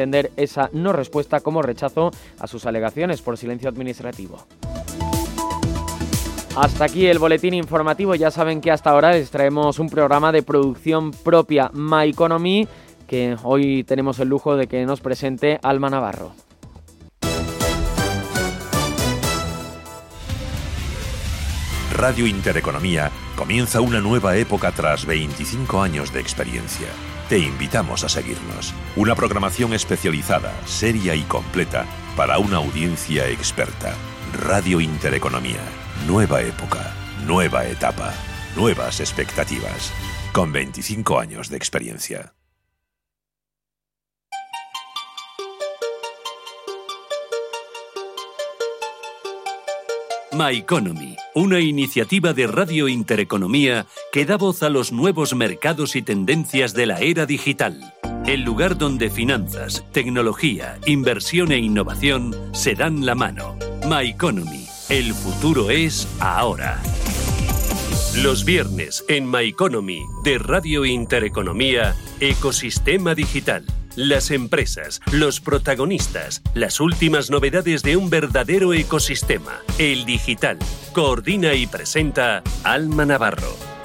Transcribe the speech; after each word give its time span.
entender 0.00 0.30
esa 0.36 0.70
no 0.72 0.92
respuesta 0.92 1.40
como 1.40 1.60
rechazo 1.60 2.12
a 2.38 2.46
sus 2.46 2.66
alegaciones 2.66 3.20
por 3.20 3.36
silencio 3.36 3.68
administrativo. 3.68 4.46
Hasta 6.54 6.84
aquí 6.84 7.06
el 7.06 7.18
boletín 7.18 7.54
informativo. 7.54 8.14
Ya 8.14 8.30
saben 8.30 8.60
que 8.60 8.70
hasta 8.70 8.90
ahora 8.90 9.10
les 9.10 9.28
traemos 9.32 9.80
un 9.80 9.90
programa 9.90 10.30
de 10.30 10.44
producción 10.44 11.10
propia 11.10 11.72
My 11.74 12.10
Economy 12.10 12.68
que 13.08 13.34
hoy 13.42 13.82
tenemos 13.82 14.20
el 14.20 14.28
lujo 14.28 14.54
de 14.56 14.68
que 14.68 14.86
nos 14.86 15.00
presente 15.00 15.58
Alma 15.64 15.90
Navarro. 15.90 16.30
Radio 21.92 22.28
Intereconomía 22.28 23.10
comienza 23.34 23.80
una 23.80 24.00
nueva 24.00 24.36
época 24.36 24.70
tras 24.70 25.04
25 25.06 25.82
años 25.82 26.12
de 26.12 26.20
experiencia. 26.20 26.86
Te 27.28 27.38
invitamos 27.38 28.04
a 28.04 28.08
seguirnos. 28.08 28.72
Una 28.96 29.14
programación 29.14 29.74
especializada, 29.74 30.50
seria 30.64 31.14
y 31.14 31.20
completa 31.24 31.84
para 32.16 32.38
una 32.38 32.56
audiencia 32.56 33.28
experta. 33.28 33.92
Radio 34.32 34.80
Intereconomía. 34.80 35.60
Nueva 36.06 36.40
época, 36.40 36.94
nueva 37.26 37.66
etapa, 37.66 38.14
nuevas 38.56 39.00
expectativas. 39.00 39.92
Con 40.32 40.52
25 40.52 41.20
años 41.20 41.50
de 41.50 41.58
experiencia. 41.58 42.37
My 50.38 50.56
Economy, 50.56 51.16
una 51.34 51.58
iniciativa 51.58 52.32
de 52.32 52.46
Radio 52.46 52.86
Intereconomía 52.86 53.86
que 54.12 54.24
da 54.24 54.36
voz 54.36 54.62
a 54.62 54.68
los 54.68 54.92
nuevos 54.92 55.34
mercados 55.34 55.96
y 55.96 56.02
tendencias 56.02 56.74
de 56.74 56.86
la 56.86 57.00
era 57.00 57.26
digital. 57.26 57.92
El 58.24 58.42
lugar 58.42 58.78
donde 58.78 59.10
finanzas, 59.10 59.84
tecnología, 59.90 60.78
inversión 60.86 61.50
e 61.50 61.58
innovación 61.58 62.36
se 62.52 62.76
dan 62.76 63.04
la 63.04 63.16
mano. 63.16 63.56
My 63.88 64.10
Economy, 64.10 64.68
el 64.90 65.12
futuro 65.12 65.70
es 65.70 66.06
ahora. 66.20 66.80
Los 68.22 68.44
viernes 68.44 69.04
en 69.08 69.28
My 69.28 69.48
Economy 69.48 70.02
de 70.22 70.38
Radio 70.38 70.84
Intereconomía, 70.84 71.96
Ecosistema 72.20 73.16
Digital 73.16 73.64
las 73.98 74.30
empresas, 74.30 75.00
los 75.10 75.40
protagonistas, 75.40 76.40
las 76.54 76.80
últimas 76.80 77.30
novedades 77.30 77.82
de 77.82 77.96
un 77.96 78.10
verdadero 78.10 78.72
ecosistema, 78.72 79.58
el 79.78 80.04
digital. 80.04 80.56
Coordina 80.92 81.54
y 81.54 81.66
presenta 81.66 82.44
Alma 82.62 83.04
Navarro. 83.04 83.77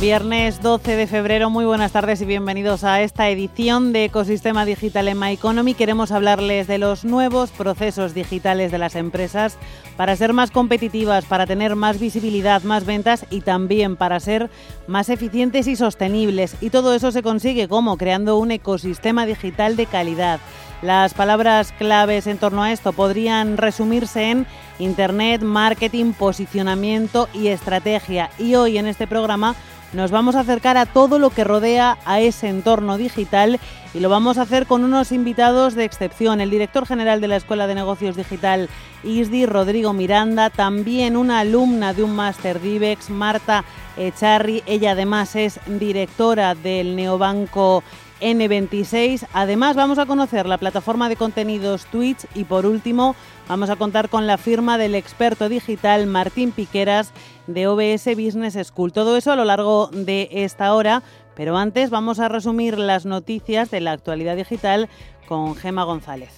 Viernes 0.00 0.62
12 0.62 0.96
de 0.96 1.06
febrero, 1.06 1.50
muy 1.50 1.66
buenas 1.66 1.92
tardes 1.92 2.22
y 2.22 2.24
bienvenidos 2.24 2.84
a 2.84 3.02
esta 3.02 3.28
edición 3.28 3.92
de 3.92 4.06
Ecosistema 4.06 4.64
Digital 4.64 5.08
en 5.08 5.18
My 5.18 5.32
Economy. 5.32 5.74
Queremos 5.74 6.10
hablarles 6.10 6.66
de 6.66 6.78
los 6.78 7.04
nuevos 7.04 7.50
procesos 7.50 8.14
digitales 8.14 8.72
de 8.72 8.78
las 8.78 8.96
empresas 8.96 9.58
para 9.98 10.16
ser 10.16 10.32
más 10.32 10.50
competitivas, 10.50 11.26
para 11.26 11.46
tener 11.46 11.76
más 11.76 12.00
visibilidad, 12.00 12.62
más 12.62 12.86
ventas 12.86 13.26
y 13.28 13.42
también 13.42 13.96
para 13.96 14.20
ser 14.20 14.48
más 14.86 15.10
eficientes 15.10 15.66
y 15.66 15.76
sostenibles. 15.76 16.56
Y 16.62 16.70
todo 16.70 16.94
eso 16.94 17.12
se 17.12 17.22
consigue 17.22 17.68
como 17.68 17.98
creando 17.98 18.38
un 18.38 18.52
ecosistema 18.52 19.26
digital 19.26 19.76
de 19.76 19.84
calidad. 19.84 20.40
Las 20.80 21.12
palabras 21.12 21.72
claves 21.72 22.26
en 22.26 22.38
torno 22.38 22.62
a 22.62 22.72
esto 22.72 22.94
podrían 22.94 23.58
resumirse 23.58 24.30
en 24.30 24.46
Internet, 24.78 25.42
marketing, 25.42 26.14
posicionamiento 26.14 27.28
y 27.34 27.48
estrategia. 27.48 28.30
Y 28.38 28.54
hoy 28.54 28.78
en 28.78 28.86
este 28.86 29.06
programa 29.06 29.54
nos 29.92 30.10
vamos 30.10 30.36
a 30.36 30.40
acercar 30.40 30.76
a 30.76 30.86
todo 30.86 31.18
lo 31.18 31.30
que 31.30 31.44
rodea 31.44 31.98
a 32.04 32.20
ese 32.20 32.48
entorno 32.48 32.96
digital 32.96 33.58
y 33.92 34.00
lo 34.00 34.08
vamos 34.08 34.38
a 34.38 34.42
hacer 34.42 34.66
con 34.66 34.84
unos 34.84 35.10
invitados 35.10 35.74
de 35.74 35.84
excepción. 35.84 36.40
El 36.40 36.50
director 36.50 36.86
general 36.86 37.20
de 37.20 37.28
la 37.28 37.36
Escuela 37.36 37.66
de 37.66 37.74
Negocios 37.74 38.16
Digital 38.16 38.68
ISDI, 39.02 39.46
Rodrigo 39.46 39.92
Miranda, 39.92 40.50
también 40.50 41.16
una 41.16 41.40
alumna 41.40 41.92
de 41.92 42.04
un 42.04 42.14
máster 42.14 42.60
DIVEX, 42.60 43.10
Marta 43.10 43.64
Echarri. 43.96 44.62
Ella 44.66 44.92
además 44.92 45.34
es 45.34 45.58
directora 45.66 46.54
del 46.54 46.94
neobanco 46.94 47.82
N26. 48.20 49.26
Además 49.32 49.74
vamos 49.74 49.98
a 49.98 50.06
conocer 50.06 50.46
la 50.46 50.58
plataforma 50.58 51.08
de 51.08 51.16
contenidos 51.16 51.86
Twitch 51.86 52.26
y 52.34 52.44
por 52.44 52.66
último 52.66 53.16
vamos 53.48 53.70
a 53.70 53.76
contar 53.76 54.08
con 54.08 54.26
la 54.26 54.38
firma 54.38 54.78
del 54.78 54.94
experto 54.94 55.48
digital 55.48 56.06
Martín 56.06 56.52
Piqueras 56.52 57.12
de 57.54 57.66
OBS 57.66 58.06
Business 58.16 58.58
School. 58.66 58.92
Todo 58.92 59.16
eso 59.16 59.32
a 59.32 59.36
lo 59.36 59.44
largo 59.44 59.88
de 59.92 60.28
esta 60.30 60.74
hora, 60.74 61.02
pero 61.34 61.56
antes 61.56 61.90
vamos 61.90 62.20
a 62.20 62.28
resumir 62.28 62.78
las 62.78 63.06
noticias 63.06 63.70
de 63.70 63.80
la 63.80 63.92
actualidad 63.92 64.36
digital 64.36 64.88
con 65.26 65.54
Gema 65.54 65.84
González. 65.84 66.34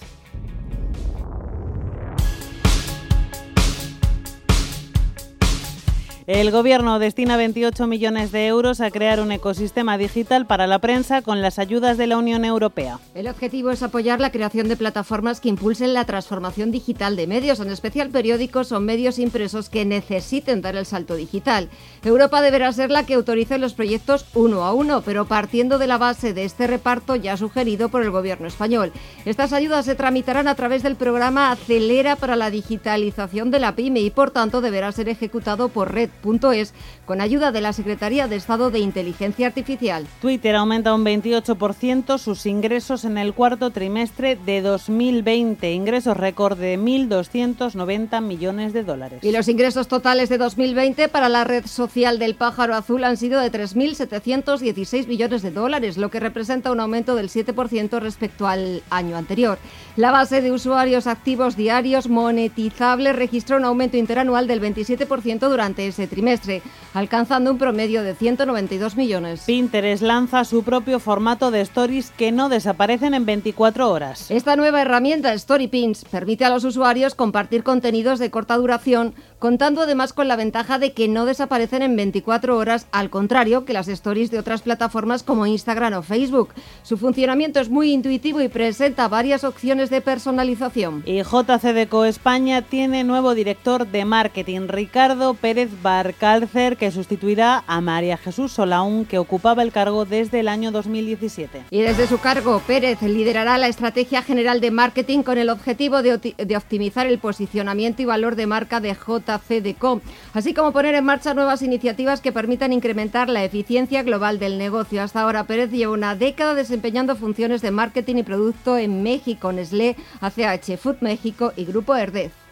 El 6.25 6.51
Gobierno 6.51 6.99
destina 6.99 7.35
28 7.35 7.85
millones 7.85 8.31
de 8.31 8.47
euros 8.47 8.79
a 8.79 8.89
crear 8.91 9.19
un 9.19 9.33
ecosistema 9.33 9.97
digital 9.97 10.45
para 10.45 10.67
la 10.67 10.79
prensa 10.79 11.21
con 11.21 11.41
las 11.41 11.59
ayudas 11.59 11.97
de 11.97 12.07
la 12.07 12.17
Unión 12.17 12.45
Europea. 12.45 12.97
El 13.13 13.27
objetivo 13.27 13.71
es 13.71 13.83
apoyar 13.83 14.21
la 14.21 14.31
creación 14.31 14.69
de 14.69 14.77
plataformas 14.77 15.41
que 15.41 15.49
impulsen 15.49 15.93
la 15.93 16.05
transformación 16.05 16.71
digital 16.71 17.17
de 17.17 17.27
medios, 17.27 17.59
en 17.59 17.69
especial 17.69 18.09
periódicos 18.09 18.71
o 18.71 18.79
medios 18.79 19.19
impresos 19.19 19.67
que 19.67 19.83
necesiten 19.83 20.61
dar 20.61 20.77
el 20.77 20.85
salto 20.85 21.15
digital. 21.15 21.67
Europa 22.05 22.41
deberá 22.41 22.71
ser 22.71 22.89
la 22.89 23.05
que 23.05 23.15
autorice 23.15 23.57
los 23.57 23.73
proyectos 23.73 24.25
uno 24.33 24.63
a 24.63 24.71
uno, 24.71 25.01
pero 25.01 25.25
partiendo 25.25 25.77
de 25.77 25.87
la 25.87 25.97
base 25.97 26.33
de 26.33 26.45
este 26.45 26.67
reparto 26.67 27.17
ya 27.17 27.35
sugerido 27.35 27.89
por 27.89 28.01
el 28.01 28.11
Gobierno 28.11 28.47
español. 28.47 28.93
Estas 29.25 29.51
ayudas 29.51 29.83
se 29.83 29.95
tramitarán 29.95 30.47
a 30.47 30.55
través 30.55 30.83
del 30.83 30.95
programa 30.95 31.51
Acelera 31.51 32.15
para 32.15 32.37
la 32.37 32.49
digitalización 32.49 33.51
de 33.51 33.59
la 33.59 33.75
PyME 33.75 33.99
y 33.99 34.09
por 34.09 34.31
tanto 34.31 34.61
deberá 34.61 34.89
ser 34.93 35.09
ejecutado 35.09 35.67
por 35.67 35.91
Red 35.91 36.12
es 36.53 36.73
con 37.05 37.19
ayuda 37.19 37.51
de 37.51 37.61
la 37.61 37.73
Secretaría 37.73 38.27
de 38.27 38.37
Estado 38.37 38.71
de 38.71 38.79
Inteligencia 38.79 39.47
Artificial. 39.47 40.07
Twitter 40.21 40.55
aumenta 40.55 40.93
un 40.93 41.03
28% 41.03 42.17
sus 42.17 42.45
ingresos 42.45 43.03
en 43.03 43.17
el 43.17 43.33
cuarto 43.33 43.71
trimestre 43.71 44.37
de 44.37 44.61
2020, 44.61 45.71
ingresos 45.71 46.15
récord 46.15 46.57
de 46.57 46.79
1.290 46.79 48.21
millones 48.21 48.73
de 48.73 48.83
dólares. 48.83 49.19
Y 49.21 49.31
los 49.31 49.47
ingresos 49.49 49.87
totales 49.87 50.29
de 50.29 50.37
2020 50.37 51.09
para 51.09 51.27
la 51.27 51.43
red 51.43 51.65
social 51.65 52.19
del 52.19 52.35
pájaro 52.35 52.75
azul 52.75 53.03
han 53.03 53.17
sido 53.17 53.41
de 53.41 53.51
3.716 53.51 55.07
millones 55.07 55.41
de 55.41 55.51
dólares, 55.51 55.97
lo 55.97 56.09
que 56.09 56.19
representa 56.19 56.71
un 56.71 56.79
aumento 56.79 57.15
del 57.15 57.29
7% 57.29 57.99
respecto 57.99 58.47
al 58.47 58.81
año 58.89 59.17
anterior. 59.17 59.57
La 59.97 60.11
base 60.11 60.41
de 60.41 60.51
usuarios 60.51 61.05
activos 61.05 61.57
diarios 61.57 62.07
monetizables 62.07 63.15
registró 63.15 63.57
un 63.57 63.65
aumento 63.65 63.97
interanual 63.97 64.47
del 64.47 64.61
27% 64.61 65.49
durante 65.49 65.87
ese 65.87 66.02
trimestre, 66.07 66.61
alcanzando 66.93 67.51
un 67.51 67.57
promedio 67.57 68.03
de 68.03 68.15
192 68.15 68.95
millones. 68.95 69.43
Pinterest 69.45 70.03
lanza 70.03 70.45
su 70.45 70.63
propio 70.63 70.99
formato 70.99 71.51
de 71.51 71.61
stories 71.61 72.11
que 72.11 72.31
no 72.31 72.49
desaparecen 72.49 73.13
en 73.13 73.25
24 73.25 73.89
horas. 73.89 74.29
Esta 74.31 74.55
nueva 74.55 74.81
herramienta, 74.81 75.37
StoryPins, 75.37 76.05
permite 76.05 76.45
a 76.45 76.49
los 76.49 76.63
usuarios 76.63 77.15
compartir 77.15 77.63
contenidos 77.63 78.19
de 78.19 78.31
corta 78.31 78.57
duración, 78.57 79.13
contando 79.39 79.81
además 79.81 80.13
con 80.13 80.27
la 80.27 80.35
ventaja 80.35 80.79
de 80.79 80.93
que 80.93 81.07
no 81.07 81.25
desaparecen 81.25 81.81
en 81.81 81.95
24 81.95 82.57
horas, 82.57 82.87
al 82.91 83.09
contrario 83.09 83.65
que 83.65 83.73
las 83.73 83.87
stories 83.87 84.31
de 84.31 84.39
otras 84.39 84.61
plataformas 84.61 85.23
como 85.23 85.47
Instagram 85.47 85.93
o 85.93 86.01
Facebook. 86.01 86.49
Su 86.83 86.97
funcionamiento 86.97 87.59
es 87.59 87.69
muy 87.69 87.91
intuitivo 87.91 88.41
y 88.41 88.47
presenta 88.47 89.07
varias 89.07 89.43
opciones 89.43 89.89
de 89.89 90.01
personalización. 90.01 91.03
Y 91.05 91.21
JCDCO 91.21 92.05
España 92.05 92.61
tiene 92.61 93.03
nuevo 93.03 93.35
director 93.35 93.87
de 93.87 94.05
marketing, 94.05 94.67
Ricardo 94.67 95.33
Pérez 95.33 95.69
Barcalcer, 95.93 96.75
que 96.75 96.89
sustituirá 96.89 97.63
a 97.67 97.79
María 97.79 98.17
Jesús 98.17 98.51
Solaún, 98.51 99.05
que 99.05 99.19
ocupaba 99.19 99.61
el 99.61 99.71
cargo 99.71 100.05
desde 100.05 100.39
el 100.39 100.47
año 100.47 100.71
2017. 100.71 101.65
Y 101.69 101.81
desde 101.81 102.07
su 102.07 102.17
cargo, 102.17 102.59
Pérez 102.65 103.03
liderará 103.03 103.59
la 103.59 103.67
estrategia 103.67 104.23
general 104.23 104.59
de 104.59 104.71
marketing 104.71 105.21
con 105.21 105.37
el 105.37 105.49
objetivo 105.49 106.01
de, 106.01 106.17
de 106.35 106.57
optimizar 106.57 107.05
el 107.05 107.19
posicionamiento 107.19 108.01
y 108.01 108.05
valor 108.05 108.35
de 108.35 108.47
marca 108.47 108.79
de 108.79 108.95
JCDCO, 108.95 110.01
así 110.33 110.55
como 110.55 110.71
poner 110.71 110.95
en 110.95 111.05
marcha 111.05 111.35
nuevas 111.35 111.61
iniciativas 111.61 112.21
que 112.21 112.31
permitan 112.31 112.73
incrementar 112.73 113.29
la 113.29 113.43
eficiencia 113.43 114.01
global 114.01 114.39
del 114.39 114.57
negocio. 114.57 115.03
Hasta 115.03 115.21
ahora, 115.21 115.43
Pérez 115.43 115.69
lleva 115.69 115.93
una 115.93 116.15
década 116.15 116.55
desempeñando 116.55 117.15
funciones 117.15 117.61
de 117.61 117.69
marketing 117.69 118.15
y 118.15 118.23
producto 118.23 118.79
en 118.79 119.03
México, 119.03 119.51
Nestlé, 119.51 119.95
ACH 120.21 120.75
Food 120.77 120.97
México 121.01 121.53
y 121.55 121.65
Grupo 121.65 121.95
Herdez. 121.95 122.42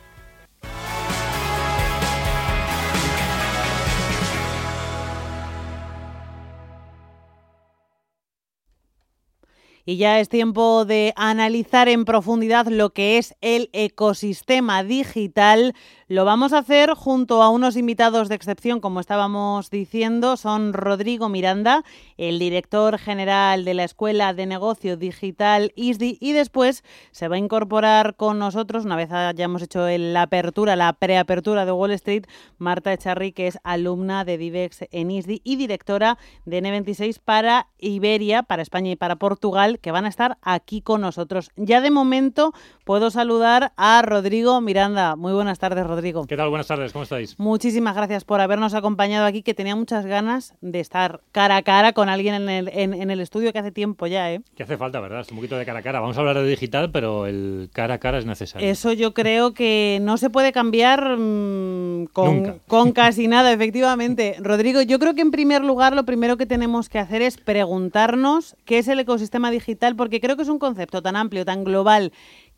Y 9.86 9.98
ya 9.98 10.20
es 10.20 10.30
tiempo 10.30 10.86
de 10.86 11.14
analizar 11.16 11.90
en 11.90 12.06
profundidad 12.06 12.68
lo 12.68 12.92
que 12.92 13.18
es 13.18 13.36
el 13.42 13.70
ecosistema 13.74 14.84
digital. 14.84 15.74
Lo 16.12 16.26
vamos 16.26 16.52
a 16.52 16.58
hacer 16.58 16.94
junto 16.94 17.42
a 17.42 17.50
unos 17.50 17.78
invitados 17.78 18.28
de 18.28 18.36
excepción, 18.36 18.82
como 18.82 19.00
estábamos 19.00 19.70
diciendo. 19.70 20.36
Son 20.36 20.74
Rodrigo 20.74 21.30
Miranda, 21.30 21.86
el 22.18 22.38
director 22.38 22.98
general 22.98 23.64
de 23.64 23.74
la 23.76 23.86
Escuela 23.86 24.34
de 24.34 24.46
Negocio 24.46 24.98
Digital 24.98 25.72
ISDI, 25.78 26.18
y 26.20 26.34
después 26.34 26.84
se 27.12 27.30
va 27.30 27.38
a 27.38 27.40
incorporar 27.40 28.18
con 28.18 28.40
nosotros, 28.40 28.84
una 28.84 28.98
vez 28.98 29.10
hayamos 29.10 29.62
hecho 29.62 29.88
la 29.88 30.24
apertura, 30.24 30.76
la 30.76 30.92
preapertura 30.92 31.64
de 31.64 31.72
Wall 31.72 31.92
Street, 31.92 32.26
Marta 32.58 32.92
Echarri, 32.92 33.32
que 33.32 33.48
es 33.48 33.58
alumna 33.64 34.26
de 34.26 34.38
DIVEX 34.38 34.88
en 34.92 35.12
ISDI 35.12 35.40
y 35.46 35.56
directora 35.56 36.18
de 36.44 36.62
N26 36.62 37.22
para 37.24 37.70
Iberia, 37.78 38.44
para 38.44 38.64
España 38.64 38.92
y 38.92 38.98
para 38.98 39.16
Portugal 39.16 39.80
que 39.80 39.92
van 39.92 40.04
a 40.04 40.10
estar 40.10 40.38
aquí 40.42 40.82
con 40.82 41.00
nosotros. 41.00 41.52
Ya 41.56 41.80
de 41.80 41.90
momento 41.90 42.52
puedo 42.84 43.12
saludar 43.12 43.72
a 43.78 44.02
Rodrigo 44.02 44.60
Miranda. 44.60 45.16
Muy 45.16 45.32
buenas 45.32 45.58
tardes, 45.58 45.88
Rodrigo. 45.88 46.01
¿Qué 46.02 46.36
tal? 46.36 46.50
Buenas 46.50 46.66
tardes, 46.66 46.94
¿cómo 46.94 47.04
estáis? 47.04 47.38
Muchísimas 47.38 47.96
gracias 47.96 48.24
por 48.24 48.42
habernos 48.42 48.74
acompañado 48.74 49.28
aquí, 49.28 49.44
que 49.44 49.54
tenía 49.54 49.76
muchas 49.76 50.04
ganas 50.08 50.56
de 50.60 50.80
estar 50.80 51.22
cara 51.32 51.58
a 51.58 51.62
cara 51.62 51.94
con 51.94 52.10
alguien 52.10 52.34
en 52.34 52.50
el, 52.50 52.70
en, 52.70 53.12
el 53.12 53.20
estudio 53.20 53.54
que 53.54 53.60
hace 53.60 53.72
tiempo 53.72 54.08
ya, 54.08 54.34
¿eh? 54.34 54.42
Que 54.56 54.64
hace 54.64 54.78
falta, 54.78 55.00
¿verdad? 55.00 55.28
Un 55.30 55.36
poquito 55.36 55.58
de 55.58 55.66
cara 55.66 55.80
a 55.80 55.82
cara. 55.84 56.00
Vamos 56.00 56.18
a 56.18 56.22
hablar 56.22 56.38
de 56.38 56.48
digital, 56.48 56.90
pero 56.92 57.28
el 57.28 57.70
cara 57.72 57.96
a 57.96 57.98
cara 58.00 58.18
es 58.18 58.26
necesario. 58.26 58.68
Eso 58.68 58.94
yo 58.94 59.14
creo 59.14 59.54
que 59.54 60.00
no 60.02 60.18
se 60.18 60.32
puede 60.32 60.52
cambiar 60.52 61.18
mm, 61.20 62.06
con, 62.14 62.60
con 62.68 62.94
casi 62.94 63.28
nada, 63.28 63.54
efectivamente. 63.54 64.38
Rodrigo, 64.40 64.82
yo 64.82 64.98
creo 64.98 65.14
que 65.14 65.22
en 65.22 65.30
primer 65.30 65.64
lugar 65.64 65.96
lo 65.96 66.04
primero 66.04 66.36
que 66.36 66.48
tenemos 66.48 66.90
que 66.90 66.98
hacer 66.98 67.22
es 67.22 67.38
preguntarnos 67.38 68.56
qué 68.66 68.80
es 68.80 68.88
el 68.88 69.00
ecosistema 69.00 69.52
digital 69.52 69.96
porque 69.96 70.20
creo 70.20 70.36
que 70.36 70.44
es 70.44 70.50
un 70.50 70.58
concepto 70.58 71.04
tan 71.04 71.16
amplio, 71.16 71.46
tan 71.46 71.64
global, 71.64 72.12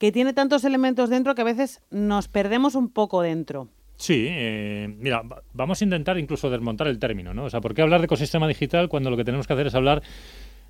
que 0.03 0.11
tiene 0.11 0.33
tantos 0.33 0.65
elementos 0.65 1.09
dentro 1.09 1.33
que 1.33 1.43
a 1.43 1.45
veces 1.45 1.79
nos 1.89 2.27
perdemos 2.27 2.75
un 2.75 2.89
poco 2.89 3.21
dentro. 3.21 3.69
Sí, 3.95 4.25
eh, 4.27 4.93
mira, 4.99 5.23
vamos 5.53 5.79
a 5.79 5.83
intentar 5.85 6.19
incluso 6.19 6.49
desmontar 6.49 6.87
el 6.87 6.99
término, 6.99 7.33
¿no? 7.33 7.45
O 7.45 7.49
sea, 7.49 7.61
¿por 7.61 7.73
qué 7.73 7.83
hablar 7.83 8.01
de 8.01 8.07
ecosistema 8.07 8.45
digital 8.45 8.89
cuando 8.89 9.09
lo 9.09 9.15
que 9.15 9.23
tenemos 9.23 9.47
que 9.47 9.53
hacer 9.53 9.67
es 9.67 9.75
hablar 9.75 10.03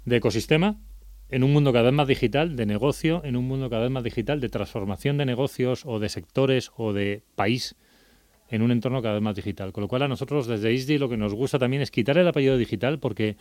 de 0.06 0.18
ecosistema 0.18 0.78
en 1.30 1.44
un 1.44 1.52
mundo 1.52 1.74
cada 1.74 1.86
vez 1.86 1.94
más 1.94 2.08
digital, 2.08 2.56
de 2.56 2.68
negocio, 2.68 3.22
en 3.26 3.36
un 3.36 3.48
mundo 3.48 3.72
cada 3.72 3.82
vez 3.82 3.92
más 3.92 4.04
digital, 4.04 4.40
de 4.40 4.50
transformación 4.50 5.18
de 5.18 5.26
negocios 5.26 5.84
o 5.84 5.98
de 5.98 6.10
sectores 6.10 6.72
o 6.78 6.94
de 6.94 7.24
país 7.34 7.76
en 8.50 8.62
un 8.62 8.70
entorno 8.70 9.02
cada 9.02 9.16
vez 9.16 9.24
más 9.24 9.36
digital? 9.36 9.74
Con 9.74 9.82
lo 9.82 9.88
cual 9.88 10.04
a 10.04 10.08
nosotros 10.08 10.46
desde 10.46 10.72
ISDI 10.72 11.00
lo 11.00 11.10
que 11.10 11.18
nos 11.18 11.34
gusta 11.34 11.58
también 11.58 11.82
es 11.82 11.90
quitar 11.90 12.20
el 12.20 12.28
apellido 12.28 12.56
digital 12.56 13.00
porque 13.00 13.38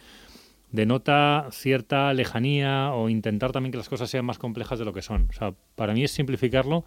denota 0.73 1.49
cierta 1.51 2.13
lejanía 2.13 2.93
o 2.93 3.09
intentar 3.09 3.53
también 3.53 3.73
que 3.73 3.79
las 3.79 3.89
cosas 3.89 4.11
sean 4.11 4.25
más 4.25 4.39
complejas 4.39 4.79
de 4.79 4.85
lo 4.85 4.93
que 4.93 5.03
son. 5.03 5.29
O 5.31 5.33
sea, 5.33 5.55
para 5.77 5.93
mí 5.93 6.03
es 6.03 6.11
simplificarlo 6.11 6.85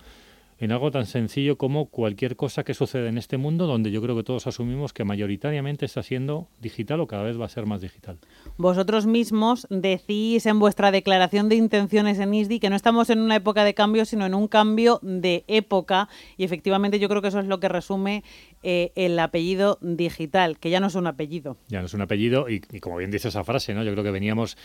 en 0.57 0.71
algo 0.71 0.91
tan 0.91 1.05
sencillo 1.05 1.57
como 1.57 1.87
cualquier 1.87 2.35
cosa 2.35 2.63
que 2.63 2.73
sucede 2.73 3.09
en 3.09 3.17
este 3.17 3.37
mundo 3.37 3.67
donde 3.67 3.91
yo 3.91 4.01
creo 4.01 4.15
que 4.15 4.23
todos 4.23 4.47
asumimos 4.47 4.93
que 4.93 5.03
mayoritariamente 5.03 5.85
está 5.85 6.01
siendo 6.01 6.47
digital 6.61 7.01
o 7.01 7.07
cada 7.07 7.23
vez 7.23 7.39
va 7.39 7.45
a 7.45 7.49
ser 7.49 7.65
más 7.65 7.81
digital. 7.81 8.17
Vosotros 8.57 9.05
mismos 9.05 9.67
decís 9.69 10.45
en 10.45 10.59
vuestra 10.59 10.91
declaración 10.91 11.49
de 11.49 11.55
intenciones 11.55 12.19
en 12.19 12.33
ISDI 12.33 12.59
que 12.59 12.69
no 12.69 12.75
estamos 12.75 13.09
en 13.09 13.19
una 13.19 13.35
época 13.35 13.63
de 13.63 13.73
cambio, 13.73 14.05
sino 14.05 14.25
en 14.25 14.33
un 14.33 14.47
cambio 14.47 14.99
de 15.01 15.43
época 15.47 16.07
y 16.37 16.45
efectivamente 16.45 16.99
yo 16.99 17.09
creo 17.09 17.21
que 17.21 17.27
eso 17.27 17.39
es 17.39 17.47
lo 17.47 17.59
que 17.59 17.67
resume 17.67 18.23
eh, 18.67 18.91
el 18.95 19.19
apellido 19.19 19.77
digital, 19.79 20.57
que 20.57 20.71
ya 20.71 20.79
no 20.79 20.87
es 20.87 20.95
un 20.95 21.05
apellido. 21.05 21.55
Ya 21.67 21.81
no 21.81 21.85
es 21.85 21.93
un 21.93 22.01
apellido 22.01 22.49
y, 22.49 22.61
como 22.79 22.97
bien 22.97 23.11
dice 23.11 23.27
esa 23.27 23.43
frase, 23.43 23.75
¿no? 23.75 23.83
yo 23.83 23.91
creo 23.91 24.03
que 24.03 24.09
veníamos 24.09 24.57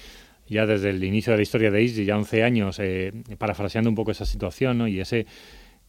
ya 0.49 0.64
desde 0.64 0.88
el 0.88 1.05
inicio 1.05 1.32
de 1.32 1.37
la 1.37 1.43
historia 1.43 1.70
de 1.70 1.82
ISDI, 1.82 2.06
ya 2.06 2.17
11 2.17 2.43
años, 2.43 2.79
eh, 2.79 3.12
parafraseando 3.37 3.91
un 3.91 3.97
poco 3.97 4.11
esa 4.11 4.25
situación 4.25 4.79
¿no? 4.79 4.88
y 4.88 5.00
ese 5.00 5.26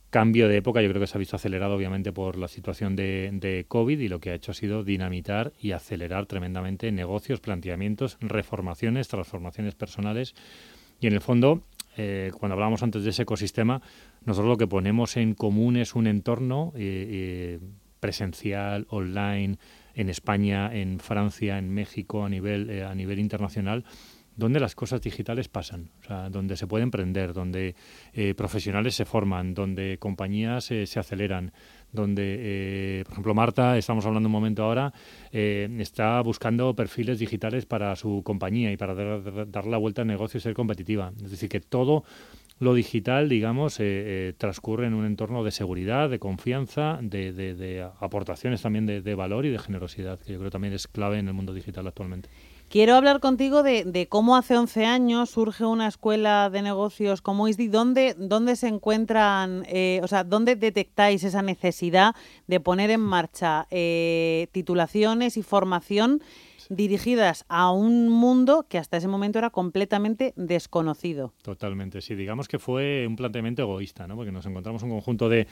cambio 0.10 0.50
de 0.50 0.58
época 0.58 0.82
yo 0.82 0.90
creo 0.90 1.00
que 1.00 1.08
se 1.08 1.18
ha 1.18 1.20
visto 1.20 1.38
acelerado 1.38 1.74
obviamente 1.74 2.12
por 2.12 2.38
la 2.38 2.50
situación 2.50 2.98
de, 2.98 3.66
COVID 3.70 3.98
y 3.98 4.10
lo 4.10 4.20
que 4.20 4.32
ha 4.32 4.34
hecho 4.34 4.52
ha 4.52 4.56
sido 4.56 4.84
dinamitar 4.84 5.54
y 5.58 5.72
acelerar 5.72 6.26
tremendamente 6.26 6.92
negocios, 6.92 7.40
planteamientos, 7.40 8.18
reformaciones, 8.20 9.08
transformaciones 9.08 9.74
personales 9.76 10.36
y 11.00 11.08
en 11.08 11.14
el 11.14 11.22
fondo 11.22 11.64
eh, 11.96 12.32
cuando 12.38 12.56
hablábamos 12.56 12.84
antes 12.84 13.06
de 13.06 13.12
ese 13.12 13.24
ecosistema, 13.24 13.82
nosotros 14.26 14.50
lo 14.50 14.58
que 14.58 14.68
ponemos 14.68 15.16
en 15.16 15.34
común 15.34 15.78
es 15.78 15.96
un 15.96 16.08
entorno 16.08 16.74
presencial, 18.02 18.86
online, 18.90 19.58
en 19.94 20.10
España, 20.10 20.70
en 20.74 21.00
Francia, 21.00 21.58
en 21.58 21.74
México, 21.74 22.26
a 22.26 22.30
nivel, 22.30 22.84
a 22.84 22.94
nivel 22.94 23.20
internacional, 23.20 23.86
donde 24.36 24.60
las 24.60 24.76
cosas 24.76 25.02
digitales 25.02 25.48
pasan, 25.50 25.92
o 26.02 26.08
sea, 26.08 26.30
donde 26.30 26.56
se 26.56 26.68
puede 26.68 26.84
emprender, 26.84 27.34
donde 27.34 27.76
eh, 28.14 28.34
profesionales 28.36 28.96
se 28.96 29.06
forman, 29.06 29.54
donde 29.54 29.98
compañías 30.00 30.72
eh, 30.72 30.86
se 30.88 31.00
aceleran, 31.00 31.52
donde, 31.92 32.38
eh, 32.40 33.04
por 33.04 33.14
ejemplo, 33.14 33.34
Marta, 33.34 33.78
estamos 33.78 34.06
hablando 34.06 34.28
un 34.28 34.34
momento 34.34 34.64
ahora, 34.64 34.94
está 35.32 36.22
buscando 36.22 36.74
perfiles 36.74 37.20
digitales 37.20 37.66
para 37.66 37.96
su 37.98 38.22
compañía 38.24 38.72
y 38.72 38.78
para 38.78 38.96
dar, 38.96 39.68
la 39.68 39.78
vuelta 39.78 40.02
al 40.02 40.08
negocio 40.08 40.38
y 40.38 40.42
ser 40.42 40.54
competitiva. 40.54 41.12
Es 41.22 41.32
decir, 41.32 41.50
que 41.50 41.60
todo 41.60 42.06
lo 42.62 42.74
digital, 42.74 43.28
digamos, 43.28 43.80
transcurre 44.38 44.88
en 44.88 44.94
un 44.94 45.06
entorno 45.06 45.44
de 45.44 45.52
seguridad, 45.52 46.10
de 46.10 46.20
confianza, 46.20 47.00
de, 47.02 47.86
aportaciones 48.00 48.62
también 48.62 48.86
de 48.86 49.16
valor 49.16 49.46
y 49.46 49.50
de 49.50 49.60
generosidad, 49.60 50.20
que 50.20 50.34
yo 50.34 50.40
creo 50.40 50.52
también 50.52 50.74
es 50.74 50.88
clave 50.88 51.18
en 51.18 51.28
el 51.28 51.34
mundo 51.34 51.54
digital 51.54 51.88
actualmente. 51.88 52.30
Quiero 52.72 52.96
hablar 52.96 53.20
contigo 53.20 53.64
de, 53.64 54.08
cómo 54.08 54.38
hace 54.38 54.56
11 54.56 54.86
años 54.86 55.30
surge 55.30 55.66
una 55.66 55.90
escuela 55.90 56.50
de 56.50 56.62
negocios 56.62 57.22
como 57.22 57.50
ISDI. 57.50 57.68
¿Dónde, 57.68 58.16
dónde 58.18 58.56
se 58.56 58.70
encuentran, 58.70 59.66
eh, 59.68 60.00
o 60.04 60.08
sea, 60.08 60.24
dónde 60.24 60.56
detectáis 60.56 61.26
esa 61.26 61.42
necesidad 61.42 62.16
de 62.48 62.62
poner 62.62 62.90
en 62.90 63.02
marcha 63.02 63.68
eh, 63.72 64.48
titulaciones 64.54 65.36
y 65.36 65.44
formación 65.44 66.22
dirigidas 66.72 67.46
a 67.50 67.72
un 67.72 68.10
mundo 68.10 68.66
que 68.68 68.78
hasta 68.78 68.98
ese 68.98 69.08
momento 69.08 69.38
era 69.38 69.50
completamente 69.50 70.34
desconocido? 70.38 71.34
Totalmente, 71.44 72.02
sí. 72.02 72.16
Digamos 72.16 72.48
que 72.48 72.60
fue 72.60 73.06
un 73.06 73.18
planteamiento 73.18 73.62
egoísta, 73.62 74.08
¿no? 74.08 74.16
Porque 74.16 74.32
nos 74.32 74.46
encontramos 74.46 74.82
un 74.84 74.90
conjunto 74.90 75.30
de 75.30 75.48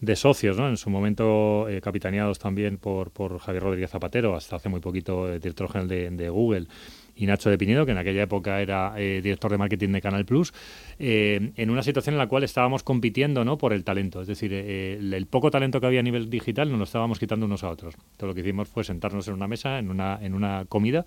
de 0.00 0.16
socios, 0.16 0.56
¿no? 0.58 0.68
en 0.68 0.76
su 0.76 0.90
momento 0.90 1.68
eh, 1.68 1.80
capitaneados 1.80 2.38
también 2.38 2.78
por, 2.78 3.10
por 3.10 3.38
Javier 3.38 3.62
Rodríguez 3.62 3.90
Zapatero, 3.90 4.34
hasta 4.34 4.56
hace 4.56 4.68
muy 4.68 4.80
poquito 4.80 5.28
eh, 5.32 5.38
director 5.38 5.70
general 5.70 5.88
de, 5.88 6.10
de 6.10 6.28
Google, 6.28 6.66
y 7.16 7.26
Nacho 7.26 7.50
de 7.50 7.58
Pinedo, 7.58 7.86
que 7.86 7.92
en 7.92 7.98
aquella 7.98 8.22
época 8.22 8.60
era 8.60 8.94
eh, 8.96 9.20
director 9.22 9.50
de 9.50 9.58
marketing 9.58 9.90
de 9.90 10.00
Canal 10.00 10.24
Plus, 10.24 10.52
eh, 10.98 11.52
en 11.56 11.70
una 11.70 11.82
situación 11.82 12.14
en 12.14 12.18
la 12.18 12.26
cual 12.26 12.44
estábamos 12.44 12.82
compitiendo 12.82 13.44
¿no? 13.44 13.58
por 13.58 13.72
el 13.72 13.84
talento. 13.84 14.20
Es 14.20 14.26
decir, 14.26 14.52
eh, 14.52 14.98
el, 15.00 15.26
poco 15.26 15.50
talento 15.50 15.80
que 15.80 15.86
había 15.86 16.00
a 16.00 16.02
nivel 16.02 16.30
digital 16.30 16.70
nos 16.70 16.78
lo 16.78 16.84
estábamos 16.84 17.18
quitando 17.18 17.46
unos 17.46 17.64
a 17.64 17.70
otros. 17.70 17.94
Todo 18.16 18.28
lo 18.28 18.34
que 18.34 18.40
hicimos 18.40 18.68
fue 18.68 18.84
sentarnos 18.84 19.28
en 19.28 19.34
una 19.34 19.48
mesa, 19.48 19.78
en 19.78 19.90
una, 19.90 20.18
en 20.20 20.34
una 20.34 20.64
comida, 20.68 21.04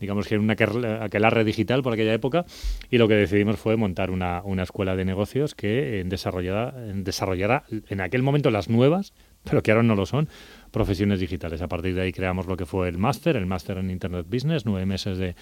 digamos 0.00 0.26
que 0.26 0.34
en 0.34 0.42
una 0.42 0.56
aquelarre 1.00 1.44
digital 1.44 1.82
por 1.82 1.92
aquella 1.92 2.14
época, 2.14 2.44
y 2.90 2.98
lo 2.98 3.08
que 3.08 3.14
decidimos 3.14 3.56
fue 3.56 3.76
montar 3.76 4.10
una, 4.10 4.42
una 4.44 4.62
escuela 4.62 4.96
de 4.96 5.04
negocios 5.04 5.54
que 5.54 6.02
desarrollara, 6.06 6.72
desarrollara 6.94 7.64
en 7.88 8.00
aquel 8.00 8.22
momento 8.22 8.50
las 8.50 8.68
nuevas, 8.68 9.12
pero 9.44 9.62
que 9.62 9.70
ahora 9.70 9.82
no 9.82 9.94
lo 9.94 10.06
son, 10.06 10.28
profesiones 10.70 11.20
digitales. 11.20 11.62
A 11.62 11.68
partir 11.68 11.94
de 11.94 12.02
ahí 12.02 12.12
creamos 12.12 12.46
lo 12.46 12.56
que 12.56 12.66
fue 12.66 12.88
el 12.88 12.98
máster, 12.98 13.36
el 13.36 13.46
máster 13.46 13.78
en 13.78 13.90
Internet 13.90 14.26
Business, 14.28 14.66
nueve 14.66 14.86
meses 14.86 15.18
de 15.18 15.34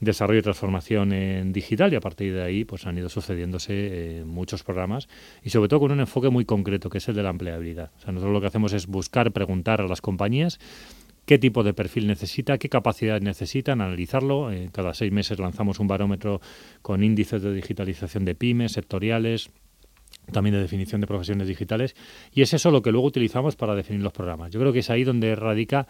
desarrollo 0.00 0.40
y 0.40 0.42
transformación 0.42 1.12
en 1.12 1.52
digital 1.52 1.92
y 1.92 1.96
a 1.96 2.00
partir 2.00 2.32
de 2.34 2.42
ahí 2.42 2.64
pues 2.64 2.86
han 2.86 2.96
ido 2.98 3.08
sucediéndose 3.08 3.72
eh, 3.72 4.24
muchos 4.24 4.62
programas 4.62 5.08
y 5.42 5.50
sobre 5.50 5.68
todo 5.68 5.80
con 5.80 5.92
un 5.92 6.00
enfoque 6.00 6.28
muy 6.28 6.44
concreto 6.44 6.88
que 6.88 6.98
es 6.98 7.08
el 7.08 7.16
de 7.16 7.22
la 7.22 7.30
empleabilidad. 7.30 7.90
O 7.98 8.00
sea, 8.00 8.12
nosotros 8.12 8.32
lo 8.32 8.40
que 8.40 8.46
hacemos 8.46 8.72
es 8.72 8.86
buscar, 8.86 9.32
preguntar 9.32 9.80
a 9.80 9.88
las 9.88 10.00
compañías 10.00 10.60
qué 11.28 11.38
tipo 11.38 11.62
de 11.62 11.74
perfil 11.74 12.06
necesita, 12.06 12.56
qué 12.56 12.68
capacidad 12.68 13.20
necesitan, 13.20 13.80
analizarlo. 13.80 14.50
Eh, 14.50 14.70
cada 14.72 14.94
seis 14.94 15.12
meses 15.12 15.38
lanzamos 15.38 15.78
un 15.78 15.86
barómetro 15.86 16.40
con 16.80 17.04
índices 17.04 17.42
de 17.42 17.52
digitalización 17.52 18.24
de 18.24 18.34
pymes, 18.34 18.72
sectoriales, 18.72 19.50
también 20.32 20.54
de 20.54 20.60
definición 20.60 21.00
de 21.00 21.06
profesiones 21.06 21.48
digitales, 21.48 21.94
y 22.32 22.42
es 22.42 22.52
eso 22.54 22.70
lo 22.70 22.82
que 22.82 22.92
luego 22.92 23.06
utilizamos 23.06 23.56
para 23.56 23.74
definir 23.74 24.02
los 24.02 24.12
programas. 24.12 24.50
Yo 24.50 24.60
creo 24.60 24.72
que 24.72 24.80
es 24.80 24.90
ahí 24.90 25.04
donde 25.04 25.34
radica 25.34 25.86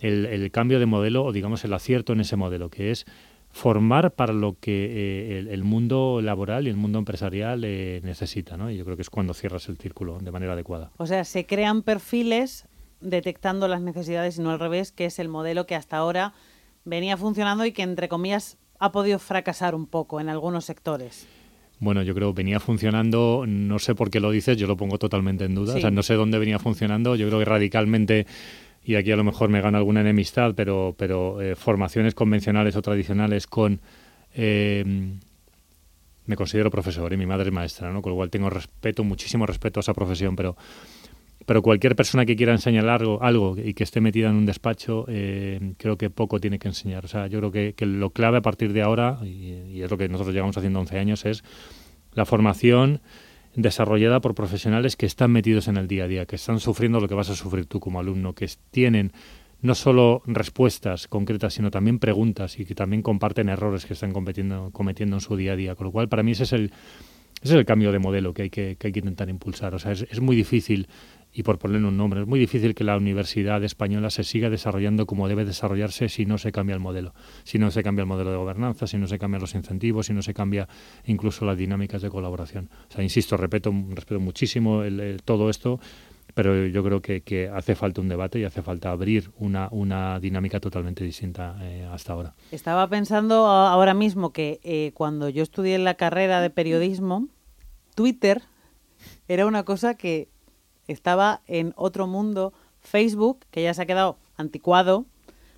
el, 0.00 0.50
cambio 0.50 0.78
de 0.78 0.86
modelo 0.86 1.24
o 1.24 1.32
digamos 1.32 1.64
el 1.64 1.72
acierto 1.72 2.12
en 2.12 2.20
ese 2.20 2.36
modelo, 2.36 2.68
que 2.68 2.90
es 2.90 3.06
formar 3.50 4.12
para 4.12 4.32
lo 4.32 4.56
que 4.58 5.38
eh, 5.38 5.46
el, 5.48 5.64
mundo 5.64 6.20
laboral 6.20 6.66
y 6.66 6.70
el 6.70 6.76
mundo 6.76 6.98
empresarial 6.98 7.62
eh, 7.64 8.00
necesita, 8.02 8.56
¿no? 8.56 8.70
Y 8.70 8.76
yo 8.76 8.84
creo 8.84 8.96
que 8.96 9.02
es 9.02 9.10
cuando 9.10 9.32
cierras 9.32 9.68
el 9.68 9.78
círculo 9.78 10.18
de 10.18 10.32
manera 10.32 10.54
adecuada. 10.54 10.90
O 10.96 11.06
sea, 11.06 11.24
se 11.24 11.46
crean 11.46 11.82
perfiles 11.82 12.66
detectando 13.00 13.68
las 13.68 13.80
necesidades 13.80 14.38
y 14.38 14.42
no 14.42 14.50
al 14.50 14.58
revés, 14.58 14.90
que 14.90 15.04
es 15.04 15.18
el 15.18 15.28
modelo 15.28 15.66
que 15.66 15.76
hasta 15.76 15.96
ahora 15.96 16.34
venía 16.84 17.16
funcionando 17.16 17.64
y 17.64 17.72
que, 17.72 17.82
entre 17.82 18.08
comillas, 18.08 18.58
ha 18.78 18.92
podido 18.92 19.18
fracasar 19.18 19.74
un 19.74 19.86
poco 19.86 20.20
en 20.20 20.28
algunos 20.28 20.64
sectores. 20.64 21.26
Bueno, 21.84 22.02
yo 22.02 22.14
creo 22.14 22.32
que 22.32 22.38
venía 22.38 22.60
funcionando, 22.60 23.44
no 23.46 23.78
sé 23.78 23.94
por 23.94 24.10
qué 24.10 24.18
lo 24.18 24.30
dices, 24.30 24.56
yo 24.56 24.66
lo 24.66 24.76
pongo 24.76 24.98
totalmente 24.98 25.44
en 25.44 25.54
duda, 25.54 25.74
o 25.76 25.80
sea, 25.80 25.90
no 25.90 26.02
sé 26.02 26.14
dónde 26.14 26.38
venía 26.38 26.58
funcionando, 26.58 27.14
yo 27.14 27.26
creo 27.28 27.38
que 27.38 27.44
radicalmente, 27.44 28.26
y 28.82 28.94
aquí 28.94 29.12
a 29.12 29.16
lo 29.16 29.22
mejor 29.22 29.50
me 29.50 29.60
gana 29.60 29.76
alguna 29.76 30.00
enemistad, 30.00 30.54
pero, 30.56 30.94
pero 30.96 31.42
eh, 31.42 31.54
formaciones 31.54 32.14
convencionales 32.14 32.74
o 32.74 32.80
tradicionales 32.80 33.46
con 33.46 33.80
eh, 34.34 34.82
me 36.26 36.36
considero 36.36 36.70
profesor 36.70 37.12
y 37.12 37.18
mi 37.18 37.26
madre 37.26 37.48
es 37.48 37.52
maestra, 37.52 37.92
¿no? 37.92 38.00
Con 38.00 38.12
lo 38.12 38.16
cual 38.16 38.30
tengo 38.30 38.48
respeto, 38.48 39.04
muchísimo 39.04 39.44
respeto 39.44 39.78
a 39.78 39.82
esa 39.82 39.92
profesión, 39.92 40.36
pero 40.36 40.56
pero 41.46 41.62
cualquier 41.62 41.96
persona 41.96 42.24
que 42.24 42.36
quiera 42.36 42.52
enseñar 42.52 42.88
algo, 42.88 43.22
algo 43.22 43.56
y 43.62 43.74
que 43.74 43.84
esté 43.84 44.00
metida 44.00 44.30
en 44.30 44.36
un 44.36 44.46
despacho, 44.46 45.04
eh, 45.08 45.74
creo 45.76 45.98
que 45.98 46.10
poco 46.10 46.40
tiene 46.40 46.58
que 46.58 46.68
enseñar. 46.68 47.04
O 47.04 47.08
sea, 47.08 47.26
yo 47.26 47.38
creo 47.38 47.52
que, 47.52 47.74
que 47.74 47.86
lo 47.86 48.10
clave 48.10 48.38
a 48.38 48.42
partir 48.42 48.72
de 48.72 48.82
ahora, 48.82 49.18
y, 49.22 49.82
es 49.82 49.90
lo 49.90 49.98
que 49.98 50.08
nosotros 50.08 50.34
llevamos 50.34 50.56
haciendo 50.56 50.80
11 50.80 50.98
años, 50.98 51.24
es 51.24 51.44
la 52.14 52.24
formación 52.24 53.00
desarrollada 53.54 54.20
por 54.20 54.34
profesionales 54.34 54.96
que 54.96 55.06
están 55.06 55.30
metidos 55.30 55.68
en 55.68 55.76
el 55.76 55.86
día 55.86 56.04
a 56.04 56.08
día, 56.08 56.26
que 56.26 56.36
están 56.36 56.60
sufriendo 56.60 57.00
lo 57.00 57.08
que 57.08 57.14
vas 57.14 57.30
a 57.30 57.36
sufrir 57.36 57.66
tú 57.66 57.78
como 57.80 58.00
alumno, 58.00 58.34
que 58.34 58.48
tienen 58.70 59.12
no 59.60 59.74
solo 59.74 60.22
respuestas 60.26 61.08
concretas, 61.08 61.54
sino 61.54 61.70
también 61.70 61.98
preguntas 61.98 62.58
y 62.58 62.66
que 62.66 62.74
también 62.74 63.02
comparten 63.02 63.48
errores 63.48 63.86
que 63.86 63.94
están 63.94 64.12
cometiendo, 64.12 64.70
cometiendo 64.72 65.16
en 65.16 65.20
su 65.20 65.36
día 65.36 65.52
a 65.52 65.56
día. 65.56 65.74
Con 65.74 65.86
lo 65.86 65.92
cual, 65.92 66.08
para 66.08 66.22
mí 66.22 66.32
ese 66.32 66.42
es 66.42 66.52
el, 66.52 66.72
ese 67.44 67.54
es 67.54 67.58
el 67.58 67.66
cambio 67.66 67.92
de 67.92 67.98
modelo 67.98 68.32
que 68.32 68.42
hay 68.42 68.50
que, 68.50 68.76
que 68.76 68.86
hay 68.86 68.92
que 68.92 69.00
intentar 69.00 69.28
impulsar. 69.28 69.74
O 69.74 69.78
sea, 69.78 69.92
es, 69.92 70.06
es 70.10 70.20
muy 70.20 70.34
difícil 70.34 70.88
y 71.30 71.42
por 71.42 71.58
ponerle 71.58 71.86
un 71.86 71.96
nombre. 71.96 72.22
Es 72.22 72.26
muy 72.26 72.38
difícil 72.38 72.74
que 72.74 72.84
la 72.84 72.96
universidad 72.96 73.62
española 73.62 74.08
se 74.08 74.24
siga 74.24 74.48
desarrollando 74.48 75.04
como 75.04 75.28
debe 75.28 75.44
desarrollarse 75.44 76.08
si 76.08 76.24
no 76.24 76.38
se 76.38 76.52
cambia 76.52 76.74
el 76.74 76.80
modelo, 76.80 77.12
si 77.42 77.58
no 77.58 77.70
se 77.70 77.82
cambia 77.82 78.02
el 78.02 78.06
modelo 78.06 78.30
de 78.30 78.36
gobernanza, 78.36 78.86
si 78.86 78.96
no 78.96 79.06
se 79.06 79.18
cambian 79.18 79.42
los 79.42 79.54
incentivos, 79.54 80.06
si 80.06 80.14
no 80.14 80.22
se 80.22 80.32
cambia 80.32 80.68
incluso 81.04 81.44
las 81.44 81.58
dinámicas 81.58 82.00
de 82.00 82.08
colaboración. 82.08 82.70
O 82.88 82.92
sea, 82.92 83.02
insisto, 83.02 83.36
respeto, 83.36 83.74
respeto 83.90 84.20
muchísimo 84.20 84.82
todo 85.24 85.50
esto, 85.50 85.80
pero 86.34 86.66
yo 86.66 86.82
creo 86.84 87.00
que, 87.02 87.50
hace 87.52 87.74
falta 87.74 88.00
un 88.00 88.08
debate 88.08 88.38
y 88.38 88.44
hace 88.44 88.62
falta 88.62 88.90
abrir 88.90 89.30
una, 89.38 89.68
una 89.70 90.18
dinámica 90.20 90.60
totalmente 90.60 91.04
distinta 91.04 91.56
eh, 91.62 91.86
hasta 91.90 92.12
ahora. 92.12 92.34
Estaba 92.52 92.88
pensando 92.88 93.46
ahora 93.46 93.94
mismo 93.94 94.32
que 94.32 94.60
eh, 94.62 94.92
cuando 94.94 95.28
yo 95.28 95.42
estudié 95.42 95.78
la 95.78 95.94
carrera 95.94 96.40
de 96.40 96.50
periodismo, 96.50 97.28
Twitter 97.94 98.42
era 99.28 99.46
una 99.46 99.64
cosa 99.64 99.94
que 99.94 100.28
estaba 100.86 101.40
en 101.46 101.72
otro 101.76 102.06
mundo. 102.06 102.52
Facebook, 102.80 103.46
que 103.50 103.62
ya 103.62 103.72
se 103.72 103.82
ha 103.82 103.86
quedado 103.86 104.18
anticuado 104.36 105.06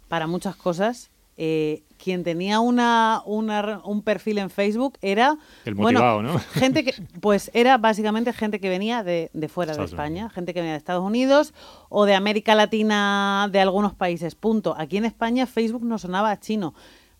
para 0.08 0.26
muchas 0.28 0.54
cosas, 0.54 1.10
eh, 1.38 1.82
quien 2.02 2.24
tenía 2.24 2.60
una, 2.60 3.22
un 3.26 4.02
perfil 4.02 4.38
en 4.38 4.48
Facebook 4.48 4.96
era 5.02 5.36
el 5.64 5.74
motivado, 5.74 6.22
¿no? 6.22 6.38
gente 6.38 6.82
que 6.82 6.94
pues 7.20 7.50
era 7.52 7.76
básicamente 7.76 8.32
gente 8.32 8.58
que 8.58 8.70
venía 8.70 9.02
de, 9.02 9.28
fuera 9.52 9.76
de 9.76 9.84
España, 9.84 10.30
gente 10.30 10.54
que 10.54 10.60
venía 10.60 10.72
de 10.72 10.78
Estados 10.78 11.04
Unidos 11.04 11.52
o 11.90 12.06
de 12.06 12.14
América 12.14 12.54
Latina 12.54 13.48
de 13.52 13.60
algunos 13.60 13.92
países. 13.92 14.34
Punto. 14.34 14.74
Aquí 14.78 14.96
en 14.96 15.04
España 15.04 15.46
Facebook 15.46 15.84
no 15.84 15.98
sonaba 15.98 16.30
a 16.30 16.40
chino. 16.40 16.74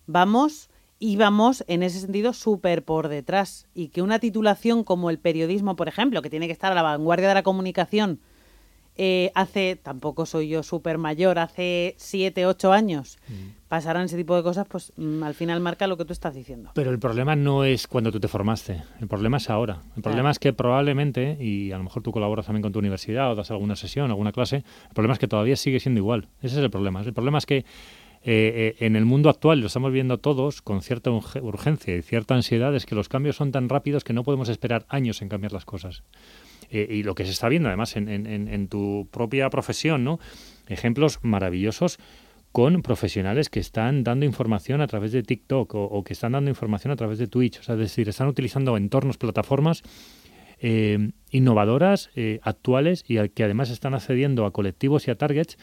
Vamos 0.07 0.69
íbamos 0.99 1.63
en 1.67 1.83
ese 1.83 1.99
sentido 1.99 2.33
súper 2.33 2.83
por 2.83 3.07
detrás 3.07 3.67
y 3.73 3.89
que 3.89 4.01
una 4.01 4.19
titulación 4.19 4.83
como 4.83 5.09
el 5.09 5.19
periodismo, 5.19 5.75
por 5.75 5.87
ejemplo, 5.87 6.21
que 6.21 6.29
tiene 6.29 6.47
que 6.47 6.53
estar 6.53 6.71
a 6.71 6.75
la 6.75 6.81
vanguardia 6.81 7.27
de 7.27 7.33
la 7.35 7.43
comunicación, 7.43 8.19
eh, 8.99 9.31
hace, 9.35 9.75
tampoco 9.75 10.25
soy 10.25 10.47
yo 10.47 10.63
súper 10.63 10.97
mayor, 10.97 11.37
hace 11.37 11.93
siete, 11.97 12.47
ocho 12.47 12.73
años, 12.73 13.19
mm. 13.27 13.67
pasaron 13.67 14.01
ese 14.01 14.17
tipo 14.17 14.35
de 14.35 14.41
cosas, 14.41 14.65
pues 14.67 14.91
mm, 14.97 15.21
al 15.21 15.35
final 15.35 15.59
marca 15.59 15.85
lo 15.85 15.97
que 15.97 16.05
tú 16.05 16.13
estás 16.13 16.33
diciendo. 16.33 16.71
Pero 16.73 16.89
el 16.89 16.97
problema 16.97 17.35
no 17.35 17.63
es 17.63 17.85
cuando 17.85 18.11
tú 18.11 18.19
te 18.19 18.27
formaste, 18.27 18.81
el 18.99 19.07
problema 19.07 19.37
es 19.37 19.51
ahora. 19.51 19.83
El 19.95 20.01
problema 20.01 20.31
es 20.31 20.39
que 20.39 20.51
probablemente, 20.51 21.37
y 21.39 21.71
a 21.71 21.77
lo 21.77 21.83
mejor 21.83 22.01
tú 22.01 22.11
colaboras 22.11 22.47
también 22.47 22.63
con 22.63 22.71
tu 22.71 22.79
universidad 22.79 23.31
o 23.31 23.35
das 23.35 23.51
alguna 23.51 23.75
sesión, 23.75 24.09
alguna 24.09 24.31
clase, 24.31 24.57
el 24.57 24.93
problema 24.95 25.13
es 25.13 25.19
que 25.19 25.27
todavía 25.27 25.57
sigue 25.57 25.79
siendo 25.79 25.99
igual. 25.99 26.27
Ese 26.41 26.57
es 26.57 26.63
el 26.63 26.71
problema. 26.71 27.01
El 27.01 27.13
problema 27.13 27.37
es 27.37 27.45
que 27.45 27.65
eh, 28.23 28.75
eh, 28.79 28.85
en 28.85 28.95
el 28.95 29.05
mundo 29.05 29.29
actual, 29.29 29.61
lo 29.61 29.67
estamos 29.67 29.91
viendo 29.91 30.17
todos 30.17 30.61
con 30.61 30.81
cierta 30.81 31.11
urgencia 31.11 31.95
y 31.95 32.01
cierta 32.01 32.35
ansiedad, 32.35 32.75
es 32.75 32.85
que 32.85 32.95
los 32.95 33.09
cambios 33.09 33.35
son 33.35 33.51
tan 33.51 33.69
rápidos 33.69 34.03
que 34.03 34.13
no 34.13 34.23
podemos 34.23 34.49
esperar 34.49 34.85
años 34.89 35.21
en 35.21 35.29
cambiar 35.29 35.53
las 35.53 35.65
cosas. 35.65 36.03
Eh, 36.69 36.87
y 36.89 37.03
lo 37.03 37.15
que 37.15 37.25
se 37.25 37.31
está 37.31 37.47
viendo 37.47 37.69
además 37.69 37.95
en, 37.95 38.09
en, 38.09 38.67
tu 38.67 39.07
propia 39.11 39.49
profesión, 39.49 40.03
¿no? 40.03 40.19
Ejemplos 40.67 41.19
maravillosos 41.21 41.99
con 42.51 42.81
profesionales 42.81 43.49
que 43.49 43.59
están 43.59 44.03
dando 44.03 44.25
información 44.25 44.81
a 44.81 44.87
través 44.87 45.11
de 45.13 45.23
TikTok 45.23 45.73
o, 45.75 46.03
que 46.03 46.13
están 46.13 46.33
dando 46.33 46.49
información 46.49 46.91
a 46.91 46.97
través 46.97 47.19
de 47.19 47.27
Twitch. 47.27 47.59
O 47.59 47.63
sea, 47.63 47.75
es 47.75 47.79
decir, 47.79 48.09
están 48.09 48.27
utilizando 48.27 48.75
entornos, 48.75 49.17
plataformas 49.17 49.83
innovadoras, 51.29 52.09
actuales 52.41 53.05
y 53.07 53.29
que 53.29 53.43
además 53.43 53.69
están 53.69 53.93
accediendo 53.93 54.45
a 54.45 54.51
colectivos 54.51 55.07
y 55.07 55.11
a 55.11 55.15
targets 55.15 55.57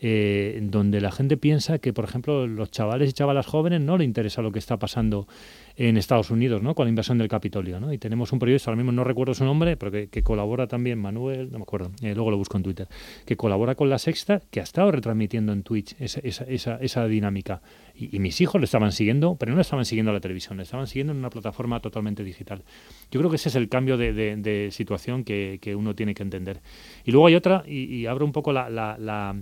eh, 0.00 0.58
donde 0.62 1.00
la 1.00 1.10
gente 1.10 1.36
piensa 1.36 1.78
que, 1.78 1.92
por 1.92 2.04
ejemplo, 2.04 2.46
los 2.46 2.70
chavales 2.70 3.10
y 3.10 3.12
chavalas 3.12 3.46
jóvenes 3.46 3.80
no 3.80 3.98
le 3.98 4.04
interesa 4.04 4.42
lo 4.42 4.52
que 4.52 4.60
está 4.60 4.78
pasando 4.78 5.26
en 5.74 5.96
Estados 5.96 6.30
Unidos, 6.30 6.62
¿no? 6.62 6.74
Con 6.74 6.86
la 6.86 6.90
invasión 6.90 7.18
del 7.18 7.28
Capitolio, 7.28 7.80
¿no? 7.80 7.92
Y 7.92 7.98
tenemos 7.98 8.32
un 8.32 8.38
periodista, 8.38 8.70
ahora 8.70 8.78
mismo 8.78 8.92
no 8.92 9.04
recuerdo 9.04 9.34
su 9.34 9.44
nombre, 9.44 9.76
pero 9.76 9.90
que, 10.10 10.22
colabora 10.22 10.66
también, 10.66 10.98
Manuel, 10.98 11.50
no 11.50 11.58
me 11.58 11.62
acuerdo, 11.62 11.90
eh, 12.02 12.14
luego 12.14 12.30
lo 12.30 12.36
busco 12.36 12.56
en 12.56 12.62
Twitter, 12.62 12.88
que 13.24 13.36
colabora 13.36 13.74
con 13.74 13.88
La 13.88 13.98
Sexta, 13.98 14.42
que 14.50 14.60
ha 14.60 14.64
estado 14.64 14.90
retransmitiendo 14.90 15.52
en 15.52 15.62
Twitch 15.62 15.94
esa, 15.98 16.20
esa, 16.20 16.76
esa, 16.76 17.06
dinámica. 17.06 17.62
Y, 17.94 18.18
mis 18.18 18.40
hijos 18.40 18.60
le 18.60 18.66
estaban 18.66 18.92
siguiendo, 18.92 19.36
pero 19.36 19.50
no 19.50 19.56
le 19.56 19.62
estaban 19.62 19.84
siguiendo 19.84 20.10
a 20.10 20.14
la 20.14 20.20
televisión, 20.20 20.56
le 20.56 20.64
estaban 20.64 20.86
siguiendo 20.86 21.12
en 21.12 21.18
una 21.18 21.30
plataforma 21.30 21.80
totalmente 21.80 22.22
digital. 22.24 22.62
Yo 23.10 23.20
creo 23.20 23.30
que 23.30 23.36
ese 23.36 23.48
es 23.48 23.54
el 23.54 23.68
cambio 23.68 23.96
de, 23.96 24.12
de, 24.12 24.68
situación 24.72 25.24
que, 25.24 25.58
que, 25.60 25.76
uno 25.76 25.94
tiene 25.94 26.14
que 26.14 26.22
entender. 26.22 26.60
Y 27.04 27.12
luego 27.12 27.28
hay 27.28 27.36
otra, 27.36 27.62
y, 27.66 28.06
abro 28.06 28.24
un 28.24 28.32
poco 28.32 28.52
la 28.52 29.36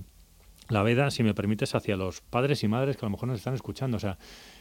la 0.69 0.83
veda, 0.83 1.11
si 1.11 1.23
me 1.23 1.35
permites, 1.35 1.75
hacia 1.75 1.97
los 1.97 2.21
padres 2.21 2.63
y 2.65 2.69
madres 2.69 2.97
que 2.97 3.05
a 3.05 3.09
lo 3.09 3.11
mejor 3.11 3.29
nos 3.29 3.39
están 3.39 3.55
escuchando. 3.55 3.97
O 3.97 4.01
sea, 4.01 4.19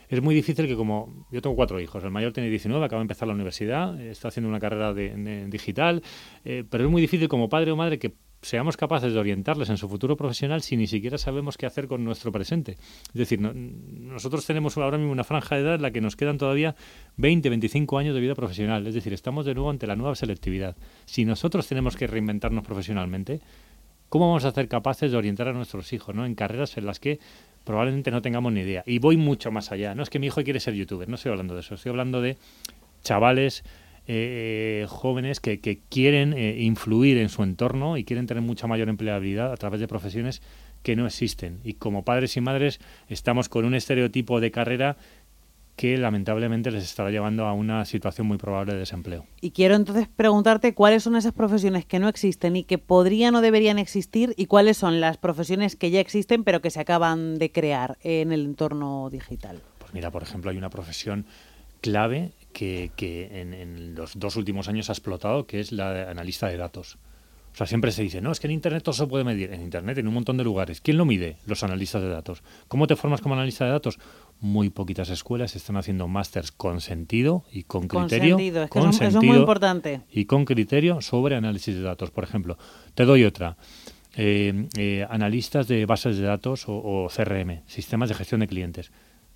es 0.08 0.22
muy 0.22 0.36
difícil 0.36 0.68
que 0.68 0.76
como 0.76 1.28
yo 1.32 1.42
tengo 1.42 1.56
cuatro 1.56 1.80
hijos, 1.80 2.04
el 2.04 2.12
mayor 2.12 2.34
tiene 2.34 2.50
19, 2.50 2.86
acaba 2.86 3.00
de 3.00 3.06
empezar 3.06 3.28
la 3.28 3.34
universidad, 3.34 4.00
está 4.00 4.28
haciendo 4.28 4.50
una 4.50 4.60
carrera 4.60 4.94
de, 4.94 5.48
digital, 5.48 6.04
eh, 6.44 6.64
pero 6.70 6.86
es 6.86 6.90
muy 6.90 7.02
difícil 7.02 7.28
como 7.28 7.50
padre 7.50 7.72
o 7.72 7.76
madre 7.76 8.00
que 8.00 8.14
seamos 8.46 8.78
capaces 8.78 9.12
de 9.12 9.20
orientarles 9.20 9.70
en 9.70 9.78
su 9.78 9.90
futuro 9.90 10.16
profesional 10.16 10.62
si 10.62 10.78
ni 10.78 10.86
siquiera 10.86 11.18
sabemos 11.18 11.58
qué 11.58 11.66
hacer 11.66 11.88
con 11.88 12.04
nuestro 12.04 12.32
presente. 12.32 12.74
Es 13.08 13.14
decir, 13.14 13.42
nosotros 13.42 14.46
tenemos 14.46 14.78
ahora 14.78 15.00
mismo 15.00 15.12
una 15.12 15.24
franja 15.24 15.56
de 15.56 15.62
edad 15.62 15.76
en 15.76 15.82
la 15.82 15.90
que 15.90 16.00
nos 16.00 16.16
quedan 16.16 16.38
todavía 16.38 16.76
20, 17.18 17.50
25 17.50 17.98
años 17.98 18.14
de 18.14 18.22
vida 18.22 18.36
profesional. 18.36 18.86
Es 18.86 18.94
decir, 18.94 19.14
estamos 19.14 19.48
de 19.48 19.56
nuevo 19.56 19.72
ante 19.72 19.88
la 19.88 19.96
nueva 19.96 20.14
selectividad. 20.14 20.78
Si 21.06 21.26
nosotros 21.26 21.68
tenemos 21.68 21.96
que 21.96 22.06
reinventarnos 22.06 22.64
profesionalmente, 22.64 23.42
¿Cómo 24.16 24.30
vamos 24.30 24.46
a 24.46 24.52
ser 24.52 24.70
capaces 24.70 25.12
de 25.12 25.18
orientar 25.18 25.50
a 25.50 25.52
nuestros 25.52 25.92
hijos 25.92 26.16
¿no? 26.16 26.26
en 26.26 26.36
carreras 26.36 26.78
en 26.78 26.86
las 26.86 27.02
que 27.02 27.20
probablemente 27.66 28.12
no 28.12 28.22
tengamos 28.22 28.54
ni 28.54 28.62
idea? 28.62 28.82
Y 28.86 29.00
voy 29.00 29.18
mucho 29.18 29.52
más 29.52 29.74
allá. 29.74 29.94
No 29.94 30.04
es 30.04 30.10
que 30.10 30.20
mi 30.20 30.28
hijo 30.28 30.42
quiere 30.42 30.62
ser 30.62 30.74
youtuber, 30.74 31.10
no 31.10 31.16
estoy 31.16 31.32
hablando 31.32 31.54
de 31.54 31.60
eso. 31.60 31.76
Estoy 31.76 31.90
hablando 31.90 32.22
de 32.22 32.38
chavales 33.04 33.66
eh, 34.08 34.86
jóvenes 34.88 35.42
que, 35.42 35.60
quieren 35.90 36.32
eh, 36.32 36.62
influir 36.62 37.18
en 37.18 37.28
su 37.28 37.44
entorno 37.44 37.98
y 37.98 38.06
quieren 38.06 38.26
tener 38.26 38.42
mucha 38.42 38.68
mayor 38.68 38.88
empleabilidad 38.88 39.52
a 39.52 39.58
través 39.58 39.82
de 39.82 39.88
profesiones 39.90 40.42
que 40.82 40.96
no 40.96 41.08
existen. 41.08 41.60
Y 41.66 41.74
como 41.74 42.06
padres 42.06 42.38
y 42.38 42.40
madres 42.40 42.80
estamos 43.10 43.50
con 43.50 43.66
un 43.66 43.76
estereotipo 43.76 44.40
de 44.40 44.50
carrera 44.50 44.96
que 45.76 45.98
lamentablemente 45.98 46.72
les 46.72 46.84
estará 46.84 47.12
llevando 47.12 47.46
a 47.46 47.54
una 47.54 47.84
situación 47.86 48.28
muy 48.28 48.38
probable 48.38 48.74
de 48.74 48.80
desempleo. 48.80 49.26
Y 49.42 49.52
quiero 49.52 49.76
entonces 49.76 50.08
preguntarte 50.08 50.74
cuáles 50.74 51.04
son 51.04 51.16
esas 51.16 51.34
profesiones 51.34 51.86
que 51.86 52.00
no 52.00 52.08
existen 52.08 52.56
y 52.56 52.64
que 52.64 52.78
podrían 52.78 53.36
o 53.36 53.42
deberían 53.42 53.78
existir 53.78 54.34
y 54.38 54.46
cuáles 54.46 54.78
son 54.78 55.02
las 55.02 55.18
profesiones 55.18 55.76
que 55.76 55.92
ya 55.92 56.00
existen 56.00 56.44
pero 56.44 56.62
que 56.62 56.70
se 56.70 56.80
acaban 56.80 57.38
de 57.38 57.52
crear 57.52 57.98
en 58.02 58.32
el 58.32 58.46
entorno 58.46 59.10
digital. 59.10 59.62
Pues 59.80 59.94
mira, 59.94 60.12
por 60.12 60.24
ejemplo, 60.24 60.50
hay 60.50 60.58
una 60.58 60.70
profesión 60.70 61.26
clave 61.82 62.32
que, 62.54 62.92
que 62.96 63.42
en, 63.42 63.54
en 63.54 63.96
los 63.96 64.18
dos 64.18 64.38
últimos 64.38 64.70
años 64.70 64.90
ha 64.90 64.94
explotado, 64.94 65.46
que 65.46 65.60
es 65.60 65.72
la 65.72 65.94
de 65.94 66.02
analista 66.04 66.48
de 66.48 66.58
datos. 66.58 66.98
O 67.56 67.58
sea, 67.58 67.68
siempre 67.68 67.94
se 67.94 68.04
dice, 68.04 68.20
no, 68.20 68.34
es 68.34 68.42
que 68.42 68.48
en 68.48 68.52
Internet 68.52 68.84
todo 68.84 68.92
se 68.92 69.08
puede 69.08 69.24
medir. 69.24 69.54
En 69.54 69.62
Internet, 69.62 69.98
en 69.98 70.10
un 70.10 70.14
montón 70.14 70.36
de 70.36 70.44
lugares. 70.44 70.82
¿Quién 70.82 70.98
lo 70.98 71.06
mide? 71.06 71.38
Los 71.46 71.64
analistas 71.64 72.02
de 72.02 72.10
datos. 72.10 72.44
¿Cómo 72.68 72.86
te 72.86 72.98
formas 72.98 73.22
como 73.22 73.34
analista 73.34 73.64
de 73.64 73.72
datos? 73.72 73.98
Muy 74.42 74.70
poquitas 74.70 75.10
escuelas 75.10 75.56
están 75.56 75.78
haciendo 75.78 76.10
másters 76.10 76.52
con 76.52 76.82
sentido 76.82 77.46
y 77.54 77.64
con 77.64 77.88
criterio. 77.88 78.36
Con 78.68 78.92
sentido, 78.92 79.20
es, 79.22 79.26
muy 79.26 79.38
importante. 79.38 80.02
Y 80.12 80.26
con 80.26 80.44
criterio 80.44 81.00
sobre 81.00 81.38
análisis 81.38 81.74
de 81.74 81.82
datos. 81.82 82.12
Por 82.12 82.26
ejemplo, 82.26 82.58
te 82.94 83.06
doy 83.06 83.24
otra. 83.24 83.56
Eh, 84.18 84.68
eh, 84.78 85.08
analistas 85.10 85.70
de 85.70 85.86
bases 85.86 86.18
de 86.18 86.26
datos 86.26 86.66
o, 86.68 87.08
CRM, 87.08 87.62
sistemas 87.68 88.10
de 88.10 88.16
gestión 88.16 88.42
de 88.42 88.48
clientes. 88.48 88.92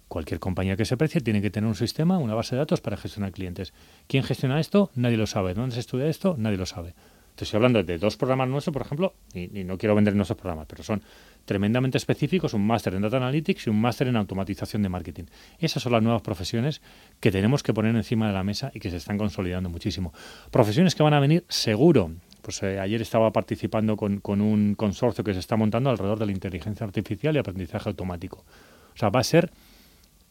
Cualquier 0.09 0.41
compañía 0.41 0.75
que 0.75 0.83
se 0.83 0.97
precie 0.97 1.21
tiene 1.21 1.41
que 1.41 1.51
tener 1.51 1.69
un 1.69 1.75
sistema, 1.75 2.17
una 2.17 2.35
base 2.35 2.55
de 2.55 2.59
datos 2.59 2.81
para 2.81 2.97
gestionar 2.97 3.31
clientes. 3.31 3.73
¿Quién 4.07 4.23
gestiona 4.23 4.59
esto? 4.59 4.91
Nadie 4.95 5.15
lo 5.15 5.25
sabe. 5.25 5.53
¿Dónde 5.53 5.75
se 5.75 5.79
estudia 5.79 6.07
esto? 6.07 6.35
Nadie 6.38 6.57
lo 6.57 6.65
sabe 6.65 6.95
estoy 7.43 7.58
hablando 7.58 7.84
de 7.84 7.98
dos 7.98 8.17
programas 8.17 8.50
nuestros, 8.50 8.74
por 8.74 8.81
ejemplo, 8.81 9.13
y, 9.34 9.48
no 9.63 9.77
quiero 9.77 9.96
vender 9.96 10.15
nuestros 10.15 10.38
programas, 10.38 10.65
pero 10.67 10.84
son 10.84 11.01
tremendamente 11.46 11.98
específicos, 11.98 12.53
un 12.53 12.65
máster 12.65 12.93
en 12.93 13.01
Data 13.01 13.17
Analytics 13.17 13.67
y 13.67 13.69
un 13.69 13.79
máster 13.79 14.08
en 14.08 14.15
automatización 14.15 14.84
de 14.84 14.89
marketing. 14.89 15.24
Esas 15.60 15.84
son 15.84 15.91
las 15.91 16.03
nuevas 16.03 16.22
profesiones 16.22 16.81
que 17.19 17.31
tenemos 17.31 17.63
que 17.63 17.74
poner 17.74 17.96
encima 17.96 18.27
de 18.27 18.34
la 18.34 18.43
mesa 18.43 18.72
y 18.74 18.79
que 18.79 18.89
se 18.89 18.98
están 18.98 19.17
consolidando 19.17 19.69
muchísimo. 19.69 20.13
Profesiones 20.51 20.96
que 20.96 21.03
van 21.03 21.13
a 21.13 21.19
venir 21.19 21.46
seguro. 21.50 22.12
Pues 22.41 22.63
eh, 22.63 22.79
ayer 22.79 23.01
estaba 23.01 23.31
participando 23.31 23.98
con, 23.98 24.19
con 24.22 24.41
un 24.41 24.75
consorcio 24.75 25.24
que 25.24 25.34
se 25.34 25.39
está 25.39 25.55
montando 25.55 25.89
alrededor 25.89 26.19
de 26.19 26.25
la 26.25 26.31
inteligencia 26.31 26.86
artificial 26.86 27.36
y 27.36 27.39
aprendizaje 27.39 27.89
automático. 27.89 28.46
O 28.93 28.98
sea, 28.98 29.10
va 29.10 29.19
a 29.19 29.24
ser 29.24 29.51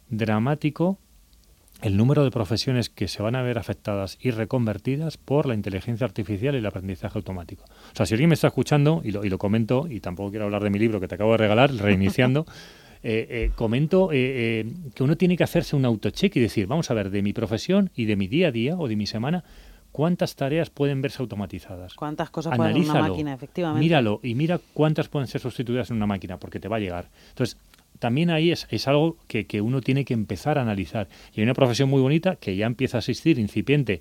dramático 0.09 0.99
el 1.80 1.97
número 1.97 2.25
de 2.25 2.30
profesiones 2.30 2.88
que 2.88 3.08
se 3.08 3.23
van 3.23 3.37
a 3.37 3.42
ver 3.42 3.58
afectadas 3.58 4.18
y 4.20 4.30
reconvertidas 4.30 5.16
por 5.16 5.47
la 5.47 5.54
inteligencia 5.54 6.06
artificial 6.06 6.54
y 6.54 6.58
el 6.58 6.66
aprendizaje 6.66 7.18
automático. 7.18 7.64
O 7.64 7.97
sea, 7.97 8.06
si 8.06 8.14
alguien 8.14 8.28
me 8.28 8.35
está 8.35 8.49
escuchando, 8.49 9.00
y 9.04 9.12
lo, 9.12 9.25
y 9.25 9.28
lo 9.28 9.38
comento, 9.38 9.87
y 9.88 10.00
tampoco 10.00 10.30
quiero 10.30 10.47
hablar 10.47 10.64
de 10.64 10.70
mi 10.70 10.78
libro 10.78 11.00
que 11.00 11.08
te 11.08 11.14
acabo 11.14 11.32
de 11.32 11.38
regalar, 11.38 11.73
reiniciando, 11.76 12.47
eh, 13.02 13.26
eh, 13.30 13.50
comento 13.54 14.11
eh, 14.12 14.66
que 14.94 15.02
uno 15.04 15.16
tiene 15.16 15.37
que 15.37 15.44
hacerse 15.44 15.76
un 15.76 15.85
autocheck 15.85 16.35
y 16.35 16.40
decir, 16.40 16.66
vamos 16.66 16.90
a 16.90 16.94
ver, 16.94 17.11
de 17.11 17.23
mi 17.23 17.32
profesión 17.32 17.90
y 17.94 18.06
de 18.06 18.16
mi 18.16 18.26
día 18.26 18.49
a 18.49 18.50
día 18.50 18.76
o 18.76 18.88
de 18.88 18.97
mi 18.97 19.06
semana, 19.06 19.44
¿cuántas 19.92 20.35
tareas 20.35 20.70
pueden 20.70 21.00
verse 21.00 21.23
automatizadas? 21.23 21.94
¿Cuántas 21.94 22.30
cosas 22.30 22.56
puede 22.56 22.70
hacer 22.70 22.90
una 22.90 23.08
máquina, 23.08 23.35
efectivamente? 23.35 23.85
Míralo 23.85 24.18
y 24.25 24.35
mira 24.35 24.61
cuántas 24.75 25.08
pueden 25.08 25.28
ser 25.28 25.40
sustituidas 25.40 25.90
en 25.90 25.97
una 25.97 26.06
máquina, 26.06 26.38
porque 26.38 26.58
te 26.58 26.66
va 26.66 26.76
a 26.76 26.80
llegar. 26.80 27.08
Entonces, 27.28 27.56
también 27.99 28.31
ahí 28.31 28.50
es, 28.50 28.67
es 28.71 28.88
algo 28.88 29.17
que, 29.26 29.47
que, 29.47 29.61
uno 29.61 29.81
tiene 29.81 30.05
que 30.05 30.14
empezar 30.14 30.59
a 30.59 30.62
analizar. 30.62 31.09
Y 31.35 31.40
hay 31.40 31.45
una 31.45 31.55
profesión 31.55 31.88
muy 31.88 32.00
bonita 32.00 32.37
que 32.37 32.57
ya 32.57 32.67
empieza 32.67 32.99
a 32.99 33.00
existir, 33.00 33.38
incipiente, 33.38 34.00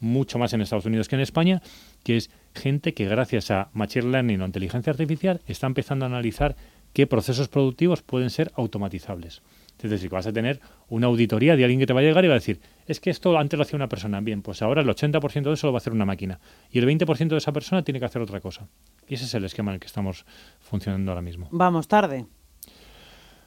mucho 0.00 0.38
más 0.38 0.52
en 0.52 0.60
Estados 0.60 0.86
Unidos 0.86 1.08
que 1.08 1.16
en 1.16 1.22
España, 1.22 1.62
que 2.02 2.16
es 2.16 2.30
gente 2.54 2.94
que 2.94 3.06
gracias 3.06 3.50
a 3.50 3.70
Machine 3.72 4.10
Learning 4.10 4.40
o 4.40 4.46
inteligencia 4.46 4.90
artificial 4.90 5.40
está 5.46 5.66
empezando 5.66 6.04
a 6.04 6.08
analizar 6.08 6.56
qué 6.92 7.06
procesos 7.06 7.48
productivos 7.48 8.02
pueden 8.02 8.30
ser 8.30 8.52
automatizables. 8.54 9.42
Es 9.82 9.90
decir, 9.90 10.08
que 10.08 10.14
vas 10.14 10.26
a 10.26 10.32
tener 10.32 10.60
una 10.88 11.06
auditoría 11.06 11.54
de 11.54 11.64
alguien 11.64 11.78
que 11.78 11.86
te 11.86 11.92
va 11.92 12.00
a 12.00 12.02
llegar 12.02 12.24
y 12.24 12.28
va 12.28 12.34
a 12.34 12.38
decir, 12.38 12.60
es 12.86 12.98
que 12.98 13.10
esto 13.10 13.36
antes 13.36 13.58
lo 13.58 13.62
hacía 13.62 13.76
una 13.76 13.90
persona, 13.90 14.20
bien, 14.20 14.40
pues 14.40 14.62
ahora 14.62 14.80
el 14.80 14.88
80% 14.88 15.42
de 15.42 15.52
eso 15.52 15.66
lo 15.66 15.72
va 15.74 15.76
a 15.76 15.80
hacer 15.80 15.92
una 15.92 16.06
máquina 16.06 16.40
y 16.70 16.78
el 16.78 16.86
20% 16.86 17.28
de 17.28 17.36
esa 17.36 17.52
persona 17.52 17.82
tiene 17.82 18.00
que 18.00 18.06
hacer 18.06 18.22
otra 18.22 18.40
cosa. 18.40 18.68
Y 19.06 19.14
ese 19.14 19.26
es 19.26 19.34
el 19.34 19.44
esquema 19.44 19.72
en 19.72 19.74
el 19.74 19.80
que 19.80 19.86
estamos 19.86 20.24
funcionando 20.60 21.12
ahora 21.12 21.20
mismo. 21.20 21.48
Vamos 21.52 21.88
tarde. 21.88 22.24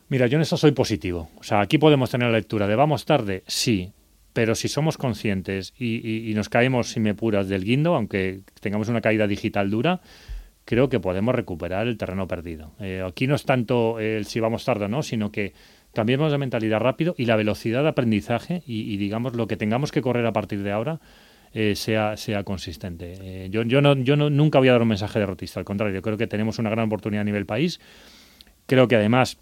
Mira, 0.10 0.25
yo 0.25 0.38
en 0.38 0.42
eso 0.42 0.58
soy 0.58 0.72
positivo. 0.72 1.30
O 1.38 1.44
sea, 1.44 1.62
aquí 1.62 1.78
podemos 1.78 2.10
tener 2.10 2.30
la 2.30 2.38
lectura 2.38 2.68
de 2.68 2.75
vamos 2.75 3.06
tarde, 3.06 3.44
sí, 3.46 3.94
pero 4.34 4.56
si 4.56 4.68
somos 4.68 4.98
conscientes 4.98 5.74
y, 5.78 6.32
nos 6.36 6.50
caemos, 6.50 6.89
si 6.89 7.00
me 7.00 7.13
puras, 7.13 7.48
del 7.48 7.63
guindo, 7.63 7.96
aunque 7.96 8.42
tengamos 8.60 8.89
una 8.89 9.01
caída 9.01 9.28
digital 9.28 9.70
dura, 9.70 10.01
creo 10.66 10.89
que 10.89 11.00
podemos 11.00 11.36
recuperar 11.36 11.88
el 11.88 11.98
terreno 11.98 12.28
perdido. 12.28 12.72
Eh, 12.80 13.04
aquí 13.08 13.28
no 13.28 13.36
es 13.36 13.44
tanto 13.44 14.00
el 14.00 14.25
si 14.25 14.39
vamos 14.39 14.66
tarde 14.66 14.86
o 14.86 14.88
no, 14.88 15.04
sino 15.04 15.32
que 15.32 15.54
cambiemos 15.94 16.32
de 16.32 16.39
mentalidad 16.39 16.80
rápido 16.80 17.13
y 17.16 17.25
la 17.25 17.36
velocidad 17.36 17.84
de 17.84 17.89
aprendizaje 17.89 18.63
y, 18.66 18.98
digamos, 18.98 19.36
lo 19.36 19.48
que 19.48 19.58
tengamos 19.58 19.92
que 19.92 20.01
correr 20.01 20.25
a 20.25 20.34
partir 20.34 20.63
de 20.63 20.72
ahora 20.72 21.00
eh, 21.54 21.75
sea, 21.75 22.18
sea 22.18 22.44
consistente. 22.44 23.13
Eh, 23.20 23.50
yo 23.51 23.62
yo, 23.62 23.82
no, 23.82 23.96
yo 23.96 24.16
no, 24.16 24.32
nunca 24.32 24.58
voy 24.58 24.70
a 24.70 24.72
dar 24.72 24.82
un 24.82 24.88
mensaje 24.88 25.20
derrotista, 25.20 25.60
al 25.60 25.66
contrario, 25.66 26.01
creo 26.01 26.18
que 26.18 26.28
tenemos 26.28 26.58
una 26.58 26.72
gran 26.72 26.88
oportunidad 26.88 27.22
a 27.22 27.25
nivel 27.25 27.46
país. 27.46 27.80
Creo 28.68 28.88
que 28.88 28.96
además 28.96 29.39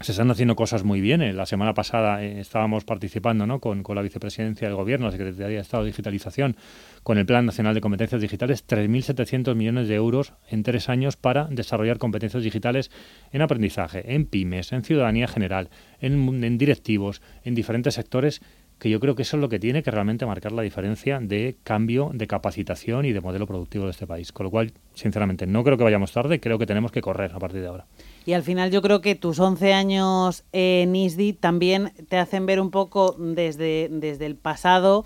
se 0.00 0.12
están 0.12 0.30
haciendo 0.30 0.56
cosas 0.56 0.84
muy 0.84 1.00
bien. 1.00 1.22
Eh, 1.22 1.32
la 1.32 1.46
semana 1.46 1.74
pasada 1.74 2.22
eh, 2.22 2.40
estábamos 2.40 2.84
participando 2.84 3.46
¿no? 3.46 3.60
con, 3.60 3.82
la 3.94 4.02
vicepresidencia 4.02 4.68
del 4.68 4.76
Gobierno, 4.76 5.06
la 5.06 5.12
Secretaría 5.12 5.46
de 5.46 5.56
Estado 5.58 5.84
de 5.84 5.90
Digitalización, 5.90 6.56
con 7.02 7.18
el 7.18 7.26
Plan 7.26 7.46
Nacional 7.46 7.74
de 7.74 7.80
Competencias 7.80 8.20
Digitales, 8.20 8.66
3.700 8.66 9.54
millones 9.54 9.88
de 9.88 9.94
euros 9.94 10.32
en 10.48 10.62
tres 10.62 10.88
años 10.88 11.16
para 11.16 11.46
desarrollar 11.46 11.98
competencias 11.98 12.42
digitales 12.42 12.90
en 13.32 13.42
aprendizaje, 13.42 14.14
en 14.14 14.26
pymes, 14.26 14.72
en 14.72 14.82
ciudadanía 14.82 15.28
general, 15.28 15.70
en, 16.00 16.42
en 16.44 16.58
directivos, 16.58 17.22
en 17.44 17.54
diferentes 17.54 17.94
sectores 17.94 18.40
que 18.78 18.90
yo 18.90 18.98
creo 19.00 19.14
que 19.14 19.22
eso 19.22 19.36
es 19.36 19.40
lo 19.40 19.48
que 19.48 19.60
tiene 19.60 19.82
que 19.82 19.90
realmente 19.90 20.26
marcar 20.26 20.52
la 20.52 20.62
diferencia 20.62 21.20
de 21.20 21.56
cambio 21.62 22.10
de 22.12 22.26
capacitación 22.26 23.04
y 23.04 23.12
de 23.12 23.20
modelo 23.20 23.46
productivo 23.46 23.84
de 23.84 23.92
este 23.92 24.06
país. 24.06 24.32
Con 24.32 24.44
lo 24.44 24.50
cual, 24.50 24.72
sinceramente, 24.94 25.46
no 25.46 25.62
creo 25.62 25.78
que 25.78 25.84
vayamos 25.84 26.12
tarde, 26.12 26.40
creo 26.40 26.58
que 26.58 26.66
tenemos 26.66 26.90
que 26.90 27.00
correr 27.00 27.32
a 27.32 27.38
partir 27.38 27.60
de 27.60 27.68
ahora. 27.68 27.86
Y 28.26 28.32
al 28.32 28.42
final 28.42 28.70
yo 28.70 28.80
creo 28.80 29.00
que 29.00 29.14
tus 29.14 29.38
11 29.38 29.72
años 29.72 30.44
en 30.52 30.96
ISDI 30.96 31.34
también 31.34 31.92
te 32.08 32.16
hacen 32.16 32.46
ver 32.46 32.60
un 32.60 32.70
poco 32.70 33.14
desde, 33.18 33.88
desde 33.90 34.26
el 34.26 34.36
pasado 34.36 35.04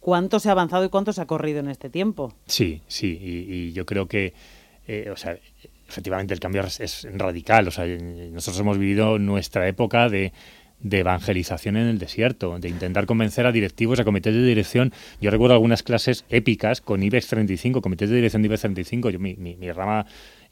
cuánto 0.00 0.38
se 0.38 0.50
ha 0.50 0.52
avanzado 0.52 0.84
y 0.84 0.88
cuánto 0.90 1.12
se 1.12 1.22
ha 1.22 1.26
corrido 1.26 1.60
en 1.60 1.68
este 1.68 1.88
tiempo. 1.88 2.34
Sí, 2.46 2.82
sí, 2.86 3.18
y, 3.20 3.72
yo 3.72 3.86
creo 3.86 4.06
que, 4.06 4.34
eh, 4.86 5.10
o 5.10 5.16
sea, 5.16 5.36
efectivamente 5.88 6.34
el 6.34 6.40
cambio 6.40 6.62
es, 6.62 7.06
radical. 7.12 7.68
O 7.68 7.70
sea, 7.70 7.86
nosotros 7.86 8.60
hemos 8.60 8.78
vivido 8.78 9.18
nuestra 9.18 9.66
época 9.66 10.08
de 10.08 10.32
evangelización 10.82 11.78
en 11.78 11.86
el 11.86 11.98
desierto, 11.98 12.58
de 12.58 12.68
intentar 12.68 13.06
convencer 13.06 13.46
a 13.46 13.52
directivos, 13.52 13.98
a 13.98 14.04
comités 14.04 14.34
de 14.34 14.44
dirección. 14.44 14.92
Yo 15.22 15.30
recuerdo 15.30 15.54
algunas 15.54 15.82
clases 15.82 16.26
épicas 16.28 16.82
con 16.82 17.02
IBEX 17.02 17.28
35, 17.28 17.80
comités 17.80 18.10
de 18.10 18.16
dirección 18.16 18.42
de 18.42 18.46
IBEX 18.46 18.60
35. 18.60 19.10
Yo, 19.10 19.18
mi, 19.18 19.36
mi, 19.36 19.56
mi 19.56 19.72
rama 19.72 20.04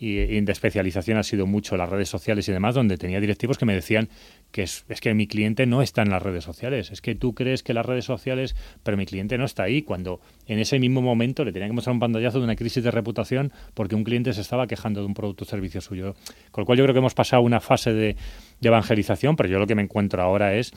y, 0.02 0.40
de 0.40 0.50
especialización 0.50 1.16
ha 1.16 1.22
sido 1.22 1.46
mucho 1.46 1.76
las 1.76 1.88
redes 1.88 2.08
sociales 2.08 2.48
y 2.48 2.52
demás, 2.52 2.74
donde 2.74 2.98
tenía 2.98 3.20
directivos 3.20 3.56
que 3.56 3.64
me 3.64 3.72
decían 3.72 4.08
que 4.50 4.64
es, 4.64 4.84
que 5.00 5.14
mi 5.14 5.28
cliente 5.28 5.64
no 5.64 5.80
está 5.80 6.02
en 6.02 6.10
las 6.10 6.20
redes 6.20 6.42
sociales, 6.42 6.90
es 6.90 7.00
que 7.00 7.14
tú 7.14 7.34
crees 7.34 7.62
que 7.62 7.72
las 7.72 7.86
redes 7.86 8.04
sociales, 8.04 8.56
pero 8.82 8.96
mi 8.96 9.06
cliente 9.06 9.38
no 9.38 9.44
está 9.44 9.62
ahí, 9.62 9.82
cuando 9.82 10.20
en 10.48 10.58
ese 10.58 10.80
mismo 10.80 11.02
momento 11.02 11.44
le 11.44 11.52
tenía 11.52 11.68
que 11.68 11.74
mostrar 11.74 11.94
un 11.94 12.00
pantallazo 12.00 12.38
de 12.38 12.44
una 12.44 12.56
crisis 12.56 12.82
de 12.82 12.90
reputación 12.90 13.52
porque 13.74 13.94
un 13.94 14.02
cliente 14.02 14.32
se 14.32 14.40
estaba 14.40 14.66
quejando 14.66 15.00
de 15.00 15.06
un 15.06 15.14
producto 15.14 15.44
o 15.44 15.46
servicio 15.46 15.80
suyo. 15.80 16.16
Con 16.50 16.62
lo 16.62 16.66
cual 16.66 16.78
yo 16.78 16.84
creo 16.84 16.94
que 16.94 16.98
hemos 16.98 17.14
pasado 17.14 17.42
una 17.42 17.60
fase 17.60 17.92
de, 17.92 18.16
evangelización, 18.60 19.36
pero 19.36 19.48
yo 19.48 19.60
lo 19.60 19.68
que 19.68 19.76
me 19.76 19.82
encuentro 19.82 20.20
ahora 20.20 20.54
es 20.54 20.72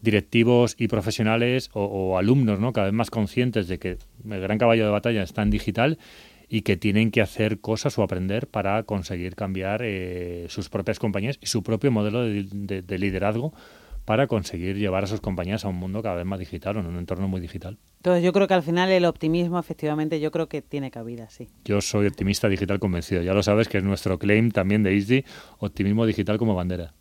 directivos 0.00 0.76
y 0.78 0.88
profesionales 0.88 1.70
o, 1.72 1.84
o, 1.84 2.18
alumnos 2.18 2.58
¿no? 2.60 2.72
cada 2.72 2.86
vez 2.86 2.94
más 2.94 3.10
conscientes 3.10 3.68
de 3.68 3.78
que 3.78 3.98
el 4.30 4.40
gran 4.40 4.58
caballo 4.58 4.84
de 4.84 4.90
batalla 4.90 5.22
está 5.22 5.42
en 5.42 5.50
digital 5.50 5.98
y 6.52 6.62
que 6.62 6.76
tienen 6.76 7.12
que 7.12 7.22
hacer 7.22 7.60
cosas 7.60 7.96
o 7.96 8.02
aprender 8.02 8.48
para 8.48 8.82
conseguir 8.82 9.36
cambiar 9.36 9.82
eh, 9.84 10.46
sus 10.48 10.68
propias 10.68 10.98
compañías 10.98 11.38
y 11.40 11.46
su 11.46 11.62
propio 11.62 11.92
modelo 11.92 12.22
de, 12.24 12.98
liderazgo 12.98 13.54
para 14.04 14.26
conseguir 14.26 14.76
llevar 14.76 15.04
a 15.04 15.06
sus 15.06 15.20
compañías 15.20 15.64
a 15.64 15.68
un 15.68 15.76
mundo 15.76 16.02
cada 16.02 16.16
vez 16.16 16.26
más 16.26 16.40
digital 16.40 16.76
o 16.76 16.80
en 16.80 16.86
un 16.86 16.98
entorno 16.98 17.28
muy 17.28 17.40
digital. 17.40 17.78
Entonces 18.00 18.24
yo 18.24 18.32
creo 18.32 18.48
que 18.48 18.54
al 18.54 18.62
final 18.62 18.88
el 18.88 19.04
optimismo 19.04 19.58
efectivamente 19.58 20.20
yo 20.20 20.30
creo 20.30 20.48
que 20.48 20.62
tiene 20.62 20.90
cabida, 20.90 21.28
sí. 21.28 21.50
Yo 21.66 21.82
soy 21.82 22.06
optimista 22.06 22.48
digital 22.48 22.80
convencido, 22.80 23.20
ya 23.20 23.34
lo 23.34 23.42
sabes 23.42 23.68
que 23.68 23.76
es 23.76 23.84
nuestro 23.84 24.18
claim 24.18 24.50
también 24.50 24.82
de 24.82 24.94
ISDI, 24.94 25.26
optimismo 25.58 26.06
digital 26.06 26.38
como 26.38 26.54
bandera. 26.54 26.94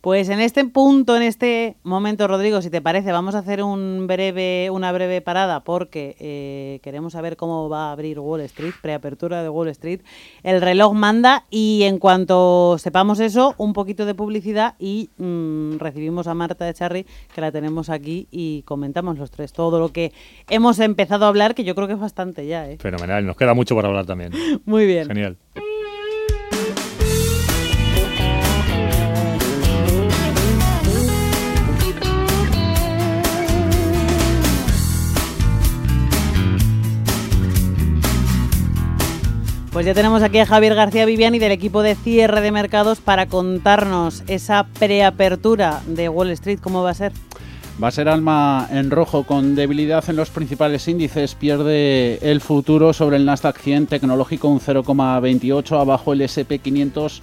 Pues 0.00 0.28
en 0.28 0.40
este 0.40 0.64
punto, 0.64 1.16
en 1.16 1.22
este 1.22 1.76
momento, 1.82 2.26
Rodrigo, 2.28 2.62
si 2.62 2.70
te 2.70 2.80
parece, 2.80 3.12
vamos 3.12 3.34
a 3.34 3.38
hacer 3.38 3.62
un 3.62 4.06
breve, 4.06 4.70
una 4.70 4.92
breve 4.92 5.20
parada 5.20 5.60
porque 5.60 6.16
eh, 6.20 6.80
queremos 6.82 7.14
saber 7.14 7.36
cómo 7.36 7.68
va 7.68 7.88
a 7.88 7.92
abrir 7.92 8.18
Wall 8.18 8.40
Street, 8.42 8.74
preapertura 8.80 9.42
de 9.42 9.48
Wall 9.48 9.68
Street. 9.68 10.00
El 10.42 10.60
reloj 10.60 10.94
manda 10.94 11.44
y 11.50 11.82
en 11.82 11.98
cuanto 11.98 12.76
sepamos 12.78 13.20
eso, 13.20 13.54
un 13.58 13.72
poquito 13.72 14.06
de 14.06 14.14
publicidad 14.14 14.74
y 14.78 15.10
mm, 15.18 15.78
recibimos 15.78 16.26
a 16.26 16.34
Marta 16.34 16.64
de 16.64 16.74
Charry, 16.74 17.06
que 17.34 17.40
la 17.40 17.52
tenemos 17.52 17.90
aquí, 17.90 18.28
y 18.30 18.62
comentamos 18.62 19.18
los 19.18 19.30
tres 19.30 19.52
todo 19.52 19.78
lo 19.78 19.90
que 19.90 20.12
hemos 20.48 20.78
empezado 20.78 21.24
a 21.24 21.28
hablar, 21.28 21.54
que 21.54 21.64
yo 21.64 21.74
creo 21.74 21.86
que 21.86 21.94
es 21.94 22.00
bastante 22.00 22.46
ya. 22.46 22.68
¿eh? 22.68 22.78
Fenomenal, 22.78 23.24
nos 23.26 23.36
queda 23.36 23.54
mucho 23.54 23.74
para 23.74 23.88
hablar 23.88 24.06
también. 24.06 24.32
Muy 24.64 24.86
bien. 24.86 25.08
Genial. 25.08 25.36
Pues 39.72 39.84
ya 39.84 39.92
tenemos 39.92 40.22
aquí 40.22 40.38
a 40.38 40.46
Javier 40.46 40.74
García 40.74 41.04
Viviani 41.04 41.38
del 41.38 41.52
equipo 41.52 41.82
de 41.82 41.96
cierre 41.96 42.40
de 42.40 42.50
mercados 42.50 43.02
para 43.02 43.26
contarnos 43.26 44.24
esa 44.26 44.66
preapertura 44.78 45.82
de 45.86 46.08
Wall 46.08 46.30
Street, 46.30 46.60
¿cómo 46.62 46.82
va 46.82 46.92
a 46.92 46.94
ser? 46.94 47.12
Va 47.82 47.88
a 47.88 47.90
ser 47.90 48.08
alma 48.08 48.66
en 48.70 48.90
rojo 48.90 49.24
con 49.24 49.54
debilidad 49.54 50.08
en 50.08 50.16
los 50.16 50.30
principales 50.30 50.88
índices. 50.88 51.34
Pierde 51.34 52.18
el 52.22 52.40
futuro 52.40 52.94
sobre 52.94 53.16
el 53.18 53.26
Nasdaq 53.26 53.58
100 53.58 53.86
tecnológico 53.86 54.48
un 54.48 54.60
0,28, 54.60 55.78
abajo 55.78 56.14
el 56.14 56.22
SP 56.24 56.56
500 56.58 57.20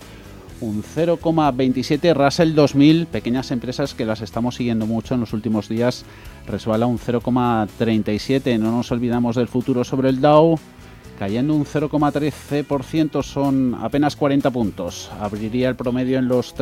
un 0.61 0.83
0,27, 0.83 2.13
Russell 2.15 2.53
2000, 2.53 3.07
pequeñas 3.07 3.51
empresas 3.51 3.93
que 3.93 4.05
las 4.05 4.21
estamos 4.21 4.55
siguiendo 4.55 4.85
mucho 4.85 5.15
en 5.15 5.19
los 5.21 5.33
últimos 5.33 5.67
días, 5.67 6.05
resbala 6.47 6.85
un 6.85 6.99
0,37. 6.99 8.57
No 8.59 8.71
nos 8.71 8.91
olvidamos 8.91 9.35
del 9.35 9.47
futuro 9.47 9.83
sobre 9.83 10.09
el 10.09 10.21
Dow, 10.21 10.57
cayendo 11.19 11.53
un 11.53 11.65
0,13%, 11.65 13.23
son 13.23 13.75
apenas 13.81 14.15
40 14.15 14.51
puntos. 14.51 15.11
Abriría 15.19 15.67
el 15.67 15.75
promedio 15.75 16.19
en 16.19 16.27
los 16.27 16.53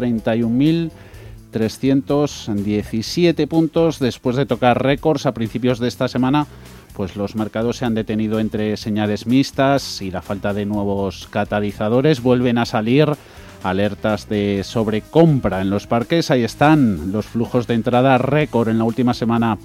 31.317 1.51 3.47
puntos 3.47 3.99
después 3.99 4.35
de 4.35 4.45
tocar 4.45 4.83
récords 4.83 5.25
a 5.25 5.33
principios 5.33 5.79
de 5.79 5.87
esta 5.87 6.07
semana. 6.07 6.47
Pues 6.95 7.15
los 7.15 7.35
mercados 7.35 7.77
se 7.77 7.85
han 7.85 7.95
detenido 7.95 8.39
entre 8.39 8.77
señales 8.77 9.25
mixtas 9.25 10.01
y 10.01 10.11
la 10.11 10.21
falta 10.21 10.53
de 10.53 10.65
nuevos 10.65 11.27
catalizadores. 11.29 12.21
Vuelven 12.21 12.57
a 12.57 12.65
salir 12.65 13.09
alertas 13.63 14.27
de 14.27 14.61
sobrecompra 14.63 15.61
en 15.61 15.69
los 15.69 15.87
parques. 15.87 16.31
Ahí 16.31 16.43
están 16.43 17.11
los 17.11 17.27
flujos 17.27 17.67
de 17.67 17.75
entrada 17.75 18.17
récord 18.17 18.69
en 18.69 18.77
la 18.77 18.83
última 18.83 19.13
semana 19.13 19.57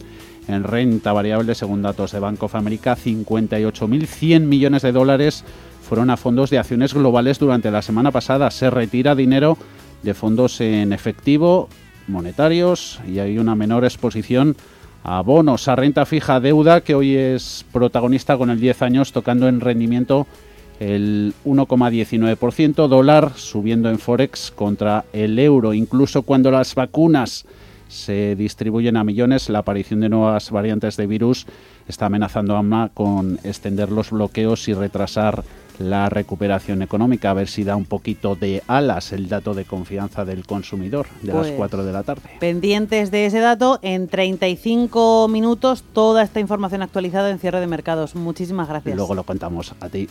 en 0.48 0.62
renta 0.62 1.12
variable, 1.12 1.54
según 1.54 1.82
datos 1.82 2.12
de 2.12 2.20
Bank 2.20 2.42
of 2.42 2.54
America, 2.54 2.96
58.100 2.96 4.40
millones 4.40 4.82
de 4.82 4.92
dólares 4.92 5.44
fueron 5.86 6.10
a 6.10 6.16
fondos 6.16 6.50
de 6.50 6.58
acciones 6.58 6.94
globales 6.94 7.38
durante 7.38 7.70
la 7.70 7.80
semana 7.80 8.10
pasada. 8.10 8.50
Se 8.50 8.70
retira 8.70 9.14
dinero 9.14 9.56
de 10.06 10.14
fondos 10.14 10.60
en 10.60 10.92
efectivo, 10.92 11.68
monetarios, 12.06 13.00
y 13.06 13.18
hay 13.18 13.38
una 13.38 13.56
menor 13.56 13.84
exposición 13.84 14.56
a 15.02 15.20
bonos, 15.20 15.66
a 15.66 15.74
renta 15.74 16.06
fija, 16.06 16.38
deuda, 16.38 16.80
que 16.80 16.94
hoy 16.94 17.16
es 17.16 17.64
protagonista 17.72 18.38
con 18.38 18.48
el 18.50 18.60
10 18.60 18.82
años 18.82 19.12
tocando 19.12 19.48
en 19.48 19.60
rendimiento 19.60 20.28
el 20.78 21.34
1,19%, 21.44 22.86
dólar 22.86 23.32
subiendo 23.34 23.90
en 23.90 23.98
Forex 23.98 24.52
contra 24.52 25.04
el 25.12 25.38
euro, 25.40 25.74
incluso 25.74 26.22
cuando 26.22 26.52
las 26.52 26.76
vacunas 26.76 27.44
se 27.88 28.36
distribuyen 28.36 28.96
a 28.96 29.04
millones, 29.04 29.48
la 29.48 29.60
aparición 29.60 30.00
de 30.00 30.08
nuevas 30.08 30.52
variantes 30.52 30.96
de 30.96 31.08
virus 31.08 31.46
está 31.88 32.06
amenazando 32.06 32.54
a 32.54 32.60
AMA 32.60 32.90
con 32.94 33.40
extender 33.42 33.90
los 33.90 34.10
bloqueos 34.10 34.68
y 34.68 34.74
retrasar 34.74 35.42
la 35.78 36.08
recuperación 36.08 36.82
económica, 36.82 37.30
a 37.30 37.34
ver 37.34 37.48
si 37.48 37.64
da 37.64 37.76
un 37.76 37.84
poquito 37.84 38.36
de 38.36 38.62
alas 38.66 39.12
el 39.12 39.28
dato 39.28 39.54
de 39.54 39.64
confianza 39.64 40.24
del 40.24 40.46
consumidor 40.46 41.06
de 41.22 41.32
las 41.32 41.48
4 41.48 41.56
pues 41.78 41.86
de 41.86 41.92
la 41.92 42.02
tarde. 42.02 42.22
Pendientes 42.40 43.10
de 43.10 43.26
ese 43.26 43.40
dato, 43.40 43.78
en 43.82 44.08
35 44.08 45.28
minutos 45.28 45.84
toda 45.92 46.22
esta 46.22 46.40
información 46.40 46.82
actualizada 46.82 47.30
en 47.30 47.38
cierre 47.38 47.60
de 47.60 47.66
mercados. 47.66 48.14
Muchísimas 48.14 48.68
gracias. 48.68 48.96
Luego 48.96 49.14
lo 49.14 49.24
contamos 49.24 49.74
a 49.80 49.88
ti. 49.88 50.08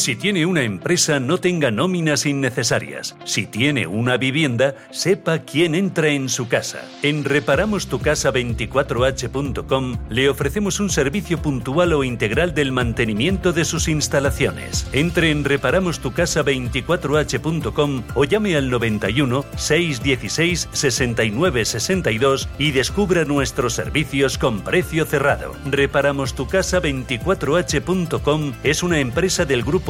Si 0.00 0.16
tiene 0.16 0.44
una 0.46 0.62
empresa, 0.62 1.20
no 1.20 1.36
tenga 1.36 1.70
nóminas 1.70 2.24
innecesarias. 2.24 3.14
Si 3.24 3.46
tiene 3.46 3.86
una 3.86 4.16
vivienda, 4.16 4.74
sepa 4.90 5.40
quién 5.40 5.74
entra 5.74 6.08
en 6.08 6.30
su 6.30 6.48
casa. 6.48 6.88
En 7.02 7.22
reparamostucasa24h.com 7.22 9.98
le 10.08 10.30
ofrecemos 10.30 10.80
un 10.80 10.88
servicio 10.88 11.42
puntual 11.42 11.92
o 11.92 12.02
integral 12.02 12.54
del 12.54 12.72
mantenimiento 12.72 13.52
de 13.52 13.66
sus 13.66 13.88
instalaciones. 13.88 14.88
Entre 14.92 15.30
en 15.30 15.44
reparamostucasa24h.com 15.44 18.02
o 18.14 18.24
llame 18.24 18.56
al 18.56 18.70
91 18.70 19.44
616 19.54 20.70
69 20.72 21.66
62 21.66 22.48
y 22.58 22.70
descubra 22.70 23.26
nuestros 23.26 23.74
servicios 23.74 24.38
con 24.38 24.62
precio 24.62 25.04
cerrado. 25.04 25.52
Reparamostucasa24h.com 25.66 28.52
es 28.64 28.82
una 28.82 29.00
empresa 29.00 29.44
del 29.44 29.62
grupo 29.62 29.89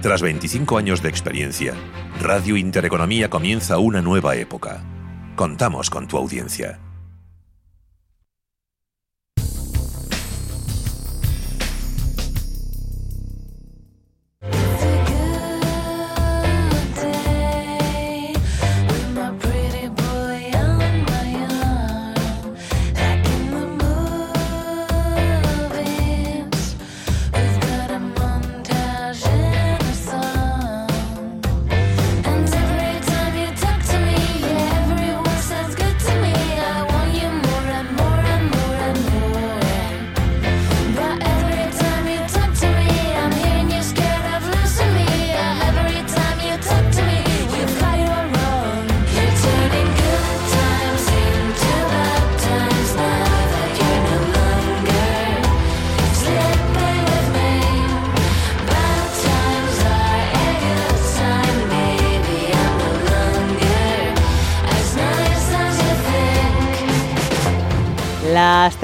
Tras 0.00 0.22
25 0.22 0.78
años 0.78 1.02
de 1.02 1.08
experiencia, 1.08 1.74
Radio 2.20 2.56
Intereconomía 2.56 3.28
comienza 3.28 3.78
una 3.78 4.00
nueva 4.00 4.36
época. 4.36 4.84
Contamos 5.34 5.90
con 5.90 6.06
tu 6.06 6.16
audiencia. 6.16 6.78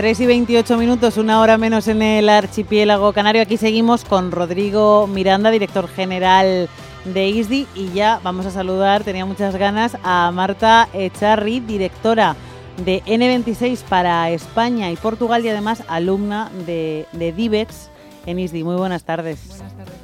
3 0.05 0.21
y 0.21 0.27
28 0.27 0.77
minutos, 0.77 1.17
una 1.17 1.41
hora 1.41 1.57
menos 1.57 1.89
en 1.89 2.03
el 2.03 2.29
archipiélago 2.29 3.15
canario. 3.15 3.41
Aquí 3.41 3.57
seguimos 3.57 4.05
con 4.05 4.33
Rodrigo 4.33 5.07
Miranda, 5.07 5.51
director 5.51 5.89
general 5.89 6.69
de 7.07 7.29
ISDI. 7.29 7.67
Y 7.75 7.89
ya 7.93 8.21
vamos 8.23 8.45
a 8.45 8.51
saludar, 8.51 9.03
tenía 9.03 9.25
muchas 9.25 9.57
ganas, 9.57 9.97
a 10.03 10.31
Marta 10.31 10.91
Echarri, 10.93 11.61
directora 11.61 12.37
de 12.85 13.03
N26 13.07 13.79
para 13.85 14.29
España 14.29 14.91
y 14.91 14.97
Portugal 14.97 15.43
y 15.43 15.49
además 15.49 15.83
alumna 15.89 16.51
de, 16.67 17.07
de 17.13 17.33
DIVEX 17.33 17.89
en 18.27 18.41
ISDI. 18.41 18.63
Muy 18.63 18.77
buenas 18.77 19.05
tardes. 19.05 19.41
Buenas 19.49 19.73
tardes, 19.75 19.95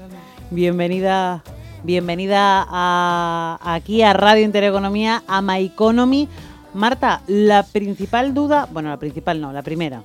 Bienvenida, 0.51 1.45
bienvenida 1.83 2.67
a, 2.71 3.59
aquí 3.63 4.01
a 4.01 4.15
Radio 4.15 4.47
Intereconomía, 4.47 5.25
a 5.29 5.43
My 5.43 5.63
Economy 5.63 6.27
Marta, 6.73 7.23
la 7.27 7.65
principal 7.65 8.33
duda, 8.33 8.69
bueno, 8.73 8.91
la 8.91 8.99
principal 8.99 9.41
no, 9.41 9.53
la 9.53 9.63
primera. 9.63 10.05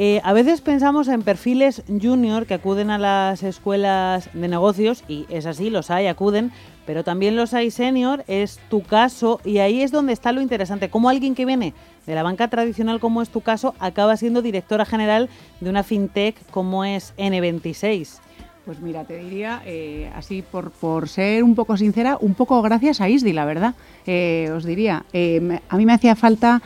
Eh, 0.00 0.20
a 0.22 0.32
veces 0.32 0.60
pensamos 0.60 1.08
en 1.08 1.22
perfiles 1.22 1.82
junior 1.88 2.46
que 2.46 2.54
acuden 2.54 2.90
a 2.90 2.98
las 2.98 3.42
escuelas 3.42 4.30
de 4.32 4.48
negocios, 4.48 5.04
y 5.08 5.26
es 5.28 5.44
así, 5.44 5.70
los 5.70 5.90
hay, 5.90 6.06
acuden, 6.06 6.52
pero 6.86 7.04
también 7.04 7.36
los 7.36 7.52
hay 7.52 7.70
senior, 7.70 8.24
es 8.28 8.58
tu 8.70 8.82
caso, 8.82 9.40
y 9.44 9.58
ahí 9.58 9.82
es 9.82 9.90
donde 9.90 10.12
está 10.12 10.32
lo 10.32 10.40
interesante, 10.40 10.88
cómo 10.88 11.10
alguien 11.10 11.34
que 11.34 11.44
viene 11.44 11.74
de 12.06 12.14
la 12.14 12.22
banca 12.22 12.48
tradicional, 12.48 13.00
como 13.00 13.20
es 13.20 13.28
tu 13.28 13.40
caso, 13.40 13.74
acaba 13.80 14.16
siendo 14.16 14.40
directora 14.40 14.86
general 14.86 15.28
de 15.60 15.68
una 15.68 15.82
fintech 15.82 16.36
como 16.50 16.84
es 16.84 17.12
N26. 17.18 18.20
Pues 18.68 18.82
mira, 18.82 19.04
te 19.04 19.16
diría, 19.16 19.62
eh, 19.64 20.10
así 20.14 20.42
por, 20.42 20.70
por, 20.70 21.08
ser 21.08 21.42
un 21.42 21.54
poco 21.54 21.78
sincera, 21.78 22.18
un 22.20 22.34
poco 22.34 22.60
gracias 22.60 23.00
a 23.00 23.08
ISDI, 23.08 23.32
la 23.32 23.46
verdad. 23.46 23.74
Eh, 24.06 24.50
os 24.54 24.62
diría, 24.62 25.06
eh, 25.14 25.60
a 25.70 25.76
mí 25.78 25.86
me 25.86 25.94
hacía 25.94 26.14
falta 26.14 26.60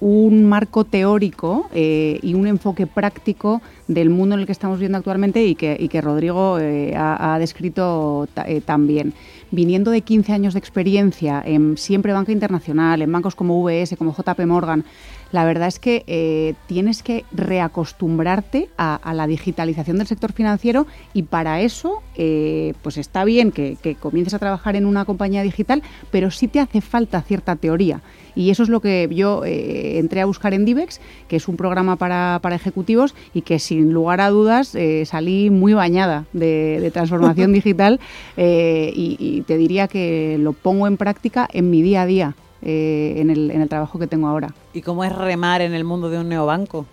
un 0.00 0.44
marco 0.44 0.84
teórico 0.84 1.68
y 1.74 2.32
un 2.32 2.46
enfoque 2.46 2.86
práctico 2.86 3.60
del 3.88 4.08
mundo 4.08 4.36
en 4.36 4.40
el 4.40 4.46
que 4.46 4.52
estamos 4.52 4.78
viviendo 4.78 4.98
actualmente 4.98 5.44
y 5.44 5.54
que, 5.54 5.76
y 5.78 5.88
que 5.88 6.00
Rodrigo 6.00 6.58
ha, 6.96 7.34
ha, 7.34 7.38
descrito 7.38 8.26
también. 8.64 9.12
Viniendo 9.52 9.92
de 9.92 10.00
15 10.00 10.32
años 10.32 10.54
de 10.54 10.58
experiencia 10.58 11.40
en 11.44 11.76
siempre 11.76 12.12
banca 12.12 12.32
internacional, 12.32 13.02
en 13.02 13.12
bancos 13.12 13.36
como 13.36 13.62
VS, 13.62 13.96
como 13.96 14.12
JP 14.12 14.40
Morgan, 14.46 14.84
la 15.30 15.44
verdad 15.44 15.68
es 15.68 15.78
que 15.78 16.04
eh, 16.06 16.54
tienes 16.66 17.02
que 17.02 17.24
reacostumbrarte 17.32 18.68
a, 18.76 19.12
la 19.14 19.26
digitalización 19.26 19.98
del 19.98 20.06
sector 20.06 20.32
financiero 20.32 20.86
y 21.14 21.22
para 21.22 21.60
eso 21.60 22.02
eh, 22.16 22.74
pues 22.82 22.98
está 22.98 23.24
bien 23.24 23.50
que, 23.50 23.76
comiences 24.00 24.34
a 24.34 24.38
trabajar 24.38 24.76
en 24.76 24.86
una 24.86 25.04
compañía 25.04 25.42
digital, 25.42 25.82
pero 26.10 26.30
sí 26.30 26.48
te 26.48 26.60
hace 26.60 26.80
falta 26.80 27.22
cierta 27.22 27.56
teoría. 27.56 28.02
Y 28.34 28.50
eso 28.50 28.62
es 28.62 28.68
lo 28.68 28.80
que 28.80 29.08
yo 29.10 29.44
eh, 29.44 29.98
entré 29.98 30.20
a 30.20 30.26
buscar 30.26 30.54
en 30.54 30.64
Divex, 30.64 31.00
que 31.28 31.36
es 31.36 31.48
un 31.48 31.56
programa 31.56 31.96
para, 31.96 32.40
ejecutivos 32.54 33.14
y 33.34 33.42
que 33.42 33.58
sin 33.58 33.92
lugar 33.92 34.20
a 34.20 34.30
dudas 34.30 34.76
salí 35.04 35.50
muy 35.50 35.74
bañada 35.74 36.26
de, 36.32 36.90
transformación 36.92 37.52
digital 37.52 38.00
y 38.36 39.42
te 39.46 39.56
diría 39.56 39.88
que 39.88 40.36
lo 40.38 40.52
pongo 40.52 40.86
en 40.86 40.96
práctica 40.96 41.48
en 41.52 41.70
mi 41.70 41.82
día 41.82 42.02
a 42.02 42.06
día. 42.06 42.34
Eh, 42.64 43.14
en, 43.16 43.30
el, 43.30 43.50
en 43.50 43.60
el 43.60 43.68
trabajo 43.68 43.98
que 43.98 44.06
tengo 44.06 44.28
ahora. 44.28 44.54
¿Y 44.72 44.82
cómo 44.82 45.02
es 45.02 45.12
remar 45.12 45.62
en 45.62 45.74
el 45.74 45.82
mundo 45.82 46.08
de 46.10 46.20
un 46.20 46.28
neobanco? 46.28 46.86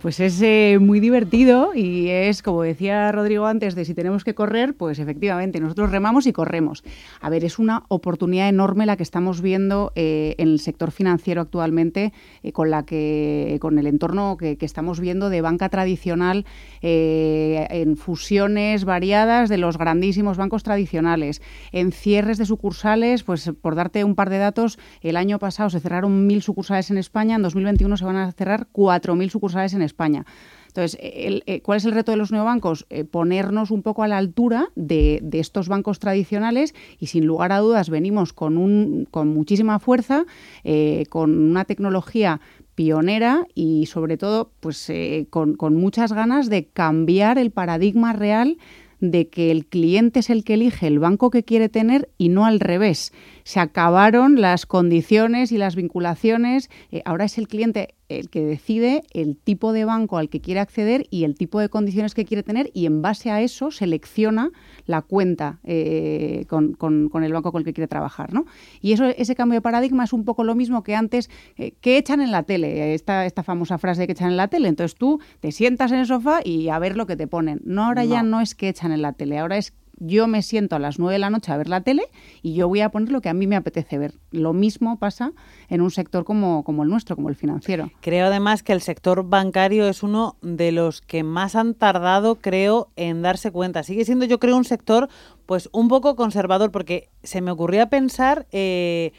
Pues 0.00 0.18
es 0.18 0.40
eh, 0.40 0.78
muy 0.80 0.98
divertido 0.98 1.74
y 1.74 2.08
es, 2.08 2.40
como 2.42 2.62
decía 2.62 3.12
Rodrigo 3.12 3.44
antes, 3.44 3.74
de 3.74 3.84
si 3.84 3.92
tenemos 3.92 4.24
que 4.24 4.34
correr, 4.34 4.72
pues 4.74 4.98
efectivamente, 4.98 5.60
nosotros 5.60 5.90
remamos 5.90 6.26
y 6.26 6.32
corremos. 6.32 6.82
A 7.20 7.28
ver, 7.28 7.44
es 7.44 7.58
una 7.58 7.84
oportunidad 7.88 8.48
enorme 8.48 8.86
la 8.86 8.96
que 8.96 9.02
estamos 9.02 9.42
viendo 9.42 9.92
eh, 9.96 10.36
en 10.38 10.48
el 10.48 10.60
sector 10.60 10.90
financiero 10.90 11.42
actualmente, 11.42 12.14
eh, 12.42 12.52
con, 12.52 12.70
la 12.70 12.86
que, 12.86 13.58
con 13.60 13.78
el 13.78 13.86
entorno 13.86 14.38
que, 14.38 14.56
estamos 14.62 15.00
viendo 15.00 15.28
de 15.28 15.42
banca 15.42 15.68
tradicional 15.68 16.46
en 16.80 17.96
fusiones 17.96 18.84
variadas 18.84 19.48
de 19.48 19.58
los 19.58 19.76
grandísimos 19.76 20.38
bancos 20.38 20.62
tradicionales, 20.62 21.42
en 21.72 21.92
cierres 21.92 22.38
de 22.38 22.46
sucursales, 22.46 23.22
pues 23.22 23.50
por 23.60 23.74
darte 23.74 24.04
un 24.04 24.14
par 24.14 24.30
de 24.30 24.38
datos, 24.38 24.78
el 25.02 25.16
año 25.16 25.38
pasado 25.38 25.68
se 25.68 25.80
cerraron 25.80 26.26
mil 26.26 26.40
sucursales 26.40 26.90
en 26.90 26.98
España, 26.98 27.36
en 27.36 27.42
2021 27.42 27.96
se 27.96 28.04
van 28.04 28.16
a 28.16 28.32
cerrar 28.32 28.68
cuatro 28.70 29.14
mil 29.14 29.28
sucursales 29.30 29.74
en 29.74 29.82
España. 29.82 29.89
España. 29.90 30.24
Entonces, 30.70 30.98
eh, 31.02 31.60
¿cuál 31.62 31.78
es 31.78 31.84
el 31.84 31.92
reto 31.92 32.12
de 32.12 32.16
los 32.16 32.30
neobancos? 32.30 32.86
Eh, 32.90 33.04
ponernos 33.04 33.72
un 33.72 33.82
poco 33.82 34.04
a 34.04 34.08
la 34.08 34.18
altura 34.18 34.68
de, 34.76 35.20
estos 35.32 35.68
bancos 35.68 35.98
tradicionales 35.98 36.74
y 37.00 37.06
sin 37.06 37.26
lugar 37.26 37.50
a 37.50 37.58
dudas 37.58 37.90
venimos 37.90 38.32
con, 38.32 38.56
un, 38.56 39.08
con 39.10 39.28
muchísima 39.28 39.80
fuerza, 39.80 40.26
eh, 40.62 41.06
con 41.08 41.36
una 41.36 41.64
tecnología 41.64 42.40
pionera 42.76 43.46
y 43.54 43.86
sobre 43.86 44.16
todo 44.16 44.52
pues, 44.60 44.90
con, 45.30 45.54
con 45.56 45.74
muchas 45.74 46.12
ganas 46.12 46.48
de 46.48 46.66
cambiar 46.66 47.38
el 47.38 47.50
paradigma 47.50 48.12
real 48.12 48.56
de 49.00 49.28
que 49.28 49.50
el 49.50 49.66
cliente 49.66 50.20
es 50.20 50.30
el 50.30 50.44
que 50.44 50.54
elige 50.54 50.86
el 50.86 50.98
banco 50.98 51.30
que 51.30 51.42
quiere 51.42 51.68
tener 51.68 52.10
y 52.16 52.28
no 52.28 52.44
al 52.44 52.60
revés. 52.60 53.12
Se 53.50 53.58
acabaron 53.58 54.40
las 54.40 54.64
condiciones 54.64 55.50
y 55.50 55.58
las 55.58 55.74
vinculaciones. 55.74 56.70
ahora 57.04 57.24
es 57.24 57.36
el 57.36 57.48
cliente 57.48 57.96
el 58.08 58.30
que 58.30 58.44
decide 58.44 59.02
el 59.12 59.36
tipo 59.36 59.72
de 59.72 59.84
banco 59.84 60.18
al 60.18 60.28
que 60.28 60.40
quiere 60.40 60.60
acceder 60.60 61.08
y 61.10 61.24
el 61.24 61.34
tipo 61.34 61.58
de 61.58 61.68
condiciones 61.68 62.14
que 62.14 62.24
quiere 62.24 62.44
tener 62.44 62.70
y 62.74 62.86
en 62.86 63.02
base 63.02 63.32
a 63.32 63.40
eso 63.40 63.72
selecciona 63.72 64.52
la 64.86 65.02
cuenta 65.02 65.58
eh, 65.64 66.46
con, 66.46 66.76
el 67.24 67.32
banco 67.32 67.50
con 67.50 67.62
el 67.62 67.64
que 67.64 67.72
quiere 67.72 67.88
trabajar. 67.88 68.32
¿no? 68.32 68.46
Y 68.80 68.92
eso, 68.92 69.06
ese 69.06 69.34
cambio 69.34 69.56
de 69.56 69.62
paradigma 69.62 70.04
es 70.04 70.12
un 70.12 70.24
poco 70.24 70.44
lo 70.44 70.54
mismo 70.54 70.84
que 70.84 70.94
antes, 70.94 71.28
eh, 71.56 71.72
que 71.80 71.96
echan 71.96 72.20
en 72.20 72.30
la 72.30 72.44
tele, 72.44 72.94
esta, 72.94 73.26
esta 73.26 73.42
famosa 73.42 73.78
frase 73.78 74.02
de 74.02 74.06
que 74.06 74.12
echan 74.12 74.30
en 74.30 74.36
la 74.36 74.46
tele. 74.46 74.68
Entonces 74.68 74.96
tú 74.96 75.18
te 75.40 75.50
sientas 75.50 75.90
en 75.90 75.98
el 75.98 76.06
sofá 76.06 76.38
y 76.44 76.68
a 76.68 76.78
ver 76.78 76.96
lo 76.96 77.06
que 77.06 77.16
te 77.16 77.26
ponen. 77.26 77.62
No, 77.64 77.86
ahora 77.86 78.04
ya 78.04 78.22
no 78.22 78.40
es 78.40 78.54
que 78.54 78.68
echan 78.68 78.92
en 78.92 79.02
la 79.02 79.12
tele, 79.12 79.40
ahora 79.40 79.58
es 79.58 79.74
yo 80.00 80.26
me 80.26 80.42
siento 80.42 80.74
a 80.74 80.78
las 80.78 80.98
9 80.98 81.12
de 81.12 81.18
la 81.18 81.30
noche 81.30 81.52
a 81.52 81.56
ver 81.56 81.68
la 81.68 81.82
tele 81.82 82.04
y 82.42 82.54
yo 82.54 82.66
voy 82.66 82.80
a 82.80 82.88
poner 82.88 83.12
lo 83.12 83.20
que 83.20 83.28
a 83.28 83.34
mí 83.34 83.46
me 83.46 83.54
apetece 83.54 83.98
ver. 83.98 84.14
Lo 84.30 84.52
mismo 84.52 84.98
pasa 84.98 85.32
en 85.68 85.82
un 85.82 85.90
sector 85.90 86.24
como, 86.24 86.64
como 86.64 86.82
el 86.82 86.88
nuestro, 86.88 87.16
como 87.16 87.28
el 87.28 87.36
financiero. 87.36 87.90
Creo 88.00 88.26
además 88.26 88.62
que 88.62 88.72
el 88.72 88.80
sector 88.80 89.28
bancario 89.28 89.86
es 89.88 90.02
uno 90.02 90.36
de 90.42 90.72
los 90.72 91.02
que 91.02 91.22
más 91.22 91.54
han 91.54 91.74
tardado, 91.74 92.36
creo, 92.36 92.88
en 92.96 93.22
darse 93.22 93.52
cuenta. 93.52 93.82
Sigue 93.82 94.04
siendo, 94.04 94.24
yo 94.24 94.40
creo, 94.40 94.56
un 94.56 94.64
sector 94.64 95.08
pues 95.46 95.68
un 95.72 95.88
poco 95.88 96.16
conservador 96.16 96.72
porque 96.72 97.10
se 97.22 97.40
me 97.40 97.50
ocurría 97.50 97.88
pensar... 97.88 98.46
Eh, 98.50 99.12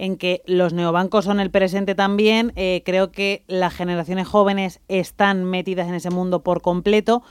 en 0.00 0.16
que 0.16 0.42
los 0.46 0.72
neobancos 0.72 1.24
son 1.24 1.40
el 1.40 1.50
presente 1.50 1.96
también. 1.96 2.52
Eh, 2.54 2.82
creo 2.84 3.10
que 3.10 3.42
las 3.48 3.74
generaciones 3.74 4.28
jóvenes 4.28 4.80
están 4.86 5.44
metidas 5.44 5.88
en 5.88 5.94
ese 5.94 6.10
mundo 6.10 6.44
por 6.44 6.62
completo 6.62 7.24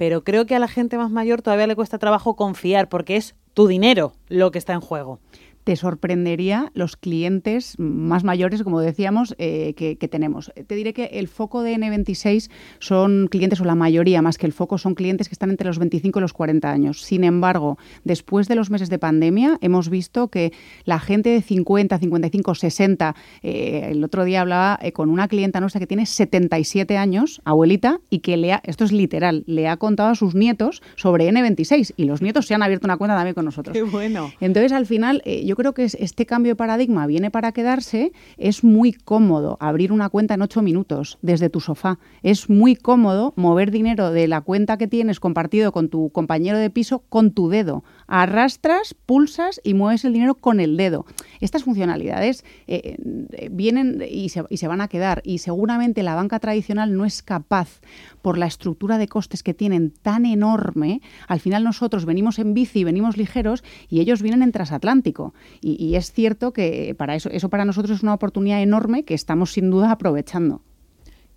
pero 0.00 0.24
creo 0.24 0.46
que 0.46 0.54
a 0.54 0.58
la 0.58 0.66
gente 0.66 0.96
más 0.96 1.10
mayor 1.10 1.42
todavía 1.42 1.66
le 1.66 1.76
cuesta 1.76 1.98
trabajo 1.98 2.34
confiar 2.34 2.88
porque 2.88 3.16
es 3.16 3.34
tu 3.52 3.66
dinero 3.66 4.14
lo 4.28 4.50
que 4.50 4.56
está 4.56 4.72
en 4.72 4.80
juego 4.80 5.18
te 5.64 5.76
sorprendería 5.76 6.70
los 6.74 6.96
clientes 6.96 7.74
más 7.78 8.24
mayores, 8.24 8.62
como 8.62 8.80
decíamos, 8.80 9.34
eh, 9.38 9.74
que, 9.74 9.96
tenemos. 10.08 10.52
Te 10.66 10.74
diré 10.74 10.92
que 10.92 11.04
el 11.04 11.28
foco 11.28 11.62
de 11.62 11.74
N26 11.74 12.50
son 12.78 13.28
clientes, 13.28 13.60
o 13.60 13.64
la 13.64 13.74
mayoría 13.74 14.22
más 14.22 14.38
que 14.38 14.46
el 14.46 14.52
foco, 14.52 14.78
son 14.78 14.94
clientes 14.94 15.28
que 15.28 15.34
están 15.34 15.50
entre 15.50 15.66
los 15.66 15.78
25 15.78 16.18
y 16.18 16.22
los 16.22 16.32
40 16.32 16.70
años. 16.70 17.02
Sin 17.02 17.24
embargo, 17.24 17.78
después 18.04 18.48
de 18.48 18.54
los 18.54 18.70
meses 18.70 18.90
de 18.90 18.98
pandemia, 18.98 19.58
hemos 19.60 19.88
visto 19.88 20.28
que 20.28 20.52
la 20.84 20.98
gente 20.98 21.30
de 21.30 21.42
50, 21.42 21.98
55, 21.98 22.54
60, 22.54 23.14
el 23.42 24.04
otro 24.04 24.24
día 24.24 24.40
hablaba 24.40 24.78
eh, 24.82 24.92
con 24.92 25.10
una 25.10 25.28
clienta 25.28 25.60
nuestra 25.60 25.78
que 25.78 25.86
tiene 25.86 26.06
77 26.06 26.96
años, 26.96 27.40
abuelita, 27.44 28.00
y 28.10 28.20
que 28.20 28.36
le 28.36 28.52
ha, 28.52 28.60
esto 28.64 28.84
es 28.84 28.92
literal, 28.92 29.44
le 29.46 29.68
ha 29.68 29.76
contado 29.76 30.10
a 30.10 30.14
sus 30.14 30.34
nietos 30.34 30.82
sobre 30.96 31.30
N26 31.30 31.94
y 31.96 32.04
los 32.04 32.22
nietos 32.22 32.46
se 32.46 32.54
han 32.54 32.62
abierto 32.62 32.86
una 32.86 32.96
cuenta 32.96 33.16
también 33.16 33.34
con 33.34 33.44
nosotros. 33.44 33.72
Qué 33.72 33.82
bueno. 33.82 34.32
Entonces, 34.40 34.72
al 34.72 34.86
final, 34.86 35.22
eh, 35.24 35.42
yo 35.50 35.56
creo 35.56 35.74
que 35.74 35.82
este 35.82 36.26
cambio 36.26 36.52
de 36.52 36.56
paradigma 36.56 37.08
viene 37.08 37.32
para 37.32 37.50
quedarse. 37.50 38.12
Es 38.36 38.62
muy 38.62 38.92
cómodo 38.92 39.56
abrir 39.58 39.90
una 39.90 40.08
cuenta 40.08 40.34
en 40.34 40.42
ocho 40.42 40.62
minutos 40.62 41.18
desde 41.22 41.50
tu 41.50 41.58
sofá. 41.58 41.98
Es 42.22 42.48
muy 42.48 42.76
cómodo 42.76 43.34
mover 43.34 43.72
dinero 43.72 44.12
de 44.12 44.28
la 44.28 44.42
cuenta 44.42 44.78
que 44.78 44.86
tienes 44.86 45.18
compartido 45.18 45.72
con 45.72 45.88
tu 45.88 46.10
compañero 46.10 46.56
de 46.56 46.70
piso 46.70 47.00
con 47.08 47.32
tu 47.32 47.48
dedo. 47.48 47.82
Arrastras, 48.06 48.94
pulsas 48.94 49.60
y 49.64 49.74
mueves 49.74 50.04
el 50.04 50.12
dinero 50.12 50.36
con 50.36 50.60
el 50.60 50.76
dedo. 50.76 51.04
Estas 51.40 51.64
funcionalidades 51.64 52.44
eh, 52.68 52.96
eh, 53.32 53.48
vienen 53.50 54.04
y 54.08 54.28
se, 54.28 54.44
y 54.50 54.58
se 54.58 54.68
van 54.68 54.80
a 54.80 54.86
quedar 54.86 55.20
y 55.24 55.38
seguramente 55.38 56.04
la 56.04 56.14
banca 56.14 56.38
tradicional 56.38 56.96
no 56.96 57.04
es 57.04 57.24
capaz 57.24 57.80
por 58.22 58.38
la 58.38 58.46
estructura 58.46 58.98
de 58.98 59.08
costes 59.08 59.42
que 59.42 59.52
tienen 59.52 59.90
tan 59.90 60.26
enorme, 60.26 61.00
al 61.26 61.40
final 61.40 61.64
nosotros 61.64 62.04
venimos 62.04 62.38
en 62.38 62.54
bici, 62.54 62.84
venimos 62.84 63.16
ligeros 63.16 63.64
y 63.88 64.00
ellos 64.00 64.22
vienen 64.22 64.42
en 64.42 64.52
transatlántico. 64.52 65.34
Y, 65.60 65.94
es 65.94 66.12
cierto 66.12 66.52
que 66.52 66.94
para 66.96 67.14
eso, 67.14 67.28
eso 67.30 67.48
para 67.48 67.64
nosotros 67.64 67.98
es 67.98 68.02
una 68.02 68.14
oportunidad 68.14 68.62
enorme 68.62 69.04
que 69.04 69.14
estamos 69.14 69.52
sin 69.52 69.70
duda 69.70 69.90
aprovechando. 69.90 70.62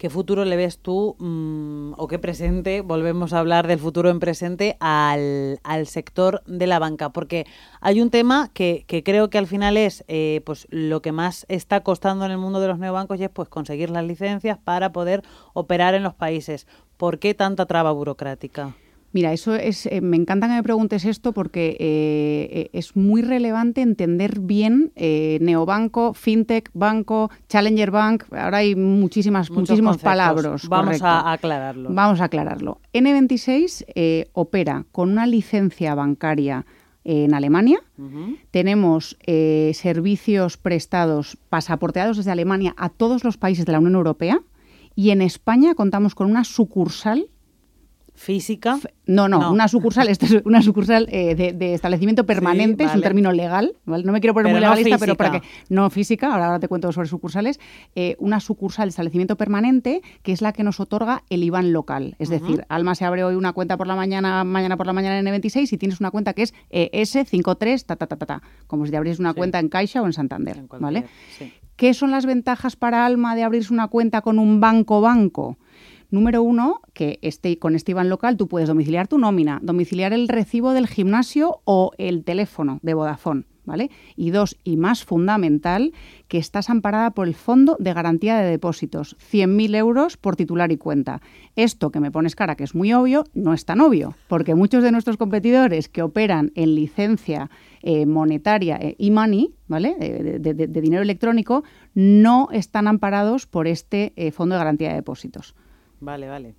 ¿Qué 0.04 0.10
futuro 0.10 0.44
le 0.44 0.58
ves 0.58 0.80
tú 0.80 1.16
mm, 1.18 1.94
o 1.96 2.08
qué 2.10 2.20
presente, 2.20 2.82
volvemos 2.82 3.32
a 3.32 3.40
hablar 3.40 3.68
del 3.68 3.80
futuro 3.80 4.10
en 4.10 4.20
presente, 4.20 4.76
al, 4.82 5.60
sector 5.86 6.44
de 6.46 6.68
la 6.68 6.78
banca? 6.78 7.12
Porque 7.12 7.46
hay 7.80 8.02
un 8.02 8.10
tema 8.10 8.50
que, 8.54 8.84
creo 9.06 9.30
que 9.30 9.38
al 9.38 9.48
final 9.48 9.78
es 9.78 10.04
eh, 10.10 10.42
pues 10.46 10.68
lo 10.70 11.02
que 11.02 11.14
más 11.14 11.46
está 11.48 11.84
costando 11.84 12.26
en 12.26 12.32
el 12.32 12.38
mundo 12.38 12.60
de 12.60 12.68
los 12.68 12.80
neobancos 12.80 13.18
y 13.18 13.24
es 13.24 13.30
pues 13.30 13.48
conseguir 13.48 13.90
las 13.92 14.04
licencias 14.04 14.58
para 14.58 14.92
poder 14.92 15.24
operar 15.54 15.94
en 15.94 16.04
los 16.04 16.16
países. 16.16 16.68
¿Por 16.98 17.20
qué 17.20 17.34
tanta 17.34 17.66
traba 17.66 17.94
burocrática? 17.94 18.76
Mira, 19.14 19.32
eso 19.32 19.54
es, 19.54 19.86
eh, 19.86 20.02
me 20.02 20.18
encanta 20.18 20.48
que 20.48 20.56
me 20.56 20.64
preguntes 20.64 21.06
esto 21.06 21.34
porque 21.34 21.78
eh, 21.80 22.50
eh, 22.52 22.70
es 22.74 22.96
muy 22.96 23.22
relevante 23.22 23.82
entender 23.82 24.40
bien 24.40 24.92
neobanco, 24.96 26.16
fintech, 26.16 26.72
banco, 26.74 27.30
challenger 27.48 27.92
bank. 27.92 28.24
Ahora 28.32 28.58
hay 28.58 28.76
muchísimas, 28.76 29.52
muchísimos 29.52 30.00
palabras. 30.00 30.68
Vamos 30.68 31.02
a 31.04 31.32
aclararlo. 31.32 31.90
Vamos 31.94 32.22
a 32.22 32.24
aclararlo. 32.26 32.82
N26 32.94 34.30
opera 34.34 34.86
con 34.92 35.12
una 35.12 35.28
licencia 35.28 35.94
bancaria 35.94 36.66
en 37.04 37.36
Alemania. 37.36 37.80
Tenemos 38.50 39.16
servicios 39.28 40.58
prestados, 40.58 41.38
pasaporteados 41.50 42.18
desde 42.18 42.32
Alemania 42.32 42.74
a 42.78 42.90
todos 42.90 43.24
los 43.24 43.38
países 43.38 43.66
de 43.66 43.74
la 43.74 43.80
Unión 43.80 43.96
Europea. 43.96 44.42
Y 44.96 45.12
en 45.12 45.22
España 45.22 45.76
contamos 45.76 46.16
con 46.16 46.30
una 46.30 46.44
sucursal 46.44 47.28
física. 48.16 48.80
No, 49.06 49.28
no, 49.28 49.52
una 49.52 49.68
sucursal, 49.68 50.08
esto 50.08 50.26
es 50.26 50.42
una 50.46 50.62
sucursal 50.62 51.08
eh, 51.12 51.36
de, 51.36 51.74
establecimiento 51.74 52.26
permanente, 52.26 52.86
es 52.86 52.96
un 52.96 53.02
término 53.02 53.32
legal, 53.32 53.76
No 53.86 54.12
me 54.12 54.22
quiero 54.22 54.34
poner 54.34 54.52
muy 54.52 54.62
legalista, 54.62 54.98
pero 54.98 55.16
para 55.16 55.32
que 55.32 55.48
no 55.70 55.90
física, 55.90 56.34
ahora, 56.34 56.60
te 56.60 56.68
cuento 56.68 56.92
sobre 56.92 57.08
sucursales, 57.08 57.60
eh, 57.96 58.16
una 58.20 58.40
sucursal 58.40 58.86
de 58.86 58.90
establecimiento 58.90 59.36
permanente 59.36 60.02
que 60.22 60.32
es 60.32 60.42
la 60.42 60.54
que 60.54 60.64
nos 60.64 60.80
otorga 60.80 61.24
el 61.30 61.44
IBAN 61.44 61.74
local. 61.74 62.16
Es 62.20 62.30
decir, 62.30 62.66
Alma 62.70 62.96
se 62.96 63.06
abre 63.06 63.24
hoy 63.24 63.36
una 63.36 63.54
cuenta 63.54 63.78
por 63.78 63.88
la 63.88 63.96
mañana, 63.96 64.44
mañana 64.44 64.78
por 64.78 64.88
la 64.88 64.94
mañana 64.94 65.20
en 65.20 65.26
N26 65.26 65.74
y 65.74 65.78
tienes 65.78 66.00
una 66.00 66.12
cuenta 66.12 66.34
que 66.34 66.44
es 66.44 66.54
ES53, 66.72 67.86
ta, 67.86 67.96
ta, 67.96 68.08
ta, 68.08 68.16
ta, 68.16 68.26
ta, 68.26 68.42
como 68.68 68.86
si 68.86 68.92
te 68.92 68.98
abrieses 68.98 69.20
una 69.20 69.34
cuenta 69.34 69.60
en 69.60 69.70
Caixa 69.70 70.02
o 70.02 70.06
en 70.06 70.14
Santander, 70.14 70.64
¿vale? 70.80 71.06
¿Qué 71.76 71.94
son 71.94 72.12
las 72.12 72.26
ventajas 72.26 72.76
para 72.76 73.06
Alma 73.06 73.36
de 73.36 73.44
abrirse 73.44 73.74
una 73.74 73.88
cuenta 73.88 74.22
con 74.22 74.40
un 74.40 74.60
banco-banco? 74.60 75.58
Número 76.14 76.44
uno, 76.44 76.82
que 76.94 77.18
este, 77.24 77.58
con 77.58 77.74
este 77.74 77.90
IBAN 77.90 78.08
local 78.08 78.38
tú 78.38 78.48
puedes 78.48 78.70
domiciliar 78.70 79.08
tu 79.08 79.18
nómina, 79.18 79.60
domiciliar 79.64 80.14
el 80.14 80.28
recibo 80.28 80.72
del 80.74 80.86
gimnasio 80.86 81.62
o 81.66 81.90
el 81.98 82.24
teléfono 82.24 82.78
de 82.84 82.94
Vodafone. 82.94 83.46
¿Vale? 83.66 83.90
Y 84.18 84.32
dos, 84.32 84.58
y 84.66 84.76
más 84.76 85.06
fundamental, 85.06 85.94
que 86.28 86.38
estás 86.38 86.70
amparada 86.70 87.12
por 87.12 87.30
el 87.30 87.34
Fondo 87.34 87.78
de 87.80 87.94
Garantía 87.94 88.38
de 88.38 88.52
Depósitos, 88.52 89.16
100.000 89.32 89.76
euros 89.78 90.18
por 90.18 90.36
titular 90.36 90.72
y 90.74 90.78
cuenta. 90.78 91.22
Esto 91.56 91.90
que 91.90 92.02
me 92.02 92.12
pones 92.12 92.36
cara, 92.36 92.56
que 92.58 92.66
es 92.66 92.76
muy 92.76 92.94
obvio, 92.94 93.24
no 93.34 93.54
es 93.54 93.64
tan 93.64 93.80
obvio, 93.80 94.16
porque 94.28 94.54
muchos 94.54 94.84
de 94.84 94.92
nuestros 94.92 95.16
competidores 95.16 95.88
que 95.88 96.02
operan 96.04 96.52
en 96.56 96.76
licencia 96.76 97.50
eh, 97.82 98.06
monetaria 98.06 98.76
eh, 98.76 98.98
e-money, 99.00 99.56
¿vale? 99.68 99.96
Eh, 100.00 100.40
de, 100.40 100.68
dinero 100.68 101.02
electrónico, 101.02 101.64
no 101.96 102.50
están 102.52 102.88
amparados 102.88 103.48
por 103.48 103.66
este 103.66 104.14
Fondo 104.34 104.56
de 104.56 104.60
Garantía 104.60 104.90
de 104.90 104.96
Depósitos. 104.96 105.56
Vale, 106.04 106.28
vale. 106.28 106.56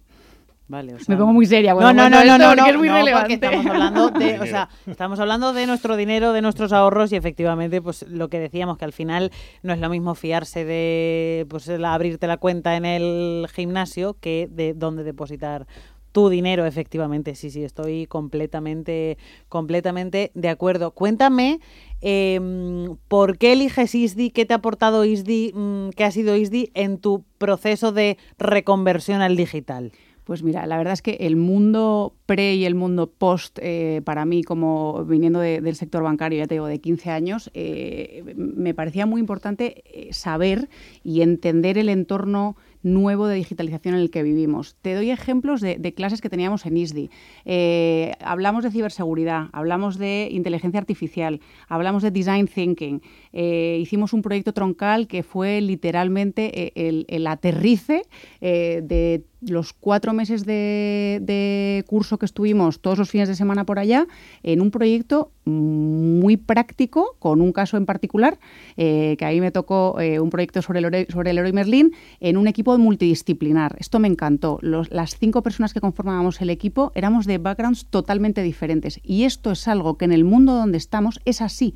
Vale, 0.66 0.94
me 1.08 1.16
pongo 1.18 1.34
muy 1.34 1.44
seria. 1.44 1.74
no, 1.74 1.92
no, 1.92 2.08
no, 2.08 2.24
no, 2.24 2.54
no, 2.56 2.66
es 2.66 2.76
muy 2.78 2.88
relevante. 2.88 3.34
Estamos 3.34 3.66
hablando 3.66 4.08
de, 4.08 4.40
o 4.40 4.46
sea, 4.46 4.70
estamos 4.86 5.20
hablando 5.20 5.52
de 5.52 5.66
nuestro 5.66 5.94
dinero, 5.94 6.32
de 6.32 6.40
nuestros 6.40 6.72
ahorros 6.72 7.12
y 7.12 7.16
efectivamente, 7.16 7.82
pues 7.82 8.06
lo 8.08 8.28
que 8.28 8.38
decíamos 8.38 8.78
que 8.78 8.86
al 8.86 8.94
final 8.94 9.30
no 9.62 9.74
es 9.74 9.78
lo 9.78 9.90
mismo 9.90 10.14
fiarse 10.14 10.64
de, 10.64 11.46
pues 11.50 11.68
abrirte 11.68 12.26
la 12.26 12.38
cuenta 12.38 12.76
en 12.76 12.86
el 12.86 13.46
gimnasio 13.52 14.16
que 14.18 14.48
de 14.50 14.72
dónde 14.72 15.04
depositar 15.04 15.66
tu 16.14 16.28
dinero, 16.28 16.64
efectivamente. 16.64 17.34
Sí, 17.34 17.50
sí, 17.50 17.64
estoy 17.64 18.06
completamente, 18.06 19.18
completamente 19.48 20.30
de 20.34 20.48
acuerdo. 20.48 20.92
Cuéntame, 20.92 21.58
em, 22.02 22.96
¿por 23.08 23.36
qué 23.36 23.52
eliges 23.52 23.96
ISDI? 23.96 24.30
¿Qué 24.30 24.46
te 24.46 24.54
ha 24.54 24.58
aportado 24.58 25.04
ISDI? 25.04 25.52
Mm, 25.52 25.88
¿Qué 25.90 26.04
ha 26.04 26.12
sido 26.12 26.36
ISDI 26.36 26.70
en 26.74 26.98
tu 26.98 27.24
proceso 27.36 27.90
de 27.90 28.16
reconversión 28.38 29.22
al 29.22 29.34
digital? 29.34 29.90
Pues 30.22 30.44
mira, 30.44 30.66
la 30.66 30.78
verdad 30.78 30.94
es 30.94 31.02
que 31.02 31.18
el 31.20 31.34
mundo 31.34 32.14
pre 32.26 32.54
y 32.54 32.64
el 32.64 32.76
mundo 32.76 33.10
post, 33.10 33.58
eh, 33.60 34.00
para 34.04 34.24
mí, 34.24 34.44
como 34.44 35.04
viniendo 35.04 35.40
del 35.40 35.74
sector 35.74 36.04
bancario, 36.04 36.38
ya 36.38 36.46
te 36.46 36.54
digo, 36.54 36.66
de 36.66 36.80
15 36.80 37.10
años, 37.10 37.50
eh, 37.54 38.22
me 38.36 38.72
parecía 38.72 39.04
muy 39.04 39.20
importante 39.20 39.82
eh, 39.84 40.12
saber 40.12 40.70
y 41.02 41.22
entender 41.22 41.76
el 41.76 41.90
entorno 41.90 42.56
nuevo 42.84 43.26
de 43.26 43.34
digitalización 43.34 43.94
en 43.94 44.00
el 44.00 44.10
que 44.10 44.22
vivimos. 44.22 44.76
Te 44.80 44.94
doy 44.94 45.10
ejemplos 45.10 45.60
de, 45.60 45.94
clases 45.94 46.20
que 46.20 46.28
teníamos 46.28 46.66
en 46.66 46.76
ISDI. 46.76 47.10
Eh, 47.44 48.12
hablamos 48.20 48.62
de 48.62 48.70
ciberseguridad, 48.70 49.48
hablamos 49.52 49.98
de 49.98 50.28
inteligencia 50.30 50.78
artificial, 50.78 51.40
hablamos 51.68 52.02
de 52.02 52.10
design 52.10 52.46
thinking. 52.46 53.02
Eh, 53.32 53.78
hicimos 53.80 54.12
un 54.12 54.22
proyecto 54.22 54.52
troncal 54.52 55.08
que 55.08 55.22
fue 55.22 55.60
literalmente 55.60 56.72
eh, 56.76 57.04
el, 57.08 57.26
aterrice 57.26 58.02
de 58.40 59.24
los 59.48 59.72
cuatro 59.72 60.12
meses 60.12 60.44
de, 60.44 61.84
curso 61.86 62.18
que 62.18 62.26
estuvimos 62.26 62.80
todos 62.80 62.98
los 62.98 63.10
fines 63.10 63.28
de 63.28 63.34
semana 63.34 63.64
por 63.64 63.78
allá 63.78 64.06
en 64.42 64.60
un 64.60 64.70
proyecto 64.70 65.30
muy 65.44 66.36
práctico, 66.36 67.16
con 67.18 67.40
un 67.40 67.52
caso 67.52 67.76
en 67.76 67.86
particular, 67.86 68.38
que 68.76 69.18
ahí 69.20 69.40
me 69.40 69.50
tocó 69.50 69.96
un 69.96 70.30
proyecto 70.30 70.62
sobre 70.62 70.80
el, 70.80 71.06
sobre 71.10 71.30
el 71.30 71.36
Leroy 71.36 71.52
Merlin, 71.52 71.92
en 72.20 72.36
un 72.36 72.46
equipo 72.46 72.76
multidisciplinar. 72.78 73.76
Esto 73.78 73.98
me 73.98 74.08
encantó. 74.08 74.58
las 74.62 75.18
cinco 75.18 75.42
personas 75.42 75.74
que 75.74 75.80
conformábamos 75.80 76.40
el 76.40 76.50
equipo 76.50 76.92
éramos 76.94 77.26
de 77.26 77.38
backgrounds 77.38 77.86
totalmente 77.86 78.42
diferentes. 78.42 79.00
Y 79.02 79.24
esto 79.24 79.50
es 79.52 79.68
algo 79.68 79.96
que 79.96 80.04
en 80.04 80.12
el 80.12 80.24
mundo 80.24 80.54
donde 80.54 80.78
estamos 80.78 81.20
es 81.24 81.40
así. 81.40 81.74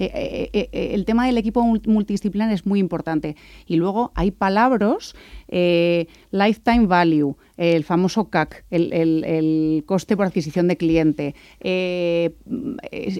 Eh, 0.00 0.50
eh, 0.54 0.68
eh, 0.72 0.90
el 0.94 1.04
tema 1.04 1.26
del 1.26 1.36
equipo 1.36 1.62
multidisciplinar 1.62 2.50
es 2.52 2.64
muy 2.64 2.80
importante. 2.80 3.36
Y 3.66 3.76
luego 3.76 4.12
hay 4.14 4.30
palabras, 4.30 5.14
lifetime 5.48 6.86
value, 6.86 7.36
el 7.56 7.84
famoso 7.84 8.30
CAC, 8.30 8.64
el, 8.70 9.84
coste 9.86 10.16
por 10.16 10.26
adquisición 10.26 10.68
de 10.68 10.76
cliente, 10.78 11.34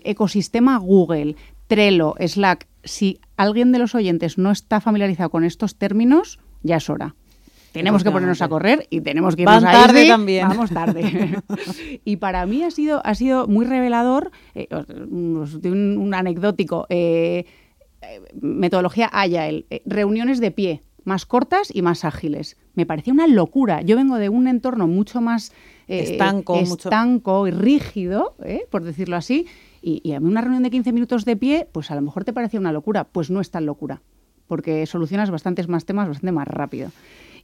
ecosistema 0.05 0.79
Google, 0.79 1.37
Trello, 1.67 2.15
Slack. 2.19 2.67
Si 2.83 3.21
alguien 3.37 3.73
de 3.73 3.79
los 3.79 3.95
oyentes 3.95 4.39
no 4.39 4.51
está 4.51 4.81
familiarizado 4.81 5.29
con 5.31 5.45
estos 5.45 5.77
términos, 5.77 6.41
ya 6.63 6.77
es 6.77 6.89
hora 6.89 7.15
tenemos 7.73 8.03
que 8.03 8.11
ponernos 8.11 8.43
a 8.43 8.49
correr 8.49 8.87
y 8.91 9.01
tenemos 9.01 9.37
que 9.37 9.43
irnos 9.43 9.63
Van 9.63 9.73
tarde 9.73 10.07
también. 10.07 10.49
Vamos 10.49 10.71
tarde. 10.71 11.39
y 12.05 12.17
para 12.17 12.45
mí 12.47 12.63
ha 12.63 12.71
sido, 12.71 13.01
ha 13.05 13.15
sido 13.15 13.47
muy 13.47 13.65
revelador, 13.65 14.31
eh, 14.55 14.69
un, 15.11 16.13
anecdótico, 16.15 16.87
eh, 16.89 17.45
eh, 18.03 18.21
metodología 18.41 19.07
Agile, 19.07 19.67
reuniones 19.85 20.41
de 20.41 20.51
pie, 20.51 20.83
más 21.05 21.27
cortas 21.27 21.71
y 21.73 21.83
más 21.83 22.05
ágiles. 22.05 22.57
Me 22.75 22.87
parecía 22.87 23.13
una 23.13 23.27
locura. 23.27 23.83
Yo 23.83 23.97
vengo 23.97 24.17
de 24.17 24.29
un 24.29 24.49
entorno 24.49 24.87
mucho 24.87 25.21
más 25.21 25.53
estanco, 25.87 26.57
estanco 26.57 27.47
y 27.47 27.51
rígido, 27.51 28.37
por 28.71 28.85
decirlo 28.85 29.17
así, 29.17 29.47
y, 29.83 30.01
y 30.05 30.13
a 30.13 30.21
mí 30.21 30.29
una 30.29 30.41
reunión 30.41 30.63
de 30.63 30.71
15 30.71 30.93
minutos 30.93 31.25
de 31.25 31.37
pie, 31.37 31.69
pues 31.71 31.91
a 31.91 31.95
lo 31.95 32.03
mejor 32.03 32.25
te 32.25 32.33
parecía 32.33 32.61
una 32.61 32.73
locura. 32.73 33.05
Pues 33.05 33.31
no 33.31 33.41
es 33.41 33.51
tan 33.51 33.67
locura, 33.67 34.03
porque 34.47 34.87
solucionas 34.87 35.31
bastantes 35.31 35.69
más 35.69 35.85
temas 35.85 36.09
bastante 36.09 36.33
más 36.33 36.49
rápido. 36.49 36.91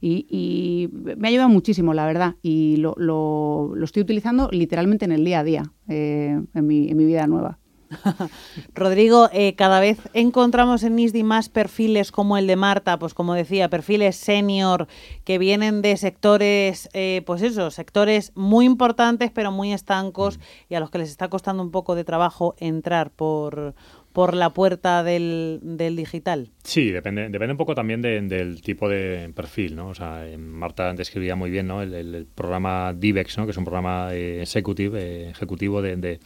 Y, 0.01 0.89
me 0.91 1.27
ha 1.27 1.29
ayudado 1.29 1.49
muchísimo, 1.49 1.93
la 1.93 2.05
verdad, 2.05 2.35
y 2.41 2.77
lo, 2.77 2.95
lo, 2.97 3.73
estoy 3.83 4.03
utilizando 4.03 4.49
literalmente 4.51 5.05
en 5.05 5.11
el 5.11 5.23
día 5.23 5.39
a 5.39 5.43
día, 5.43 5.63
eh, 5.87 6.41
en, 6.53 6.67
mi, 6.67 6.89
en 6.89 6.97
mi 6.97 7.05
vida 7.05 7.27
nueva. 7.27 7.59
Rodrigo, 8.73 9.29
eh, 9.31 9.55
cada 9.55 9.79
vez 9.79 9.99
encontramos 10.13 10.83
en 10.83 10.97
ISDI 10.97 11.23
más 11.23 11.49
perfiles 11.49 12.11
como 12.11 12.37
el 12.37 12.47
de 12.47 12.55
Marta, 12.55 12.99
pues 12.99 13.13
como 13.13 13.33
decía, 13.33 13.69
perfiles 13.69 14.15
senior 14.15 14.87
que 15.23 15.37
vienen 15.37 15.81
de 15.81 15.97
sectores, 15.97 16.89
eh, 16.93 17.21
pues 17.25 17.41
eso, 17.41 17.71
sectores 17.71 18.31
muy 18.35 18.65
importantes 18.65 19.31
pero 19.33 19.51
muy 19.51 19.73
estancos 19.73 20.39
y 20.69 20.75
a 20.75 20.79
los 20.79 20.89
que 20.89 20.99
les 20.99 21.09
está 21.09 21.29
costando 21.29 21.63
un 21.63 21.71
poco 21.71 21.95
de 21.95 22.03
trabajo 22.03 22.55
entrar 22.59 23.11
por, 23.11 23.75
por 24.17 24.33
la 24.33 24.49
puerta 24.49 25.03
del, 25.03 25.59
del 25.61 25.95
digital? 25.95 26.49
Sí, 26.63 26.89
depende, 26.89 27.29
depende 27.29 27.51
un 27.51 27.57
poco 27.59 27.75
también 27.75 28.01
del 28.01 28.61
tipo 28.63 28.89
de 28.89 29.31
perfil, 29.35 29.75
¿no? 29.75 29.89
O 29.89 29.93
sea, 29.93 30.27
eh, 30.27 30.39
Marta 30.39 30.91
describía 30.93 31.35
muy 31.35 31.51
bien, 31.51 31.67
¿no? 31.67 31.83
El, 31.83 32.25
programa 32.33 32.93
DIVEX, 32.93 33.37
¿no? 33.37 33.45
Que 33.45 33.51
es 33.51 33.57
un 33.57 33.63
programa 33.63 34.09
eh, 34.13 34.41
eh, 34.41 35.29
ejecutivo 35.29 35.83
de, 35.83 36.19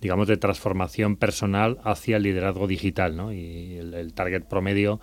digamos, 0.00 0.28
de 0.28 0.36
transformación 0.36 1.16
personal 1.16 1.78
hacia 1.84 2.16
el 2.16 2.24
liderazgo 2.24 2.66
digital, 2.66 3.16
¿no? 3.16 3.32
Y 3.32 3.76
el 3.76 4.12
target 4.14 4.44
promedio 4.44 5.00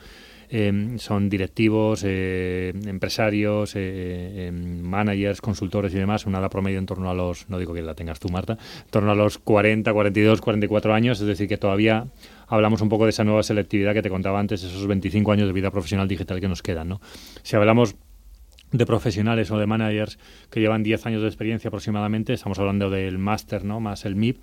Em, 0.50 0.98
son 0.98 1.30
directivos, 1.30 2.04
eh, 2.06 2.72
empresarios, 2.86 3.74
eh, 3.76 4.50
managers, 4.54 5.42
consultores 5.42 5.94
y 5.94 5.98
demás, 5.98 6.26
una 6.26 6.40
edad 6.40 6.50
promedio 6.50 6.80
en 6.80 6.86
torno 6.86 7.10
a 7.10 7.14
los, 7.14 7.50
no 7.50 7.60
digo 7.60 7.74
que 7.74 7.82
la 7.82 7.96
tengas 7.96 8.20
tú, 8.22 8.30
Marta, 8.30 8.54
en 8.54 8.90
torno 8.90 9.12
a 9.12 9.16
los 9.16 9.40
40, 9.40 9.92
42, 9.92 10.40
44 10.40 10.94
años, 10.94 11.20
es 11.20 11.28
decir, 11.28 11.50
que 11.50 11.58
todavía 11.58 12.08
hablamos 12.48 12.80
un 12.80 12.88
poco 12.88 13.04
de 13.04 13.10
esa 13.10 13.26
nueva 13.26 13.44
selectividad 13.44 13.94
que 13.94 14.02
te 14.02 14.10
contaba 14.10 14.40
antes, 14.40 14.64
esos 14.64 14.88
25 14.88 15.34
años 15.34 15.48
de 15.48 15.54
vida 15.54 15.70
profesional 15.70 16.08
digital 16.08 16.40
que 16.40 16.48
nos 16.48 16.64
quedan. 16.64 16.88
¿no? 16.88 17.02
Si 17.44 17.58
hablamos 17.58 17.98
de 18.72 18.86
profesionales 18.86 19.52
o 19.52 19.58
de 19.58 19.66
managers 19.66 20.18
que 20.50 20.62
llevan 20.62 20.82
10 20.82 21.06
años 21.08 21.22
de 21.22 21.28
experiencia 21.28 21.68
aproximadamente, 21.68 22.32
estamos 22.32 22.58
hablando 22.60 22.90
del 22.90 23.18
máster, 23.18 23.66
¿no? 23.66 23.82
más 23.82 24.06
el 24.06 24.16
MIP, 24.16 24.38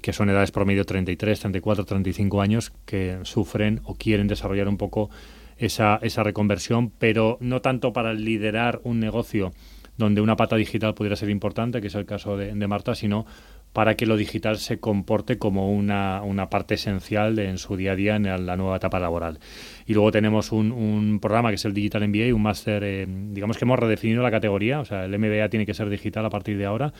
que 0.00 0.12
son 0.12 0.30
edades 0.30 0.50
promedio 0.50 0.84
33, 0.84 1.40
34, 1.40 1.84
35 1.84 2.40
años, 2.40 2.72
que 2.86 3.18
sufren 3.22 3.80
o 3.84 3.94
quieren 3.94 4.26
desarrollar 4.26 4.68
un 4.68 4.76
poco 4.76 5.10
esa, 5.58 5.98
esa 6.02 6.22
reconversión, 6.22 6.90
pero 6.98 7.36
no 7.40 7.60
tanto 7.60 7.92
para 7.92 8.14
liderar 8.14 8.80
un 8.84 9.00
negocio 9.00 9.52
donde 9.98 10.20
una 10.20 10.36
pata 10.36 10.56
digital 10.56 10.94
pudiera 10.94 11.16
ser 11.16 11.28
importante, 11.28 11.80
que 11.80 11.88
es 11.88 11.94
el 11.96 12.06
caso 12.06 12.36
de, 12.36 12.54
Marta, 12.68 12.94
sino 12.94 13.26
para 13.72 13.96
que 13.96 14.06
lo 14.06 14.16
digital 14.16 14.58
se 14.58 14.78
comporte 14.78 15.38
como 15.38 15.72
una, 15.72 16.22
una 16.22 16.48
parte 16.48 16.74
esencial 16.74 17.38
en 17.40 17.58
su 17.58 17.76
día 17.76 17.92
a 17.92 17.96
día 17.96 18.16
en 18.16 18.46
la 18.46 18.56
nueva 18.56 18.76
etapa 18.76 19.00
laboral. 19.00 19.40
Y 19.86 19.94
luego 19.94 20.12
tenemos 20.12 20.52
un, 20.52 20.70
un 20.70 21.18
programa 21.20 21.50
que 21.50 21.56
es 21.56 21.64
el 21.64 21.74
Digital 21.74 22.08
MBA, 22.08 22.34
un 22.34 22.42
máster, 22.42 22.82
eh, 22.84 23.06
digamos 23.08 23.58
que 23.58 23.64
hemos 23.64 23.78
redefinido 23.78 24.22
la 24.22 24.30
categoría, 24.30 24.80
o 24.80 24.84
sea, 24.84 25.04
el 25.04 25.18
MBA 25.18 25.48
tiene 25.48 25.66
que 25.66 25.74
ser 25.74 25.90
digital 25.90 26.24
a 26.24 26.30
partir 26.30 26.56
de 26.56 26.64
ahora 26.64 26.92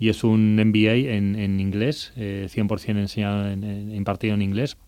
y 0.00 0.08
es 0.08 0.24
un 0.24 0.56
MBA 0.56 1.14
en, 1.14 1.36
en 1.36 1.60
inglés, 1.60 2.12
eh, 2.16 2.48
100% 2.50 2.98
enseñado, 2.98 3.48
en, 3.48 3.94
impartido 3.94 4.34
en 4.34 4.40
inglés, 4.40 4.78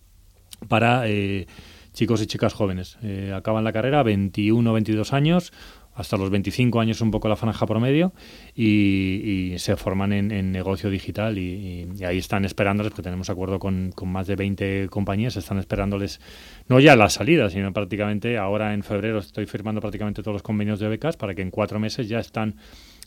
para 0.67 1.07
eh, 1.07 1.45
chicos 1.93 2.21
y 2.23 2.25
chicas 2.25 2.53
jóvenes. 2.53 2.97
Eh, 3.03 3.31
acaban 3.33 3.63
la 3.63 3.71
carrera, 3.71 4.01
21, 4.01 4.73
22 4.73 5.13
años, 5.13 5.53
hasta 5.93 6.17
los 6.17 6.31
25 6.31 6.79
años 6.79 7.01
un 7.01 7.11
poco 7.11 7.27
la 7.27 7.35
franja 7.35 7.67
promedio 7.67 8.13
y, 8.55 9.53
se 9.57 9.75
forman 9.75 10.11
en, 10.11 10.51
negocio 10.51 10.89
digital 10.89 11.37
y, 11.37 11.87
ahí 12.03 12.17
están 12.17 12.43
esperándoles, 12.45 12.91
porque 12.91 13.03
tenemos 13.03 13.29
acuerdo 13.29 13.59
con, 13.59 13.91
con, 13.91 14.09
más 14.09 14.25
de 14.25 14.35
20 14.35 14.87
compañías, 14.89 15.37
están 15.37 15.59
esperándoles 15.59 16.19
no 16.67 16.79
ya 16.79 16.95
la 16.95 17.11
salida, 17.11 17.51
sino 17.51 17.71
prácticamente 17.71 18.39
ahora 18.39 18.73
en 18.73 18.81
febrero 18.81 19.19
estoy 19.19 19.45
firmando 19.45 19.79
prácticamente 19.79 20.23
todos 20.23 20.33
los 20.33 20.41
convenios 20.41 20.79
de 20.79 20.87
becas 20.87 21.17
para 21.17 21.35
que 21.35 21.43
en 21.43 21.51
cuatro 21.51 21.79
meses 21.79 22.09
ya 22.09 22.17
están 22.17 22.55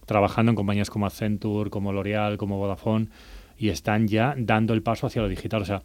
trabajando 0.07 0.51
en 0.51 0.57
compañías 0.57 0.91
como 0.91 1.07
Accenture, 1.07 1.71
como 1.71 1.93
L'Oreal, 1.93 2.39
como 2.39 2.59
Vodafone, 2.59 3.09
y 3.59 3.69
están 3.69 4.09
ya 4.09 4.35
dando 4.37 4.73
el 4.75 4.83
paso 4.83 5.07
hacia 5.07 5.23
lo 5.23 5.29
digital. 5.29 5.63
O 5.63 5.65
sea, 5.65 5.83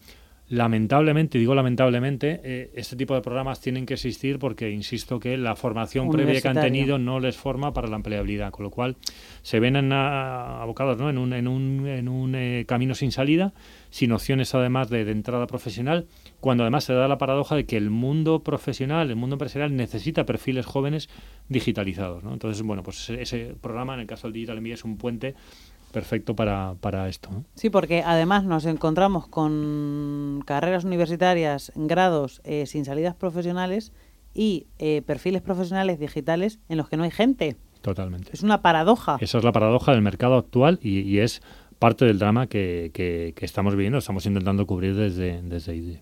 lamentablemente, 0.51 1.37
digo 1.37 1.55
lamentablemente, 1.55 2.41
eh, 2.43 2.71
este 2.75 2.97
tipo 2.97 3.15
de 3.15 3.21
programas 3.21 3.61
tienen 3.61 3.85
que 3.85 3.93
existir 3.93 4.37
porque 4.37 4.69
insisto 4.69 5.17
que 5.17 5.37
la 5.37 5.55
formación 5.55 6.11
previa 6.11 6.41
que 6.41 6.47
han 6.49 6.59
tenido 6.59 6.99
no 6.99 7.21
les 7.21 7.37
forma 7.37 7.73
para 7.73 7.87
la 7.87 7.95
empleabilidad, 7.95 8.51
con 8.51 8.65
lo 8.65 8.69
cual 8.69 8.97
se 9.43 9.61
ven 9.61 9.77
abocados 9.93 10.97
¿no? 10.97 11.09
en 11.09 11.17
un, 11.17 11.31
en 11.31 11.47
un, 11.47 11.87
en 11.87 12.09
un 12.09 12.35
eh, 12.35 12.65
camino 12.67 12.95
sin 12.95 13.13
salida, 13.13 13.53
sin 13.91 14.11
opciones 14.11 14.53
además 14.53 14.89
de, 14.89 15.09
entrada 15.09 15.47
profesional, 15.47 16.07
cuando 16.41 16.63
además 16.63 16.83
se 16.83 16.93
da 16.93 17.07
la 17.07 17.17
paradoja 17.17 17.55
de 17.55 17.65
que 17.65 17.77
el 17.77 17.89
mundo 17.89 18.43
profesional, 18.43 19.09
el 19.09 19.15
mundo 19.15 19.35
empresarial 19.35 19.73
necesita 19.73 20.25
perfiles 20.25 20.65
jóvenes 20.65 21.07
digitalizados. 21.47 22.25
¿no? 22.25 22.33
Entonces, 22.33 22.61
bueno, 22.61 22.83
pues 22.83 23.09
ese, 23.09 23.55
programa, 23.61 23.93
en 23.93 24.01
el 24.01 24.07
caso 24.07 24.27
del 24.27 24.33
Digital 24.33 24.59
MBA, 24.59 24.73
es 24.73 24.83
un 24.83 24.97
puente 24.97 25.33
perfecto 25.91 26.35
para, 26.35 26.75
para 26.79 27.07
esto. 27.07 27.29
Sí, 27.55 27.69
porque 27.69 28.03
además 28.05 28.43
nos 28.43 28.65
encontramos 28.65 29.27
con 29.27 30.41
carreras 30.45 30.83
universitarias, 30.83 31.71
grados 31.75 32.41
eh, 32.43 32.65
sin 32.65 32.85
salidas 32.85 33.15
profesionales 33.15 33.91
y 34.33 34.67
eh, 34.79 35.01
perfiles 35.05 35.41
profesionales 35.41 35.99
digitales 35.99 36.59
en 36.69 36.77
los 36.77 36.89
que 36.89 36.97
no 36.97 37.03
hay 37.03 37.11
gente. 37.11 37.57
Totalmente. 37.81 38.31
Es 38.33 38.43
una 38.43 38.61
paradoja. 38.61 39.17
Esa 39.19 39.37
es 39.37 39.43
la 39.43 39.51
paradoja 39.51 39.91
del 39.91 40.01
mercado 40.01 40.35
actual 40.35 40.79
y, 40.81 41.17
es 41.19 41.41
parte 41.79 42.05
del 42.05 42.19
drama 42.19 42.47
que, 42.47 42.91
que, 42.93 43.33
estamos 43.43 43.75
viviendo, 43.75 43.97
estamos 43.97 44.25
intentando 44.25 44.67
cubrir 44.67 44.95
desde, 44.95 45.41
desde 45.41 45.75
IDE. 45.75 46.01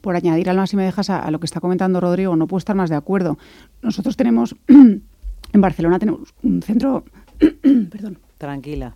Por 0.00 0.14
añadir 0.14 0.48
algo, 0.48 0.64
si 0.68 0.76
me 0.76 0.84
dejas 0.84 1.10
a, 1.10 1.18
a, 1.18 1.30
lo 1.32 1.40
que 1.40 1.46
está 1.46 1.60
comentando 1.60 2.00
Rodrigo, 2.00 2.36
no 2.36 2.46
puedo 2.46 2.58
estar 2.58 2.76
más 2.76 2.90
de 2.90 2.96
acuerdo. 2.96 3.36
Nosotros 3.82 4.16
tenemos, 4.16 4.54
en 4.68 5.02
Barcelona 5.52 5.98
tenemos 5.98 6.32
un 6.44 6.62
centro, 6.62 7.04
perdón. 7.90 8.18
Tranquila. 8.38 8.94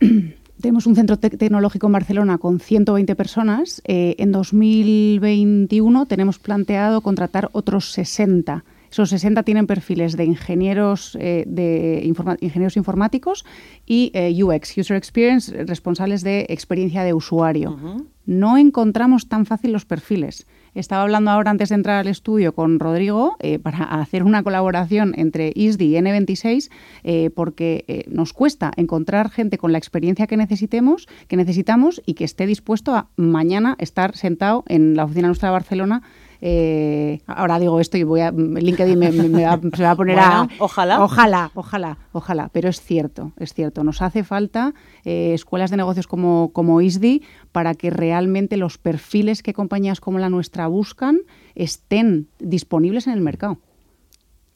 Tenemos 0.60 0.86
un 0.86 0.96
centro 0.96 1.18
tecnológico 1.18 1.86
en 1.86 1.92
Barcelona 1.92 2.38
con 2.38 2.60
120 2.60 3.14
personas. 3.14 3.82
Eh, 3.84 4.16
en 4.18 4.32
2021 4.32 6.06
tenemos 6.06 6.38
planteado 6.38 7.02
contratar 7.02 7.50
otros 7.52 7.92
60. 7.92 8.64
Esos 8.90 9.10
60 9.10 9.42
tienen 9.42 9.66
perfiles 9.66 10.16
de 10.16 10.24
ingenieros, 10.24 11.18
eh, 11.20 11.44
de 11.46 12.00
ingenieros 12.40 12.76
informáticos 12.78 13.44
y 13.84 14.10
eh, 14.14 14.42
UX, 14.42 14.78
User 14.78 14.96
Experience, 14.96 15.64
responsables 15.64 16.22
de 16.22 16.46
experiencia 16.48 17.04
de 17.04 17.12
usuario. 17.12 17.76
No 18.24 18.56
encontramos 18.56 19.28
tan 19.28 19.44
fácil 19.44 19.72
los 19.72 19.84
perfiles. 19.84 20.46
Estaba 20.76 21.04
hablando 21.04 21.30
ahora 21.30 21.50
antes 21.50 21.70
de 21.70 21.74
entrar 21.74 21.96
al 21.96 22.06
estudio 22.06 22.54
con 22.54 22.78
Rodrigo 22.78 23.36
eh, 23.40 23.58
para 23.58 23.78
hacer 23.84 24.22
una 24.22 24.42
colaboración 24.42 25.14
entre 25.16 25.50
ISDI 25.54 25.96
y 25.96 25.98
N26 25.98 26.70
eh, 27.02 27.30
porque 27.30 27.86
eh, 27.88 28.04
nos 28.08 28.34
cuesta 28.34 28.72
encontrar 28.76 29.30
gente 29.30 29.56
con 29.56 29.72
la 29.72 29.78
experiencia 29.78 30.26
que 30.26 30.36
necesitemos, 30.36 31.08
que 31.28 31.38
necesitamos 31.38 32.02
y 32.04 32.12
que 32.12 32.24
esté 32.24 32.44
dispuesto 32.46 32.94
a 32.94 33.08
mañana 33.16 33.76
estar 33.78 34.14
sentado 34.18 34.64
en 34.68 34.96
la 34.96 35.04
oficina 35.04 35.28
nuestra 35.28 35.48
de 35.48 35.54
Barcelona 35.54 36.02
eh, 36.48 37.22
ahora 37.26 37.58
digo 37.58 37.80
esto 37.80 37.98
y 37.98 38.04
voy 38.04 38.20
a 38.20 38.30
LinkedIn 38.30 38.96
me, 38.96 39.10
va, 39.10 39.58
se 39.76 39.82
va 39.82 39.90
a 39.90 39.96
poner 39.96 40.16
a 40.16 40.48
ojalá. 40.60 41.02
Ojalá 41.02 41.50
ojalá 41.54 41.98
ojalá. 42.12 42.50
Pero 42.52 42.68
es 42.68 42.80
cierto 42.80 43.32
es 43.36 43.52
cierto. 43.52 43.82
Nos 43.82 44.00
hace 44.00 44.22
falta 44.22 44.72
eh, 45.04 45.34
escuelas 45.34 45.72
de 45.72 45.76
negocios 45.76 46.06
como 46.06 46.52
como 46.52 46.80
ISDI 46.80 47.24
para 47.50 47.74
que 47.74 47.90
realmente 47.90 48.56
los 48.56 48.78
perfiles 48.78 49.42
que 49.42 49.54
compañías 49.54 49.98
como 49.98 50.20
la 50.20 50.30
nuestra 50.30 50.68
buscan 50.68 51.18
estén 51.56 52.28
disponibles 52.38 53.08
en 53.08 53.14
el 53.14 53.22
mercado. 53.22 53.58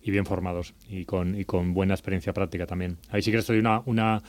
Y 0.00 0.12
bien 0.12 0.26
formados 0.26 0.74
y 0.88 1.06
con, 1.06 1.34
y 1.34 1.44
con 1.44 1.74
buena 1.74 1.94
experiencia 1.94 2.32
práctica 2.32 2.66
también. 2.66 2.98
Ahí 3.10 3.20
sí 3.20 3.32
que 3.32 3.38
estoy 3.38 3.58
una, 3.58 3.82
una 3.84 4.22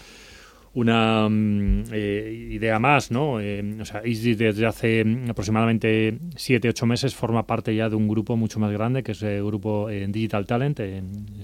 una 0.74 1.28
mm, 1.30 1.84
eh, 1.92 2.48
idea 2.52 2.80
más, 2.80 3.12
¿no? 3.12 3.40
Eh, 3.40 3.78
o 3.80 3.86
sea, 3.86 4.02
desde 4.02 4.66
hace 4.66 5.06
aproximadamente 5.30 6.18
7-8 6.36 6.86
meses 6.86 7.16
forma 7.16 7.46
parte 7.46 7.76
ya 7.76 7.90
de 7.90 7.96
un 7.96 8.08
grupo 8.08 8.38
mucho 8.38 8.60
más 8.60 8.72
grande, 8.72 9.04
que 9.04 9.12
es 9.12 9.22
el 9.24 9.44
grupo 9.44 9.90
eh, 9.90 10.06
Digital 10.08 10.46
Talent. 10.46 10.80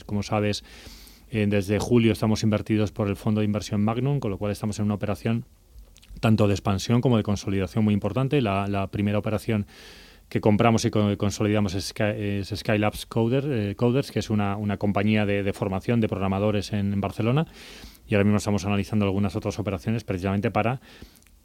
como 0.05 0.23
sabes, 0.23 0.63
desde 1.29 1.77
julio 1.77 2.13
estamos 2.13 2.43
invertidos 2.43 2.93
por 2.93 3.09
el 3.09 3.17
fondo 3.17 3.41
de 3.41 3.45
inversión 3.45 3.83
Magnum, 3.83 4.19
con 4.19 4.31
lo 4.31 4.37
cual 4.37 4.53
estamos 4.53 4.79
en 4.79 4.85
una 4.85 4.93
operación 4.93 5.43
tanto 6.19 6.47
de 6.47 6.53
expansión 6.53 7.01
como 7.01 7.17
de 7.17 7.23
consolidación 7.23 7.83
muy 7.83 7.93
importante. 7.93 8.41
La, 8.41 8.87
primera 8.91 9.17
operación 9.17 9.67
que 10.29 10.41
compramos 10.41 10.85
y 10.85 10.91
consolidamos 10.91 11.73
es, 11.73 11.93
Skylabs 12.55 13.05
Coders, 13.05 14.11
que 14.11 14.19
es 14.19 14.29
una, 14.29 14.57
una 14.57 14.77
compañía 14.77 15.25
de, 15.25 15.43
de, 15.43 15.53
formación 15.53 16.01
de 16.01 16.07
programadores 16.09 16.73
en 16.73 16.99
Barcelona 16.99 17.47
y 18.07 18.15
ahora 18.15 18.25
mismo 18.25 18.37
estamos 18.37 18.65
analizando 18.65 19.05
algunas 19.05 19.35
otras 19.35 19.59
operaciones 19.59 20.03
precisamente 20.03 20.51
para 20.51 20.81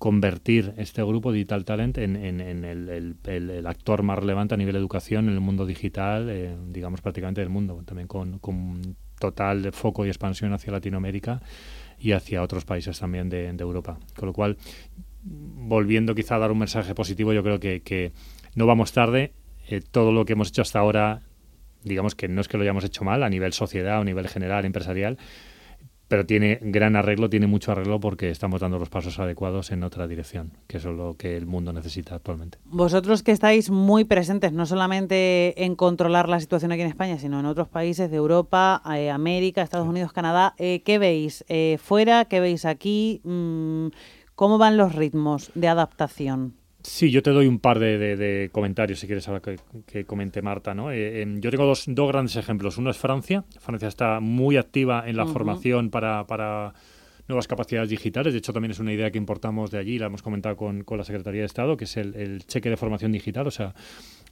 convertir 0.03 0.75
este 0.79 1.01
grupo 1.05 1.31
Digital 1.31 1.65
Talent 1.65 1.97
en, 1.99 2.17
el, 2.17 3.67
actor 3.69 4.03
más 4.03 4.19
relevante 4.19 4.55
a 4.55 4.57
nivel 4.57 4.73
de 4.73 4.81
educación 4.81 5.29
en 5.29 5.35
el 5.35 5.41
mundo 5.41 5.65
digital, 5.65 6.29
eh, 6.29 6.57
digamos 6.67 7.01
prácticamente 7.01 7.41
del 7.41 7.51
mundo, 7.51 7.81
también 7.87 8.09
con, 8.09 8.41
con 8.41 8.97
total 9.21 9.71
foco 9.73 10.05
y 10.05 10.09
expansión 10.09 10.53
hacia 10.53 10.73
Latinoamérica 10.73 11.41
y 12.01 12.11
hacia 12.13 12.43
otros 12.43 12.65
países 12.65 12.99
también 12.99 13.29
de, 13.29 13.47
Europa. 13.51 14.01
Con 14.17 14.27
lo 14.27 14.33
cual, 14.33 14.57
volviendo 15.23 16.17
quizá 16.17 16.35
a 16.35 16.39
dar 16.41 16.51
un 16.51 16.59
mensaje 16.59 16.97
positivo, 16.97 17.33
yo 17.33 17.45
creo 17.45 17.61
que, 17.61 18.13
no 18.55 18.67
vamos 18.67 18.93
tarde. 18.93 19.33
Eh, 19.69 19.81
todo 19.81 20.13
lo 20.13 20.25
que 20.25 20.35
hemos 20.35 20.49
hecho 20.49 20.63
hasta 20.63 20.79
ahora, 20.79 21.23
digamos 21.85 22.15
que 22.15 22.29
no 22.29 22.41
es 22.41 22.49
que 22.49 22.57
lo 22.57 22.63
hayamos 22.63 22.85
hecho 22.85 23.05
mal 23.05 23.23
a 23.23 23.29
nivel 23.29 23.53
sociedad 23.53 23.99
o 23.99 24.03
a 24.03 24.05
nivel 24.05 24.29
general, 24.29 24.65
empresarial, 24.65 25.19
pero 26.13 26.27
tiene 26.27 26.59
gran 26.61 26.95
arreglo, 26.95 27.31
tiene 27.31 27.47
mucho 27.47 27.73
arreglo 27.73 27.99
porque 27.99 28.29
estamos 28.29 28.61
dando 28.61 28.79
los 28.79 28.91
pasos 28.91 29.19
adecuados 29.19 29.71
en 29.71 29.83
otra 29.83 30.07
dirección, 30.07 30.53
que 30.67 30.77
es 30.77 30.85
lo 30.85 31.15
que 31.15 31.39
el 31.39 31.47
mundo 31.47 31.73
necesita 31.73 32.15
actualmente. 32.15 32.59
Vosotros 32.67 33.23
que 33.23 33.33
estáis 33.33 33.71
muy 33.71 34.05
presentes 34.05 34.53
no 34.53 34.67
solamente 34.67 35.65
en 35.65 35.75
controlar 35.75 36.29
la 36.29 36.39
situación 36.39 36.71
aquí 36.71 36.83
en 36.83 36.89
España, 36.89 37.17
sino 37.17 37.41
en 37.41 37.47
otros 37.47 37.69
países 37.69 38.11
de 38.11 38.19
Europa, 38.19 38.83
eh, 38.95 39.09
América, 39.09 39.63
Estados 39.63 39.89
Unidos, 39.89 40.13
Canadá, 40.13 40.55
eh, 40.59 40.83
¿qué 40.85 40.99
veis 40.99 41.47
eh, 41.49 41.79
fuera? 41.83 42.27
¿Qué 42.27 42.41
veis 42.41 42.67
aquí? 42.67 43.23
Mm, 43.25 43.87
¿Cómo 44.35 44.59
van 44.59 44.77
los 44.77 44.95
ritmos 44.95 45.51
de 45.55 45.69
adaptación? 45.69 46.62
Sí, 46.83 47.11
yo 47.11 47.23
te 47.23 47.31
doy 47.31 47.47
un 47.47 47.59
par 47.59 47.79
de, 47.79 48.51
comentarios 48.53 48.99
si 48.99 49.07
quieres 49.07 49.29
que, 49.43 49.59
que 49.87 50.05
comente 50.05 50.43
Marta. 50.43 50.75
¿no? 50.75 50.91
Eh, 50.91 51.23
em, 51.23 51.41
yo 51.41 51.51
tengo 51.51 51.65
dos, 51.65 51.85
dos, 51.87 52.09
grandes 52.09 52.37
ejemplos. 52.37 52.79
Uno 52.79 52.91
es 52.91 52.97
Francia. 52.97 53.45
Francia 53.61 53.89
está 53.89 54.21
muy 54.21 54.57
activa 54.57 55.05
en 55.07 55.17
la 55.17 55.27
formación 55.27 55.91
para, 55.91 56.27
para, 56.27 56.75
nuevas 57.29 57.47
capacidades 57.47 57.91
digitales. 57.91 58.33
De 58.33 58.39
hecho, 58.39 58.53
también 58.53 58.73
es 58.73 58.81
una 58.81 58.93
idea 58.93 59.11
que 59.11 59.19
importamos 59.19 59.71
de 59.71 59.79
allí, 59.79 59.99
la 59.99 60.07
hemos 60.07 60.23
comentado 60.23 60.57
con, 60.57 60.83
con 60.85 60.99
la 60.99 61.05
Secretaría 61.05 61.41
de 61.41 61.47
Estado, 61.47 61.77
que 61.77 61.85
es 61.85 61.97
el, 61.97 62.45
cheque 62.47 62.69
de 62.71 62.77
formación 62.77 63.13
digital. 63.13 63.47
O 63.47 63.51
sea, 63.51 63.75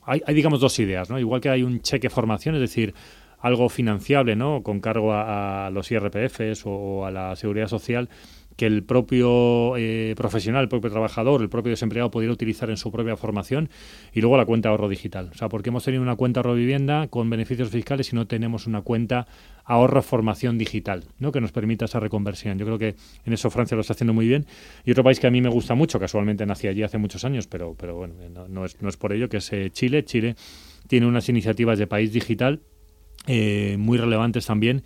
hay, 0.03 0.21
hay, 0.27 0.35
digamos, 0.35 0.61
dos 0.61 0.79
ideas. 0.79 1.09
¿no? 1.09 1.19
Igual 1.19 1.41
que 1.41 1.51
hay 1.51 1.63
un 1.63 1.81
cheque 1.81 2.11
formación, 2.11 2.57
es 2.57 2.61
decir, 2.61 2.95
algo 3.41 3.69
financiable, 3.69 4.37
¿no? 4.37 4.63
Con 4.63 4.81
cargo 4.81 5.13
a, 5.13 5.71
los 5.73 5.91
IRPFs 5.91 6.63
o, 6.67 7.07
a 7.07 7.11
la 7.11 7.37
seguridad 7.37 7.69
social 7.69 8.09
que 8.57 8.67
el 8.67 8.83
propio 8.83 9.77
eh, 9.77 10.15
profesional, 10.17 10.63
el 10.63 10.69
propio 10.69 10.91
trabajador, 10.91 11.41
el 11.41 11.49
propio 11.49 11.71
desempleado 11.71 12.11
pudiera 12.11 12.33
utilizar 12.33 12.69
en 12.71 12.77
su 12.77 12.93
propia 12.93 13.17
formación 13.17 13.71
y 14.13 14.21
luego 14.21 14.37
la 14.37 14.45
cuenta 14.45 14.69
ahorro 14.69 14.89
digital. 14.89 15.31
O 15.33 15.37
sea, 15.37 15.49
porque 15.49 15.71
hemos 15.71 15.85
tenido 15.85 16.03
una 16.03 16.17
cuenta 16.17 16.41
ahorro 16.41 16.55
vivienda 16.55 17.09
con 17.09 17.31
beneficios 17.31 17.71
fiscales 17.71 18.13
y 18.13 18.17
no 18.17 18.27
tenemos 18.27 18.67
una 18.67 18.83
cuenta 18.83 19.27
ahorro 19.65 20.03
formación 20.03 20.59
digital, 20.59 21.05
¿no? 21.19 21.33
que 21.33 21.41
nos 21.41 21.53
permita 21.53 21.85
esa 21.85 22.01
reconversión. 22.01 22.59
Yo 22.59 22.67
creo 22.67 22.79
que 22.79 22.97
en 23.25 23.33
eso 23.33 23.51
Francia 23.51 23.77
lo 23.77 23.83
está 23.83 23.93
haciendo 23.93 24.13
muy 24.13 24.27
bien. 24.27 24.47
Y 24.85 24.91
otro 24.91 25.05
país 25.05 25.21
que 25.21 25.27
a 25.27 25.31
mí 25.31 25.41
me 25.41 25.49
gusta 25.49 25.75
mucho, 25.75 25.99
casualmente 25.99 26.45
nací 26.45 26.67
allí 26.67 26.83
hace 26.83 26.99
muchos 26.99 27.25
años, 27.25 27.47
pero, 27.47 27.75
pero 27.79 27.97
bueno, 27.97 28.15
no, 28.49 28.65
es, 28.65 28.81
no 28.83 28.89
es 28.89 28.97
por 28.97 29.13
ello, 29.13 29.29
que 29.29 29.39
es 29.39 29.53
eh, 29.53 29.71
Chile. 29.71 30.05
Chile 30.05 30.35
tiene 30.87 31.07
unas 31.07 31.29
iniciativas 31.29 31.79
de 31.79 31.87
país 31.87 32.13
digital 32.13 32.61
eh, 33.27 33.77
muy 33.79 33.97
relevantes 33.97 34.47
también 34.47 34.83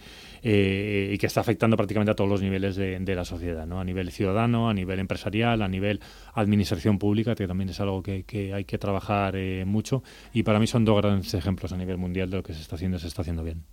eh, 0.46 1.10
y 1.14 1.16
que 1.16 1.26
está 1.26 1.40
afectando 1.40 1.74
prácticamente 1.74 2.10
a 2.10 2.14
todos 2.14 2.28
los 2.28 2.42
niveles 2.42 2.76
de, 2.76 3.14
la 3.14 3.24
sociedad, 3.24 3.66
¿no? 3.66 3.80
a 3.80 3.84
nivel 3.84 4.12
ciudadano, 4.12 4.68
a 4.68 4.74
nivel 4.74 4.98
empresarial, 4.98 5.62
a 5.62 5.68
nivel 5.68 6.00
administración 6.34 6.98
pública, 6.98 7.34
que 7.34 7.48
también 7.48 7.70
es 7.70 7.80
algo 7.80 8.02
que, 8.02 8.52
hay 8.54 8.64
que 8.66 8.76
trabajar 8.76 9.36
eh, 9.36 9.64
mucho. 9.64 10.02
Y 10.34 10.42
para 10.42 10.60
mí 10.60 10.66
son 10.66 10.84
dos 10.84 11.00
grandes 11.00 11.32
ejemplos 11.32 11.72
a 11.72 11.78
nivel 11.78 11.96
mundial 11.96 12.28
de 12.28 12.36
lo 12.36 12.42
que 12.42 12.52
se 12.52 12.60
está 12.60 12.76
haciendo 12.76 12.98
y 12.98 13.00
se 13.00 13.06
está 13.06 13.22
haciendo 13.22 13.42
bien. 13.42 13.64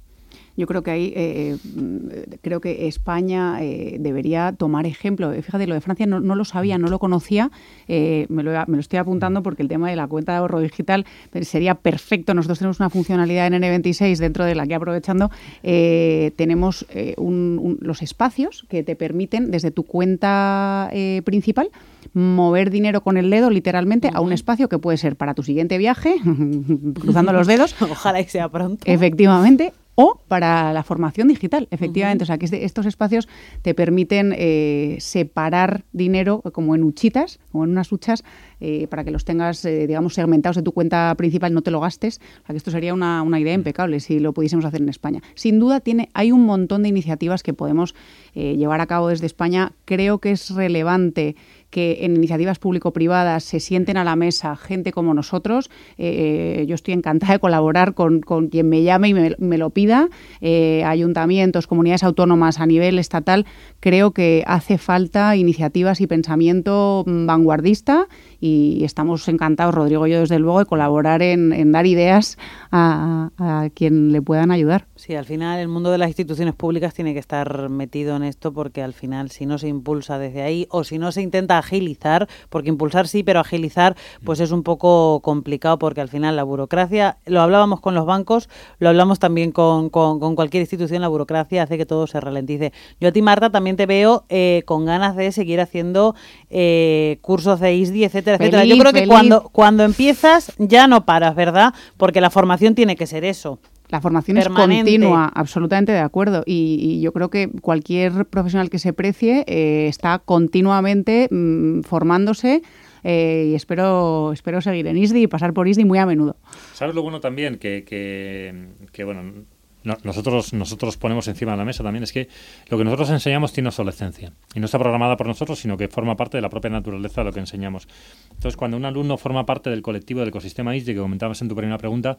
Yo 0.58 0.68
creo 0.68 0.84
que 0.84 0.92
ahí, 0.92 1.14
eh, 1.16 1.58
eh, 1.78 2.38
creo 2.42 2.62
que 2.62 2.88
España 2.88 3.58
eh, 3.62 3.98
debería 4.00 4.54
tomar 4.54 4.86
ejemplo. 4.86 5.32
Fíjate, 5.42 5.68
lo 5.68 5.74
de 5.74 5.82
Francia 5.82 6.06
no, 6.06 6.20
lo 6.20 6.46
sabía, 6.46 6.78
no 6.78 6.88
lo 6.88 7.00
conocía, 7.00 7.52
me 7.88 8.26
lo, 8.28 8.52
me, 8.68 8.78
lo, 8.78 8.80
estoy 8.80 9.00
apuntando 9.00 9.44
porque 9.44 9.62
el 9.62 9.70
tema 9.70 9.90
de 9.90 9.96
la 9.96 10.08
cuenta 10.08 10.34
de 10.34 10.40
ahorro 10.40 10.60
digital 10.60 11.06
sería 11.42 11.76
perfecto. 11.76 12.34
Nosotros 12.34 12.60
tenemos 12.60 12.80
una 12.80 12.90
funcionalidad 12.90 13.48
en 13.48 13.62
N26 13.62 14.18
dentro 14.18 14.46
de 14.46 14.56
la 14.56 14.68
que 14.68 14.76
aprovechando 14.76 15.32
tenemos 15.62 16.86
los 17.18 18.02
espacios 18.02 18.66
que 18.70 18.84
te 18.84 18.96
permiten 18.96 19.52
desde 19.52 19.72
tu 19.72 19.84
cuenta 19.84 20.90
principal 21.24 21.70
mover 22.14 22.72
dinero 22.72 23.02
con 23.02 23.18
el 23.18 23.30
dedo 23.30 23.50
literalmente 23.50 24.10
a 24.14 24.22
un 24.22 24.34
espacio 24.34 24.70
que 24.70 24.80
puede 24.80 24.98
ser 24.98 25.16
para 25.16 25.34
tu 25.34 25.44
siguiente 25.44 25.78
viaje, 25.78 26.16
cruzando 27.00 27.34
los 27.34 27.48
dedos. 27.48 27.76
Ojalá 27.82 28.20
y 28.20 28.26
sea 28.26 28.50
pronto. 28.50 28.84
Efectivamente, 28.86 29.74
o 29.96 30.22
para 30.28 30.74
la 30.74 30.84
formación 30.84 31.28
digital, 31.28 31.68
efectivamente. 31.72 32.24
O 32.24 32.28
sea, 32.28 32.38
que 32.38 32.48
estos 32.52 32.86
espacios 32.86 33.28
te 33.62 33.74
permiten 33.74 34.34
eh, 34.38 34.98
separar 35.00 35.84
dinero 35.92 36.42
como 36.54 36.76
en 36.76 36.84
huchitas, 36.84 37.40
como 37.52 37.66
en 37.66 37.72
unas 37.72 37.92
huchas, 37.92 38.24
eh, 38.62 38.88
para 38.88 39.04
que 39.04 39.12
los 39.12 39.26
tengas, 39.26 39.66
eh, 39.66 39.88
digamos, 39.88 40.14
segmentados 40.14 40.56
de 40.56 40.62
tu 40.62 40.72
cuenta 40.72 41.14
principal, 41.18 41.54
no 41.54 41.62
te 41.62 41.72
lo 41.72 41.82
gastes. 41.82 42.22
O 42.44 42.46
sea, 42.46 42.54
que 42.54 42.58
esto 42.58 42.72
sería 42.72 42.94
una, 42.94 43.22
una, 43.24 43.40
idea 43.40 43.54
impecable 43.54 44.00
si 44.00 44.20
lo 44.20 44.34
pudiésemos 44.34 44.64
hacer 44.64 44.82
en 44.82 44.90
España. 44.90 45.22
Sin 45.36 45.60
duda, 45.60 45.80
tiene, 45.80 46.10
hay 46.14 46.32
un 46.32 46.46
montón 46.46 46.84
de 46.84 46.90
iniciativas 46.90 47.44
que 47.44 47.54
podemos 47.54 47.96
llevar 48.34 48.80
a 48.80 48.88
cabo 48.88 49.10
desde 49.10 49.26
España. 49.26 49.74
Creo 49.84 50.20
que 50.20 50.32
es 50.32 50.52
relevante 50.52 51.36
que 51.72 52.00
en 52.02 52.16
iniciativas 52.16 52.60
público-privadas 52.60 53.44
se 53.44 53.60
sienten 53.60 53.98
a 53.98 54.04
la 54.04 54.16
mesa 54.16 54.56
gente 54.56 54.92
como 54.92 55.14
nosotros. 55.14 55.72
Eh, 55.98 56.60
eh, 56.60 56.66
yo 56.68 56.76
estoy 56.76 56.94
encantada 56.94 57.34
de 57.34 57.40
colaborar 57.40 57.96
con, 57.96 58.22
quien 58.22 58.70
me 58.70 58.84
llame 58.84 59.10
y 59.10 59.14
me, 59.14 59.58
lo 59.58 59.70
pida. 59.72 60.10
Eh, 60.42 60.84
ayuntamientos, 60.86 61.66
comunidades 61.66 62.04
autónomas 62.04 62.60
a 62.60 62.66
nivel 62.66 63.00
estatal, 63.00 63.46
creo 63.80 64.12
que 64.12 64.44
hace 64.46 64.78
falta 64.78 65.36
iniciativas 65.36 66.02
y 66.02 66.08
pensamiento 66.08 67.04
vanguardista 67.08 68.08
y 68.40 68.51
estamos 68.84 69.28
encantados, 69.28 69.74
Rodrigo 69.74 70.08
y 70.08 70.12
yo, 70.12 70.20
desde 70.20 70.40
luego, 70.40 70.60
de 70.60 70.66
colaborar 70.66 71.22
en, 71.22 71.72
dar 71.72 71.86
ideas 71.86 72.38
a, 72.72 73.70
quien 73.74 74.12
le 74.12 74.22
puedan 74.22 74.52
ayudar. 74.52 74.88
Sí, 75.02 75.16
al 75.16 75.26
final 75.26 75.58
el 75.58 75.68
mundo 75.68 75.90
de 75.90 75.98
las 75.98 76.10
instituciones 76.10 76.54
públicas 76.54 76.94
tiene 76.94 77.14
que 77.14 77.20
estar 77.20 77.70
metido 77.70 78.16
en 78.16 78.22
esto 78.22 78.54
porque 78.54 78.84
al 78.84 78.94
final 78.94 79.32
si 79.32 79.48
no 79.48 79.58
se 79.58 79.68
impulsa 79.68 80.20
desde 80.20 80.44
ahí 80.44 80.68
o 80.70 80.84
si 80.84 81.00
no 81.00 81.12
se 81.12 81.24
intenta 81.24 81.58
agilizar, 81.58 82.30
porque 82.50 82.70
impulsar 82.70 83.08
sí, 83.08 83.24
pero 83.24 83.40
agilizar 83.40 83.96
pues 84.24 84.40
es 84.40 84.52
un 84.52 84.62
poco 84.62 85.20
complicado 85.22 85.80
porque 85.80 86.02
al 86.02 86.08
final 86.08 86.36
la 86.36 86.44
burocracia, 86.44 87.18
lo 87.26 87.42
hablábamos 87.42 87.82
con 87.82 87.96
los 87.96 88.06
bancos, 88.06 88.48
lo 88.78 88.90
hablamos 88.90 89.18
también 89.18 89.52
con, 89.52 89.90
con, 89.90 90.36
cualquier 90.36 90.62
institución, 90.62 91.02
la 91.02 91.08
burocracia 91.08 91.64
hace 91.64 91.80
que 91.80 91.88
todo 91.88 92.06
se 92.06 92.22
ralentice. 92.22 92.72
Yo 93.00 93.10
a 93.10 93.12
ti, 93.12 93.24
Marta, 93.24 93.50
también 93.50 93.78
te 93.78 93.88
veo 93.88 94.26
eh, 94.30 94.62
con 94.68 94.86
ganas 94.86 95.16
de 95.16 95.32
seguir 95.32 95.62
haciendo 95.62 96.14
eh, 96.52 97.18
cursos 97.22 97.60
de 97.60 97.74
ISDI, 97.74 98.04
etcétera 98.04 98.38
yo 98.66 98.78
creo 98.78 98.94
que 98.94 99.08
cuando, 99.08 99.50
cuando 99.52 99.84
empiezas 99.84 100.54
ya 100.60 100.86
no 100.86 101.06
paras, 101.06 101.34
¿verdad? 101.34 101.74
Porque 101.98 102.22
la 102.22 102.30
formación 102.30 102.76
tiene 102.76 102.96
que 102.96 103.08
ser 103.08 103.26
eso. 103.26 103.58
La 103.92 104.00
formación 104.00 104.38
es 104.38 104.48
continua, 104.48 105.30
absolutamente 105.36 105.92
de 105.92 106.00
acuerdo. 106.00 106.44
Y, 106.46 107.02
yo 107.02 107.12
creo 107.12 107.30
que 107.30 107.50
cualquier 107.62 108.26
profesional 108.26 108.70
que 108.70 108.80
se 108.80 108.94
precie 108.94 109.44
eh, 109.48 109.88
está 109.88 110.20
continuamente 110.20 111.28
mm, 111.30 111.82
formándose 111.82 112.62
eh, 113.04 113.48
y 113.50 113.56
espero, 113.56 114.32
espero 114.32 114.62
seguir 114.62 114.88
en 114.88 114.98
ISDI 114.98 115.24
y 115.24 115.28
pasar 115.28 115.54
por 115.54 115.68
ISDI 115.68 115.84
muy 115.84 115.98
a 115.98 116.06
menudo. 116.06 116.38
¿Sabes 116.74 116.96
lo 116.96 117.02
bueno 117.02 117.20
también? 117.20 117.58
Que, 117.58 117.84
que, 117.84 118.70
que 118.94 119.04
bueno, 119.04 119.46
nosotros, 119.84 120.54
nosotros 120.54 120.98
ponemos 120.98 121.28
encima 121.28 121.54
de 121.54 121.58
la 121.58 121.66
mesa 121.66 121.84
también 121.84 122.04
es 122.04 122.12
que 122.12 122.30
lo 122.70 122.78
que 122.78 122.84
nosotros 122.84 123.10
enseñamos 123.10 123.52
tiene 123.52 123.70
obsolescencia 123.70 124.32
y 124.54 124.60
no 124.60 124.66
está 124.66 124.78
programada 124.78 125.18
por 125.18 125.28
nosotros, 125.28 125.60
sino 125.60 125.78
que 125.78 125.88
forma 125.88 126.16
parte 126.16 126.38
de 126.38 126.42
la 126.42 126.50
propia 126.50 126.70
naturaleza 126.70 127.22
de 127.22 127.26
lo 127.26 127.34
que 127.34 127.40
enseñamos. 127.40 127.88
Entonces, 128.30 128.58
cuando 128.58 128.78
un 128.78 128.86
alumno 128.86 129.18
forma 129.18 129.46
parte 129.46 129.70
del 129.70 129.82
colectivo 129.82 130.20
del 130.20 130.30
ecosistema 130.30 130.76
ISDI, 130.76 130.94
que 130.94 131.00
comentabas 131.00 131.42
en 131.42 131.50
tu 131.50 131.56
primera 131.56 131.78
pregunta, 131.78 132.18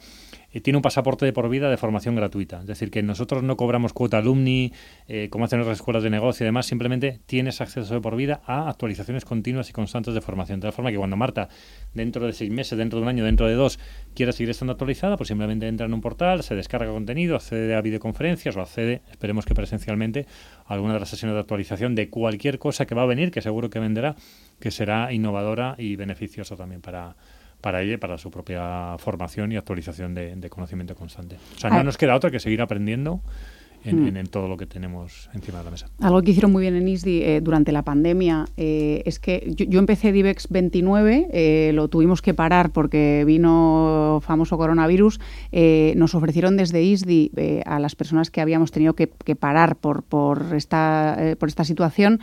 eh, 0.53 0.61
tiene 0.61 0.77
un 0.77 0.83
pasaporte 0.83 1.25
de 1.25 1.33
por 1.33 1.49
vida 1.49 1.71
de 1.71 1.77
formación 1.77 2.17
gratuita. 2.17 2.61
Es 2.61 2.67
decir, 2.67 2.91
que 2.91 3.03
nosotros 3.03 3.43
no 3.43 3.57
cobramos 3.57 3.93
cuota 3.93 4.19
alumni, 4.19 4.73
eh, 5.09 5.29
como 5.31 5.45
hacen 5.45 5.61
otras 5.61 5.79
escuelas 5.79 6.03
de 6.03 6.11
negocio 6.11 6.45
y 6.45 6.47
demás, 6.47 6.67
simplemente 6.67 7.21
tienes 7.27 7.61
acceso 7.61 7.95
de 7.95 8.01
por 8.01 8.17
vida 8.17 8.43
a 8.47 8.69
actualizaciones 8.69 9.25
continuas 9.25 9.71
y 9.71 9.73
constantes 9.73 10.15
de 10.15 10.21
formación. 10.21 10.61
De 10.61 10.67
tal 10.67 10.73
forma 10.73 10.91
que 10.91 10.99
cuando 10.99 11.17
Marta, 11.17 11.49
dentro 11.95 12.27
de 12.27 12.33
seis 12.33 12.51
meses, 12.51 12.79
dentro 12.79 12.99
de 12.99 13.05
un 13.05 13.09
año, 13.09 13.25
dentro 13.25 13.47
de 13.47 13.55
dos, 13.55 13.79
quiera 14.15 14.33
seguir 14.33 14.51
estando 14.51 14.73
actualizada, 14.73 15.17
pues 15.17 15.29
simplemente 15.29 15.69
entra 15.69 15.87
en 15.87 15.95
un 15.95 16.01
portal, 16.01 16.43
se 16.43 16.55
descarga 16.55 16.91
contenido, 16.91 17.37
accede 17.53 17.75
a 17.75 17.83
videoconferencias 17.83 18.57
o 18.57 18.63
accede, 18.63 19.03
esperemos 19.11 19.45
que 19.45 19.55
presencialmente, 19.55 20.27
a 20.67 20.75
alguna 20.75 20.95
de 20.95 21.01
las 21.01 21.09
sesiones 21.11 21.35
de 21.35 21.41
actualización 21.41 21.95
de 21.95 22.09
cualquier 22.09 22.59
cosa 22.59 22.87
que 22.87 22.95
va 22.95 23.03
a 23.03 23.07
venir, 23.07 23.31
que 23.31 23.43
seguro 23.43 23.69
que 23.69 23.79
vendrá, 23.79 24.17
que 24.59 24.71
será 24.71 25.13
innovadora 25.13 25.75
y 25.77 25.97
beneficiosa 25.97 26.57
también 26.57 26.81
para, 26.81 27.15
para 27.61 27.83
ella 27.83 27.99
para 27.99 28.17
su 28.17 28.31
propia 28.31 28.97
formación 28.99 29.53
y 29.53 29.57
actualización 29.57 30.15
de, 30.15 30.35
de 30.35 30.51
conocimiento 30.51 30.95
constante. 30.95 31.37
O 31.57 31.59
sea, 31.59 31.69
no 31.69 31.77
ah. 31.77 31.85
nos 31.85 31.99
queda 31.99 32.17
otra 32.17 32.31
que 32.31 32.41
seguir 32.41 32.63
aprendiendo 32.63 33.21
Mm. 33.85 34.17
en, 34.17 34.27
todo 34.29 34.49
lo 34.49 34.57
que 34.57 34.67
tenemos 34.67 35.29
encima 35.35 35.59
de 35.59 35.65
la 35.65 35.71
mesa. 35.71 35.87
Algo 36.01 36.23
que 36.23 36.31
hicieron 36.31 36.53
muy 36.53 36.63
bien 36.63 36.77
en 36.77 36.87
ISDI 36.87 37.23
eh, 37.23 37.41
durante 37.41 37.73
la 37.73 37.83
pandemia 37.83 38.47
eh, 38.57 39.03
es 39.07 39.19
que 39.19 39.53
yo, 39.57 39.79
empecé 39.79 40.13
DIVEX 40.13 40.49
29, 40.49 41.29
eh, 41.33 41.73
lo 41.75 41.89
tuvimos 41.89 42.23
que 42.23 42.33
parar 42.33 42.71
porque 42.71 43.25
vino 43.27 44.21
famoso 44.23 44.57
coronavirus. 44.57 45.21
nos 45.97 46.15
ofrecieron 46.15 46.57
desde 46.57 46.83
ISDI 46.83 47.33
a 47.67 47.79
las 47.79 47.97
personas 47.97 48.31
que 48.31 48.41
habíamos 48.41 48.71
tenido 48.71 48.95
que, 48.95 49.09
parar 49.37 49.77
por, 49.77 50.03
por, 50.03 50.55
esta, 50.55 51.37
por 51.39 51.49
esta 51.49 51.65
situación 51.65 52.21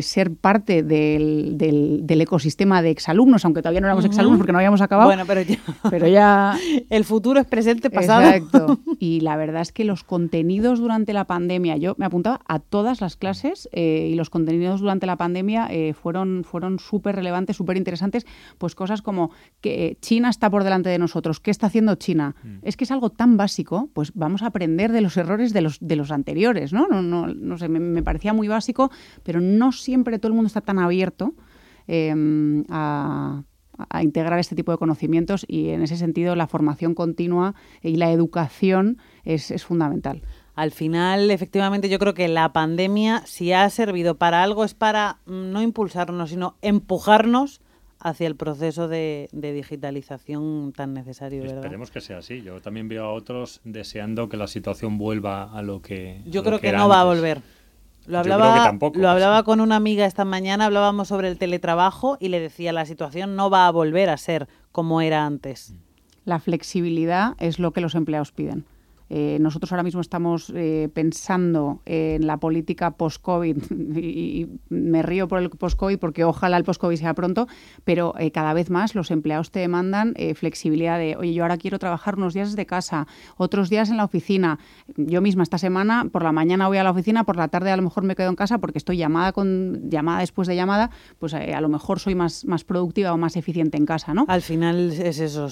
ser 0.00 0.34
parte 0.34 0.82
del, 0.82 1.56
del, 1.56 2.20
ecosistema 2.20 2.82
de 2.82 2.90
exalumnos, 2.90 3.44
aunque 3.44 3.62
todavía 3.62 3.80
no 3.80 3.86
éramos 3.86 4.04
exalumnos 4.04 4.38
porque 4.38 4.52
no 4.52 4.58
habíamos 4.58 4.80
acabado. 4.80 5.08
Bueno, 5.08 5.24
pero 5.26 5.42
ya, 5.42 5.58
pero 5.88 6.08
ya... 6.08 6.58
el 6.90 7.04
futuro 7.04 7.40
es 7.40 7.46
presente, 7.46 7.90
pasado. 7.90 8.22
Exacto. 8.22 8.78
Y 9.00 9.20
la 9.20 9.36
verdad 9.36 9.62
es 9.62 9.72
que 9.72 9.84
los 9.84 10.02
contenidos 10.02 10.80
durante 10.88 11.12
la 11.12 11.26
pandemia, 11.26 11.76
yo 11.76 11.94
me 11.98 12.06
apuntaba 12.06 12.40
a 12.48 12.60
todas 12.60 13.02
las 13.02 13.16
clases 13.16 13.68
eh, 13.72 14.08
y 14.10 14.14
los 14.14 14.30
contenidos 14.30 14.80
durante 14.80 15.04
la 15.04 15.16
pandemia 15.16 15.68
eh, 15.70 15.92
fueron, 15.92 16.44
fueron 16.44 16.78
súper 16.78 17.14
relevantes, 17.14 17.56
súper 17.56 17.76
interesantes, 17.76 18.26
pues 18.56 18.74
cosas 18.74 19.02
como 19.02 19.30
que 19.60 19.98
China 20.00 20.30
está 20.30 20.48
por 20.48 20.64
delante 20.64 20.88
de 20.88 20.98
nosotros, 20.98 21.40
¿qué 21.40 21.50
está 21.50 21.66
haciendo 21.66 21.94
China? 21.96 22.36
Mm. 22.42 22.60
Es 22.62 22.78
que 22.78 22.84
es 22.84 22.90
algo 22.90 23.10
tan 23.10 23.36
básico, 23.36 23.90
pues 23.92 24.12
vamos 24.14 24.42
a 24.42 24.46
aprender 24.46 24.90
de 24.90 25.02
los 25.02 25.18
errores 25.18 25.52
de 25.52 25.60
los, 25.60 25.78
de 25.78 25.96
los 25.96 26.10
anteriores, 26.10 26.72
¿no? 26.72 26.88
No, 26.88 27.02
no, 27.02 27.26
no 27.26 27.58
sé, 27.58 27.68
me, 27.68 28.02
parecía 28.02 28.32
muy 28.32 28.48
básico, 28.48 28.90
pero 29.24 29.42
no 29.42 29.72
siempre 29.72 30.18
todo 30.18 30.28
el 30.28 30.34
mundo 30.34 30.46
está 30.46 30.62
tan 30.62 30.78
abierto 30.78 31.34
em, 31.86 32.64
a 32.70 33.42
a 33.88 34.02
integrar 34.02 34.38
este 34.38 34.56
tipo 34.56 34.72
de 34.72 34.78
conocimientos 34.78 35.44
y 35.48 35.68
en 35.68 35.82
ese 35.82 35.96
sentido 35.96 36.34
la 36.34 36.46
formación 36.46 36.94
continua 36.94 37.54
y 37.82 37.96
la 37.96 38.10
educación 38.10 38.98
es, 39.24 39.50
es 39.50 39.64
fundamental 39.64 40.22
al 40.58 40.72
final, 40.72 41.30
efectivamente, 41.30 41.88
yo 41.88 42.00
creo 42.00 42.14
que 42.14 42.26
la 42.26 42.52
pandemia, 42.52 43.22
si 43.26 43.52
ha 43.52 43.70
servido 43.70 44.16
para 44.16 44.42
algo, 44.42 44.64
es 44.64 44.74
para 44.74 45.18
mm, 45.26 45.52
no 45.52 45.62
impulsarnos, 45.62 46.30
sino 46.30 46.56
empujarnos 46.62 47.60
hacia 48.00 48.26
el 48.26 48.34
proceso 48.34 48.88
de, 48.88 49.28
digitalización 49.30 50.72
tan 50.72 50.94
necesario. 50.94 51.42
¿verdad? 51.42 51.58
Esperemos 51.58 51.92
que 51.92 52.00
sea 52.00 52.18
así. 52.18 52.42
Yo 52.42 52.60
también 52.60 52.88
veo 52.88 53.04
a 53.04 53.12
otros 53.12 53.60
deseando 53.62 54.28
que 54.28 54.36
la 54.36 54.48
situación 54.48 54.98
vuelva 54.98 55.44
a 55.44 55.62
lo 55.62 55.80
que. 55.80 56.22
Yo 56.26 56.42
creo 56.42 56.58
que, 56.58 56.72
no 56.72 56.88
va 56.88 57.02
a 57.02 57.04
volver. 57.04 57.40
Lo 58.06 58.18
hablaba, 58.18 58.76
lo 58.94 59.08
hablaba 59.08 59.44
con 59.44 59.60
una 59.60 59.76
amiga 59.76 60.06
esta 60.06 60.24
mañana, 60.24 60.64
hablábamos 60.64 61.06
sobre 61.06 61.28
el 61.28 61.38
teletrabajo 61.38 62.16
y 62.18 62.30
le 62.30 62.40
decía 62.40 62.72
la 62.72 62.84
situación 62.84 63.36
no 63.36 63.48
va 63.48 63.68
a 63.68 63.70
volver 63.70 64.10
a 64.10 64.16
ser 64.16 64.48
como 64.72 65.02
era 65.02 65.24
antes. 65.24 65.76
La 66.24 66.40
flexibilidad 66.40 67.36
es 67.38 67.60
lo 67.60 67.70
que 67.70 67.80
los 67.80 67.94
empleados 67.94 68.32
piden. 68.32 68.66
Eh, 69.10 69.38
nosotros 69.40 69.72
ahora 69.72 69.82
mismo 69.82 70.00
estamos 70.00 70.52
eh, 70.54 70.88
pensando 70.92 71.80
en 71.86 72.26
la 72.26 72.36
política 72.36 72.92
post-COVID 72.92 73.56
y, 73.96 74.48
me 74.68 75.02
río 75.02 75.28
por 75.28 75.40
el 75.40 75.50
post-COVID 75.50 75.98
porque 75.98 76.24
ojalá 76.24 76.56
el 76.56 76.64
post-COVID 76.64 76.96
sea 76.96 77.14
pronto, 77.14 77.48
pero 77.84 78.14
eh, 78.18 78.30
cada 78.30 78.52
vez 78.52 78.70
más 78.70 78.94
los 78.94 79.10
empleados 79.10 79.50
te 79.50 79.60
demandan 79.60 80.14
flexibilidad 80.34 80.98
de, 80.98 81.16
oye, 81.16 81.32
yo 81.32 81.44
ahora 81.44 81.56
quiero 81.56 81.78
trabajar 81.78 82.16
unos 82.16 82.34
días 82.34 82.50
desde 82.50 82.66
casa, 82.66 83.06
otros 83.36 83.70
días 83.70 83.90
en 83.90 83.96
la 83.96 84.04
oficina. 84.04 84.58
Yo 84.96 85.20
misma 85.20 85.42
esta 85.42 85.58
semana, 85.58 86.08
por 86.10 86.22
la 86.22 86.32
mañana 86.32 86.68
voy 86.68 86.78
a 86.78 86.84
la 86.84 86.90
oficina, 86.90 87.24
por 87.24 87.36
la 87.36 87.48
tarde 87.48 87.70
a 87.70 87.76
lo 87.76 87.82
mejor 87.82 88.04
me 88.04 88.14
quedo 88.14 88.28
en 88.28 88.36
casa 88.36 88.58
porque 88.58 88.78
estoy 88.78 88.96
llamada 88.96 89.32
con 89.32 89.88
llamada 89.90 90.20
después 90.20 90.48
de 90.48 90.56
llamada, 90.56 90.90
pues 91.18 91.34
a 91.34 91.60
lo 91.60 91.68
mejor 91.68 92.00
soy 92.00 92.14
más, 92.14 92.44
más 92.44 92.64
productiva 92.64 93.12
o 93.12 93.16
más 93.16 93.36
eficiente 93.36 93.76
en 93.76 93.86
casa, 93.86 94.14
¿no? 94.14 94.24
Al 94.28 94.42
final 94.42 94.90
es 94.92 95.18
eso, 95.20 95.48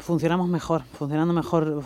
funcionamos 0.00 0.48
mejor, 0.48 0.82
funcionando 0.92 1.34
mejor, 1.34 1.82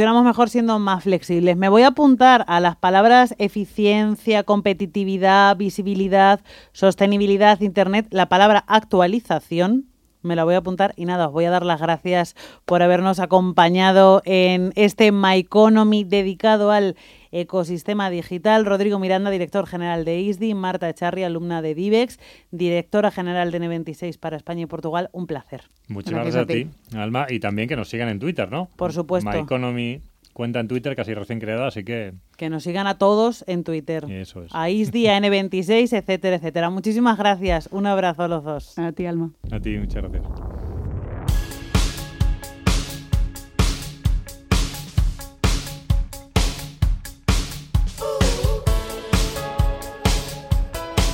funcionamos 0.00 0.24
mejor 0.24 0.48
siendo 0.48 0.78
más 0.78 1.04
flexibles. 1.04 1.58
Me 1.58 1.68
voy 1.68 1.82
a 1.82 1.88
apuntar 1.88 2.46
a 2.48 2.58
las 2.58 2.74
palabras 2.74 3.34
eficiencia, 3.36 4.44
competitividad, 4.44 5.54
visibilidad, 5.58 6.40
sostenibilidad, 6.72 7.60
Internet, 7.60 8.06
la 8.08 8.30
palabra 8.30 8.64
actualización. 8.66 9.90
Me 10.22 10.36
la 10.36 10.44
voy 10.44 10.54
a 10.54 10.58
apuntar 10.58 10.94
y 10.96 11.04
nada, 11.04 11.26
os 11.26 11.34
voy 11.34 11.44
a 11.44 11.50
dar 11.50 11.66
las 11.66 11.82
gracias 11.82 12.34
por 12.64 12.82
habernos 12.82 13.20
acompañado 13.20 14.22
en 14.24 14.72
este 14.74 15.12
My 15.12 15.40
Economy 15.40 16.04
dedicado 16.04 16.70
al 16.70 16.96
ecosistema 17.32 18.10
digital. 18.10 18.64
Rodrigo 18.64 18.98
Miranda, 18.98 19.30
director 19.30 19.66
general 19.66 20.04
de 20.04 20.20
ISDI, 20.20 20.54
Marta 20.54 20.88
Echarri, 20.88 21.22
alumna 21.22 21.62
de 21.62 21.74
DIVEX, 21.74 22.18
directora 22.50 23.10
general 23.10 23.50
de 23.50 23.60
N26 23.60 24.18
para 24.18 24.36
España 24.36 24.62
y 24.62 24.66
Portugal. 24.66 25.08
Un 25.12 25.26
placer. 25.26 25.62
Muchas 25.88 26.12
gracias, 26.12 26.36
a, 26.36 26.46
ti, 26.46 26.68
Alma, 26.94 27.26
y 27.28 27.40
también 27.40 27.68
que 27.68 27.76
nos 27.76 27.88
sigan 27.88 28.08
en 28.08 28.18
Twitter, 28.18 28.50
¿no? 28.50 28.68
Por 28.76 28.92
supuesto. 28.92 29.30
My 29.30 29.38
Economy 29.38 30.00
cuenta 30.32 30.60
en 30.60 30.68
Twitter 30.68 30.96
casi 30.96 31.14
recién 31.14 31.40
creada, 31.40 31.66
así 31.66 31.84
que... 31.84 32.14
Que 32.36 32.48
nos 32.48 32.62
sigan 32.62 32.86
a 32.86 32.98
todos 32.98 33.44
en 33.46 33.64
Twitter. 33.64 34.06
Eso 34.10 34.44
es. 34.44 34.54
A 34.54 34.70
ISDI, 34.70 35.08
a 35.08 35.18
N26, 35.18 35.92
etcétera, 35.96 36.36
etcétera. 36.36 36.70
Muchísimas 36.70 37.18
gracias. 37.18 37.68
Un 37.72 37.86
abrazo 37.86 38.22
a 38.22 38.28
los 38.28 38.44
dos. 38.44 38.78
A 38.78 38.92
ti, 38.92 39.06
Alma. 39.06 39.32
A 39.50 39.60
ti, 39.60 39.76
muchas 39.76 40.02
gracias. 40.02 40.24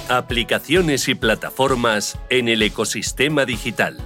Aplicaciones 0.09 1.09
y 1.09 1.17
plataformas 1.17 2.17
en 2.31 2.49
el 2.49 2.63
ecosistema 2.63 3.45
digital. 3.45 3.97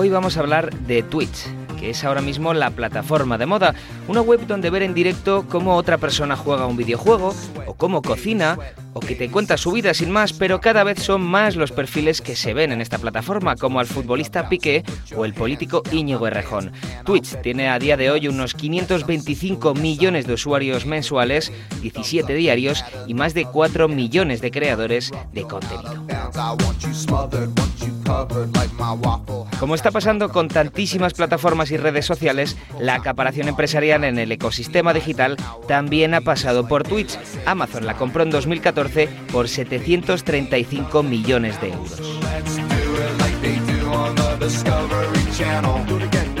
Hoy 0.00 0.08
vamos 0.08 0.38
a 0.38 0.40
hablar 0.40 0.72
de 0.86 1.02
Twitch, 1.02 1.44
que 1.78 1.90
es 1.90 2.04
ahora 2.04 2.22
mismo 2.22 2.54
la 2.54 2.70
plataforma 2.70 3.36
de 3.36 3.44
moda, 3.44 3.74
una 4.08 4.22
web 4.22 4.46
donde 4.46 4.70
ver 4.70 4.82
en 4.82 4.94
directo 4.94 5.44
cómo 5.46 5.76
otra 5.76 5.98
persona 5.98 6.36
juega 6.36 6.64
un 6.64 6.78
videojuego, 6.78 7.34
o 7.66 7.74
cómo 7.74 8.00
cocina, 8.00 8.56
o 8.92 9.00
que 9.00 9.14
te 9.14 9.30
cuenta 9.30 9.56
su 9.56 9.72
vida 9.72 9.94
sin 9.94 10.10
más, 10.10 10.32
pero 10.32 10.60
cada 10.60 10.84
vez 10.84 11.02
son 11.02 11.22
más 11.22 11.56
los 11.56 11.72
perfiles 11.72 12.20
que 12.20 12.36
se 12.36 12.54
ven 12.54 12.72
en 12.72 12.80
esta 12.80 12.98
plataforma, 12.98 13.56
como 13.56 13.80
al 13.80 13.86
futbolista 13.86 14.48
Piqué 14.48 14.82
o 15.16 15.24
el 15.24 15.34
político 15.34 15.82
Íñigo 15.92 16.26
Errejón. 16.26 16.72
Twitch 17.04 17.40
tiene 17.42 17.68
a 17.68 17.78
día 17.78 17.96
de 17.96 18.10
hoy 18.10 18.28
unos 18.28 18.54
525 18.54 19.74
millones 19.74 20.26
de 20.26 20.34
usuarios 20.34 20.86
mensuales, 20.86 21.52
17 21.82 22.34
diarios 22.34 22.84
y 23.06 23.14
más 23.14 23.34
de 23.34 23.44
4 23.44 23.88
millones 23.88 24.40
de 24.40 24.50
creadores 24.50 25.12
de 25.32 25.42
contenido. 25.42 26.04
Como 29.60 29.74
está 29.74 29.90
pasando 29.90 30.30
con 30.30 30.48
tantísimas 30.48 31.14
plataformas 31.14 31.70
y 31.70 31.76
redes 31.76 32.06
sociales, 32.06 32.56
la 32.80 32.94
acaparación 32.94 33.48
empresarial 33.48 34.04
en 34.04 34.18
el 34.18 34.32
ecosistema 34.32 34.92
digital 34.92 35.36
también 35.68 36.14
ha 36.14 36.20
pasado 36.20 36.66
por 36.66 36.82
Twitch. 36.82 37.16
Amazon 37.46 37.86
la 37.86 37.94
compró 37.94 38.22
en 38.22 38.30
2014 38.30 38.79
por 39.32 39.48
735 39.48 41.02
millones 41.02 41.60
de 41.60 41.68
euros. 41.68 42.00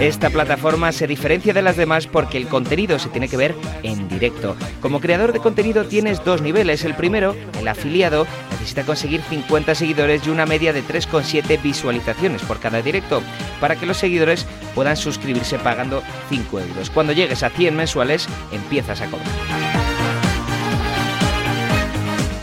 Esta 0.00 0.30
plataforma 0.30 0.92
se 0.92 1.06
diferencia 1.06 1.52
de 1.52 1.60
las 1.60 1.76
demás 1.76 2.06
porque 2.06 2.38
el 2.38 2.48
contenido 2.48 2.98
se 2.98 3.10
tiene 3.10 3.28
que 3.28 3.36
ver 3.36 3.54
en 3.82 4.08
directo. 4.08 4.56
Como 4.80 5.00
creador 5.00 5.34
de 5.34 5.40
contenido 5.40 5.84
tienes 5.84 6.24
dos 6.24 6.40
niveles. 6.40 6.84
El 6.84 6.94
primero, 6.94 7.36
el 7.58 7.68
afiliado, 7.68 8.26
necesita 8.52 8.84
conseguir 8.84 9.20
50 9.20 9.74
seguidores 9.74 10.26
y 10.26 10.30
una 10.30 10.46
media 10.46 10.72
de 10.72 10.82
3,7 10.82 11.60
visualizaciones 11.60 12.40
por 12.42 12.60
cada 12.60 12.80
directo 12.80 13.22
para 13.60 13.76
que 13.76 13.84
los 13.84 13.98
seguidores 13.98 14.46
puedan 14.74 14.96
suscribirse 14.96 15.58
pagando 15.58 16.02
5 16.30 16.60
euros. 16.60 16.88
Cuando 16.88 17.12
llegues 17.12 17.42
a 17.42 17.50
100 17.50 17.76
mensuales, 17.76 18.26
empiezas 18.52 19.02
a 19.02 19.06
cobrar. 19.06 19.89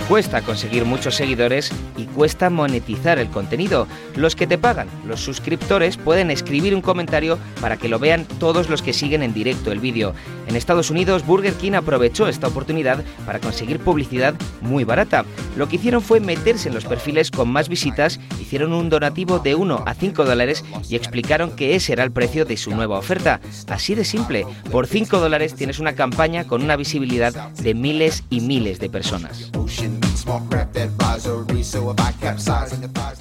Cuesta 0.08 0.41
conseguir 0.41 0.86
muchos 0.86 1.16
seguidores 1.16 1.70
y 1.97 2.05
cuesta 2.05 2.49
monetizar 2.49 3.20
el 3.20 3.28
contenido. 3.28 3.88
Los 4.16 4.38
que 4.38 4.47
te 4.47 4.58
pagan, 4.58 4.88
los 5.05 5.20
suscriptores, 5.20 5.97
pueden 5.97 6.32
escribir 6.32 6.74
un 6.74 6.82
comentario 6.82 7.38
para 7.60 7.76
que 7.76 7.89
lo 7.89 7.99
vean 7.99 8.26
todos 8.39 8.70
los 8.70 8.82
que 8.82 8.93
siguen 8.93 9.22
en 9.22 9.34
directo 9.34 9.70
el 9.70 9.82
vídeo. 9.82 10.14
En 10.47 10.55
Estados 10.55 10.89
Unidos, 10.91 11.26
Burger 11.26 11.53
King 11.55 11.74
aprovechó 11.74 12.30
esta 12.30 12.47
oportunidad 12.47 13.03
para 13.26 13.39
conseguir 13.39 13.80
publicidad 13.80 14.34
muy 14.62 14.86
barata. 14.86 15.26
Lo 15.58 15.68
que 15.68 15.76
hicieron 15.76 16.01
fue 16.01 16.22
meterse 16.22 16.70
en 16.70 16.76
los 16.76 16.86
perfiles 16.86 17.30
con 17.30 17.49
más 17.49 17.68
visitas, 17.68 18.18
hicieron 18.39 18.72
un 18.72 18.88
donativo 18.89 19.39
de 19.39 19.55
1 19.55 19.84
a 19.86 19.93
5 19.93 20.24
dólares 20.24 20.64
y 20.88 20.95
explicaron 20.95 21.51
que 21.51 21.76
ese 21.76 21.91
era 21.91 22.05
el 22.05 22.12
precio 22.12 22.45
de 22.45 22.55
su 22.55 22.74
nueva 22.74 22.97
oferta. 22.97 23.41
Así 23.68 23.93
de 23.93 24.05
simple, 24.05 24.45
por 24.72 24.88
5 24.88 25.20
dólares 25.20 25.53
tienes 25.53 25.80
una 25.80 25.95
campaña 25.95 26.45
con 26.45 26.64
una 26.64 26.78
visibilidad 26.78 27.34
de 27.51 27.74
miles 27.74 28.24
y 28.30 28.39
miles 28.39 28.80
de 28.80 28.89
personas. 28.89 29.51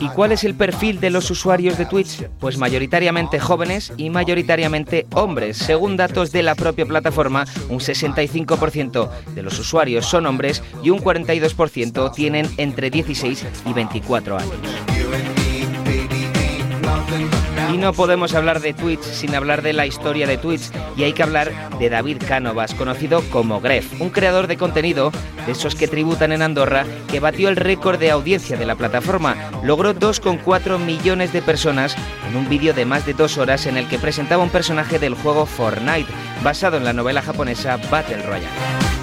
¿Y 0.00 0.08
cuál 0.08 0.32
es 0.32 0.44
el 0.44 0.54
perfil 0.54 1.00
de 1.00 1.10
los 1.10 1.30
usuarios 1.30 1.78
de 1.78 1.86
Twitch? 1.86 2.28
Pues 2.40 2.58
mayoritariamente 2.58 3.38
jóvenes 3.38 3.92
y 3.96 4.10
mayoritariamente 4.10 5.06
hombres. 5.14 5.56
Según 5.56 5.96
datos 5.96 6.32
de 6.32 6.42
la 6.42 6.54
propia 6.54 6.84
plataforma, 6.86 7.46
un 7.68 7.78
65% 7.78 9.08
de 9.34 9.42
los 9.42 9.58
usuarios 9.58 10.06
son 10.06 10.26
hombres 10.26 10.62
y 10.82 10.90
un 10.90 10.98
42% 10.98 12.12
tienen 12.12 12.48
entre 12.56 12.90
16 12.90 13.46
y 13.66 13.72
24 13.72 14.38
años. 14.38 14.95
Y 17.72 17.78
no 17.78 17.92
podemos 17.92 18.34
hablar 18.34 18.60
de 18.60 18.74
Twitch 18.74 19.02
sin 19.02 19.34
hablar 19.34 19.62
de 19.62 19.72
la 19.72 19.86
historia 19.86 20.26
de 20.26 20.38
Twitch 20.38 20.70
y 20.96 21.04
hay 21.04 21.12
que 21.12 21.22
hablar 21.22 21.52
de 21.78 21.90
David 21.90 22.22
Cánovas, 22.26 22.74
conocido 22.74 23.22
como 23.30 23.60
Gref, 23.60 24.00
un 24.00 24.10
creador 24.10 24.46
de 24.46 24.56
contenido 24.56 25.10
de 25.46 25.52
esos 25.52 25.74
que 25.74 25.88
tributan 25.88 26.32
en 26.32 26.42
Andorra 26.42 26.84
que 27.10 27.20
batió 27.20 27.48
el 27.48 27.56
récord 27.56 27.98
de 27.98 28.10
audiencia 28.10 28.56
de 28.56 28.66
la 28.66 28.76
plataforma. 28.76 29.36
Logró 29.62 29.94
2,4 29.94 30.78
millones 30.78 31.32
de 31.32 31.42
personas 31.42 31.96
en 32.28 32.36
un 32.36 32.48
vídeo 32.48 32.72
de 32.72 32.84
más 32.84 33.04
de 33.04 33.14
dos 33.14 33.38
horas 33.38 33.66
en 33.66 33.76
el 33.76 33.88
que 33.88 33.98
presentaba 33.98 34.42
un 34.42 34.50
personaje 34.50 34.98
del 34.98 35.14
juego 35.14 35.46
Fortnite, 35.46 36.10
basado 36.42 36.76
en 36.76 36.84
la 36.84 36.92
novela 36.92 37.22
japonesa 37.22 37.78
Battle 37.90 38.22
Royale. 38.22 38.95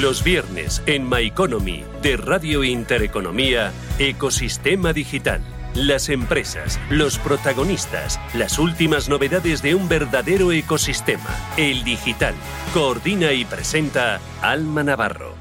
Los 0.00 0.24
viernes 0.24 0.82
en 0.86 1.06
My 1.06 1.26
Economy 1.26 1.84
de 2.00 2.16
Radio 2.16 2.64
Intereconomía, 2.64 3.70
Ecosistema 3.98 4.94
Digital. 4.94 5.42
Las 5.74 6.08
empresas, 6.08 6.80
los 6.88 7.18
protagonistas, 7.18 8.18
las 8.32 8.58
últimas 8.58 9.10
novedades 9.10 9.60
de 9.60 9.74
un 9.74 9.90
verdadero 9.90 10.52
ecosistema, 10.52 11.28
el 11.58 11.84
digital. 11.84 12.34
Coordina 12.72 13.32
y 13.32 13.44
presenta 13.44 14.20
Alma 14.40 14.82
Navarro. 14.82 15.39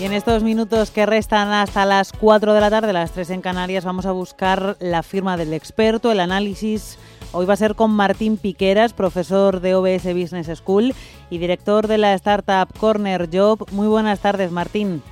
Y 0.00 0.04
en 0.06 0.14
estos 0.14 0.42
minutos 0.42 0.90
que 0.90 1.04
restan 1.04 1.48
hasta 1.48 1.84
las 1.84 2.12
4 2.12 2.54
de 2.54 2.60
la 2.62 2.70
tarde, 2.70 2.94
las 2.94 3.12
3 3.12 3.28
en 3.30 3.42
Canarias, 3.42 3.84
vamos 3.84 4.06
a 4.06 4.12
buscar 4.12 4.78
la 4.80 5.02
firma 5.02 5.36
del 5.36 5.52
experto, 5.52 6.10
el 6.10 6.20
análisis. 6.20 6.96
Hoy 7.32 7.44
va 7.44 7.52
a 7.52 7.58
ser 7.58 7.74
con 7.74 7.90
Martín 7.90 8.38
Piqueras, 8.38 8.94
profesor 8.94 9.60
de 9.60 9.74
OBS 9.74 10.06
Business 10.14 10.58
School 10.58 10.94
y 11.28 11.36
director 11.36 11.86
de 11.86 11.98
la 11.98 12.14
startup 12.14 12.72
Corner 12.78 13.28
Job. 13.30 13.70
Muy 13.72 13.88
buenas 13.88 14.20
tardes, 14.20 14.50
Martín. 14.50 15.02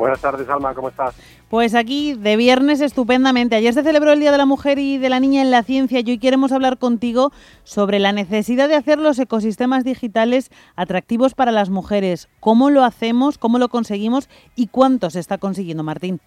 Buenas 0.00 0.22
tardes, 0.22 0.48
Alma, 0.48 0.72
¿cómo 0.72 0.88
estás? 0.88 1.14
Pues 1.50 1.74
aquí 1.74 2.14
de 2.14 2.38
viernes 2.38 2.80
estupendamente. 2.80 3.54
Ayer 3.54 3.74
se 3.74 3.82
celebró 3.82 4.12
el 4.12 4.20
Día 4.20 4.32
de 4.32 4.38
la 4.38 4.46
Mujer 4.46 4.78
y 4.78 4.96
de 4.96 5.10
la 5.10 5.20
Niña 5.20 5.42
en 5.42 5.50
la 5.50 5.62
Ciencia 5.62 6.00
y 6.00 6.10
hoy 6.12 6.18
queremos 6.18 6.52
hablar 6.52 6.78
contigo 6.78 7.32
sobre 7.64 7.98
la 7.98 8.12
necesidad 8.12 8.70
de 8.70 8.76
hacer 8.76 8.98
los 8.98 9.18
ecosistemas 9.18 9.84
digitales 9.84 10.50
atractivos 10.74 11.34
para 11.34 11.52
las 11.52 11.68
mujeres. 11.68 12.30
¿Cómo 12.40 12.70
lo 12.70 12.82
hacemos? 12.82 13.36
¿Cómo 13.36 13.58
lo 13.58 13.68
conseguimos? 13.68 14.30
¿Y 14.56 14.68
cuánto 14.68 15.10
se 15.10 15.20
está 15.20 15.36
consiguiendo, 15.36 15.82
Martín? 15.82 16.18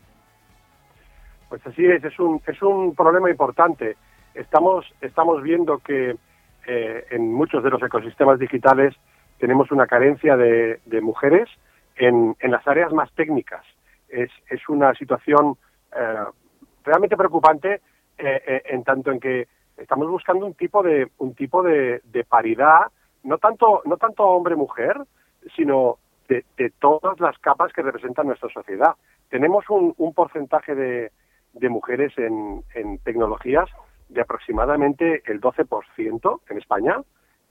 Pues 1.49 1.65
así 1.65 1.83
es, 1.83 2.03
es 2.03 2.19
un, 2.19 2.43
es 2.45 2.61
un 2.61 2.93
problema 2.93 3.31
importante. 3.31 3.97
Estamos, 4.35 4.85
estamos 5.01 5.41
viendo 5.41 5.79
que 5.79 6.15
eh, 6.67 7.05
en 7.09 7.33
muchos 7.33 7.63
de 7.63 7.71
los 7.71 7.81
ecosistemas 7.81 8.37
digitales 8.37 8.93
tenemos 9.39 9.71
una 9.71 9.87
carencia 9.87 10.37
de, 10.37 10.79
de 10.85 11.01
mujeres 11.01 11.49
en, 11.95 12.35
en 12.39 12.51
las 12.51 12.67
áreas 12.67 12.91
más 12.93 13.11
técnicas. 13.13 13.65
Es, 14.07 14.29
es 14.49 14.67
una 14.69 14.93
situación 14.93 15.57
eh, 15.95 16.23
realmente 16.83 17.17
preocupante 17.17 17.81
eh, 18.17 18.41
eh, 18.47 18.61
en 18.65 18.83
tanto 18.83 19.11
en 19.11 19.19
que 19.19 19.47
estamos 19.77 20.07
buscando 20.09 20.45
un 20.45 20.53
tipo 20.53 20.83
de 20.83 21.09
un 21.17 21.33
tipo 21.33 21.63
de, 21.63 22.01
de 22.03 22.23
paridad 22.23 22.91
no 23.23 23.39
tanto 23.39 23.81
no 23.85 23.97
tanto 23.97 24.23
hombre 24.23 24.55
mujer 24.55 25.01
sino 25.55 25.97
de, 26.27 26.45
de, 26.57 26.69
todas 26.79 27.19
las 27.19 27.37
capas 27.39 27.73
que 27.73 27.81
representan 27.81 28.27
nuestra 28.27 28.49
sociedad. 28.49 28.95
Tenemos 29.29 29.69
un, 29.69 29.93
un 29.97 30.13
porcentaje 30.13 30.73
de, 30.73 31.11
de 31.53 31.69
mujeres 31.69 32.17
en, 32.17 32.63
en, 32.73 32.97
tecnologías 32.99 33.69
de 34.07 34.21
aproximadamente 34.21 35.21
el 35.25 35.41
12% 35.41 36.39
en 36.49 36.57
España 36.57 37.01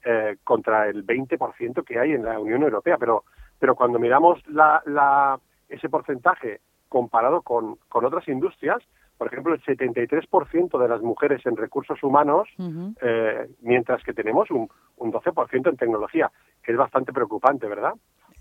eh, 0.05 0.37
contra 0.43 0.87
el 0.87 1.05
20% 1.05 1.83
que 1.83 1.99
hay 1.99 2.11
en 2.11 2.25
la 2.25 2.39
Unión 2.39 2.63
Europea 2.63 2.97
pero 2.97 3.23
pero 3.59 3.75
cuando 3.75 3.99
miramos 3.99 4.45
la, 4.47 4.81
la 4.85 5.39
ese 5.69 5.89
porcentaje 5.89 6.59
comparado 6.89 7.41
con, 7.41 7.77
con 7.89 8.05
otras 8.05 8.27
industrias, 8.27 8.83
por 9.17 9.27
ejemplo, 9.27 9.53
el 9.53 9.61
73% 9.63 10.79
de 10.79 10.87
las 10.87 11.01
mujeres 11.01 11.45
en 11.45 11.55
recursos 11.55 12.03
humanos, 12.03 12.47
uh 12.57 12.63
-huh. 12.63 12.95
eh, 13.01 13.49
mientras 13.61 14.03
que 14.03 14.13
tenemos 14.13 14.51
un, 14.51 14.69
un 14.97 15.11
12% 15.11 15.69
en 15.69 15.77
tecnología, 15.77 16.31
que 16.61 16.71
es 16.71 16.77
bastante 16.77 17.13
preocupante, 17.13 17.67
¿verdad? 17.67 17.93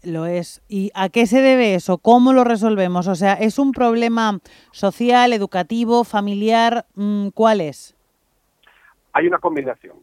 Lo 0.02 0.26
es. 0.26 0.62
¿Y 0.68 0.90
a 0.94 1.08
qué 1.08 1.26
se 1.26 1.40
debe 1.40 1.76
eso? 1.76 1.98
¿Cómo 1.98 2.32
lo 2.32 2.42
resolvemos? 2.42 3.06
O 3.06 3.14
sea, 3.14 3.34
¿es 3.34 3.58
un 3.58 3.70
problema 3.72 4.40
social, 4.72 5.32
educativo, 5.32 6.02
familiar? 6.02 6.86
Mm, 6.96 7.28
¿Cuál 7.28 7.60
es? 7.60 7.91
Hay 9.12 9.26
una 9.26 9.38
combinación. 9.38 9.96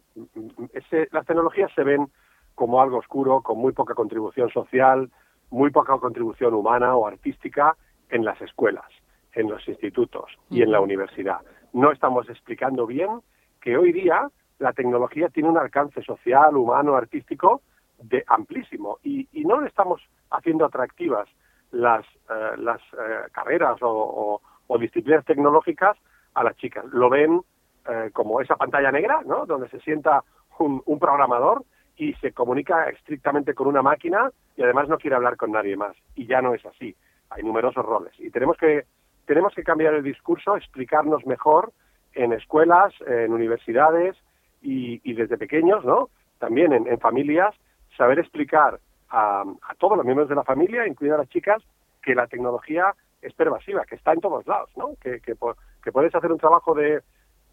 las 1.12 1.26
tecnologías 1.26 1.72
se 1.74 1.84
ven 1.84 2.10
como 2.55 2.82
algo 2.82 2.97
oscuro, 2.97 3.41
con 3.41 3.57
muy 3.57 3.72
poca 3.74 3.95
contribución 3.95 4.49
social, 4.49 5.10
muy 5.49 5.72
poca 5.72 5.97
contribución 5.97 6.53
humana 6.53 6.95
o 6.95 7.07
artística 7.07 7.76
en 8.10 8.26
las 8.26 8.39
escuelas, 8.41 8.86
en 9.34 9.49
los 9.49 9.68
institutos 9.68 10.26
y 10.49 10.62
en 10.62 10.72
la 10.72 10.82
universidad. 10.82 11.39
No 11.74 11.91
estamos 11.91 12.30
explicando 12.30 12.86
bien 12.86 13.22
que 13.62 13.78
hoy 13.78 13.91
día 13.91 14.30
la 14.60 14.74
tecnología 14.74 15.30
tiene 15.30 15.49
un 15.49 15.57
alcance 15.57 16.01
social, 16.03 16.55
humano, 16.57 16.95
artístico 16.95 17.62
de 17.97 18.24
amplísimo 18.28 18.99
y, 19.03 19.28
no 19.45 19.62
le 19.62 19.68
estamos 19.68 20.01
haciendo 20.30 20.66
atractivas 20.66 21.28
las, 21.72 22.05
eh, 22.30 22.51
las 22.57 22.80
eh, 22.93 23.30
carreras 23.32 23.78
o, 23.82 24.41
disciplinas 24.80 25.26
tecnológicas 25.26 25.97
a 26.36 26.43
las 26.43 26.55
chicas. 26.57 26.86
Lo 26.91 27.10
ven 27.10 27.41
eh, 27.90 28.12
como 28.14 28.40
esa 28.40 28.56
pantalla 28.56 28.92
negra, 28.92 29.22
¿no? 29.26 29.46
Donde 29.48 29.68
se 29.70 29.80
sienta 29.80 30.24
un, 30.60 31.00
programador 31.00 31.64
y 31.96 32.14
se 32.16 32.34
comunica 32.34 32.90
estrictamente 32.90 33.54
con 33.56 33.68
una 33.68 33.82
máquina 33.82 34.30
y 34.56 34.62
además 34.62 34.90
no 34.90 34.98
quiere 34.98 35.16
hablar 35.16 35.38
con 35.38 35.52
nadie 35.52 35.76
más. 35.76 35.96
Y 36.14 36.28
ya 36.28 36.42
no 36.42 36.54
es 36.54 36.64
así. 36.66 36.96
Hay 37.30 37.42
numerosos 37.42 37.84
roles 37.86 38.14
y 38.20 38.30
tenemos 38.30 38.58
que 38.58 38.84
tenemos 39.26 39.54
que 39.56 39.64
cambiar 39.64 39.94
el 39.94 40.04
discurso, 40.04 40.56
explicarnos 40.56 41.26
mejor 41.26 41.72
en 42.14 42.34
escuelas, 42.34 42.94
en 43.06 43.32
universidades 43.32 44.16
y, 44.62 45.14
desde 45.14 45.38
pequeños, 45.38 45.86
¿no? 45.86 46.10
También 46.40 46.74
en, 46.74 47.00
familias, 47.00 47.56
saber 47.96 48.20
explicar 48.20 48.80
a, 49.10 49.46
todos 49.78 49.98
los 49.98 50.06
miembros 50.06 50.30
de 50.30 50.36
la 50.36 50.44
familia, 50.44 50.88
incluidas 50.88 51.20
las 51.20 51.30
chicas, 51.30 51.64
que 52.02 52.16
la 52.16 52.28
tecnología 52.28 52.94
es 53.22 53.34
pervasiva, 53.34 53.86
que 53.86 53.96
está 53.96 54.14
en 54.14 54.22
todos 54.22 54.46
lados, 54.48 54.70
¿no? 54.76 54.96
Que, 55.02 55.22
que, 55.22 55.36
puedes 55.36 56.14
hacer 56.14 56.32
un 56.32 56.40
trabajo 56.40 56.74
de, 56.74 57.02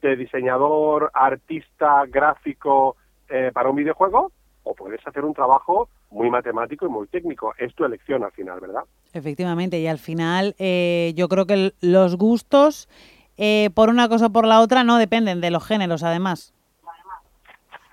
diseñador, 0.03 1.11
artista, 1.15 2.05
gráfico 2.07 2.97
eh, 3.29 3.51
para 3.53 3.71
un 3.71 3.77
videojuego 3.77 4.31
o 4.63 4.75
puedes 4.75 5.05
hacer 5.07 5.25
un 5.25 5.33
trabajo 5.33 5.89
muy 6.11 6.29
matemático 6.29 6.87
y 6.87 6.89
muy 6.89 7.07
técnico. 7.07 7.55
Es 7.57 7.75
tu 7.75 7.85
elección 7.85 8.25
al 8.25 8.33
final, 8.33 8.61
¿verdad? 8.61 8.83
Efectivamente, 9.13 9.79
y 9.79 9.87
al 9.87 9.99
final 9.99 10.55
eh, 10.59 11.13
yo 11.17 11.29
creo 11.29 11.47
que 11.47 11.73
los 11.81 12.17
gustos, 12.17 12.89
eh, 13.37 13.71
por 13.75 13.89
una 13.89 14.09
cosa 14.09 14.27
o 14.27 14.31
por 14.31 14.47
la 14.47 14.61
otra, 14.61 14.85
no 14.85 14.99
dependen 14.99 15.41
de 15.41 15.51
los 15.51 15.67
géneros, 15.67 16.03
además. 16.03 16.53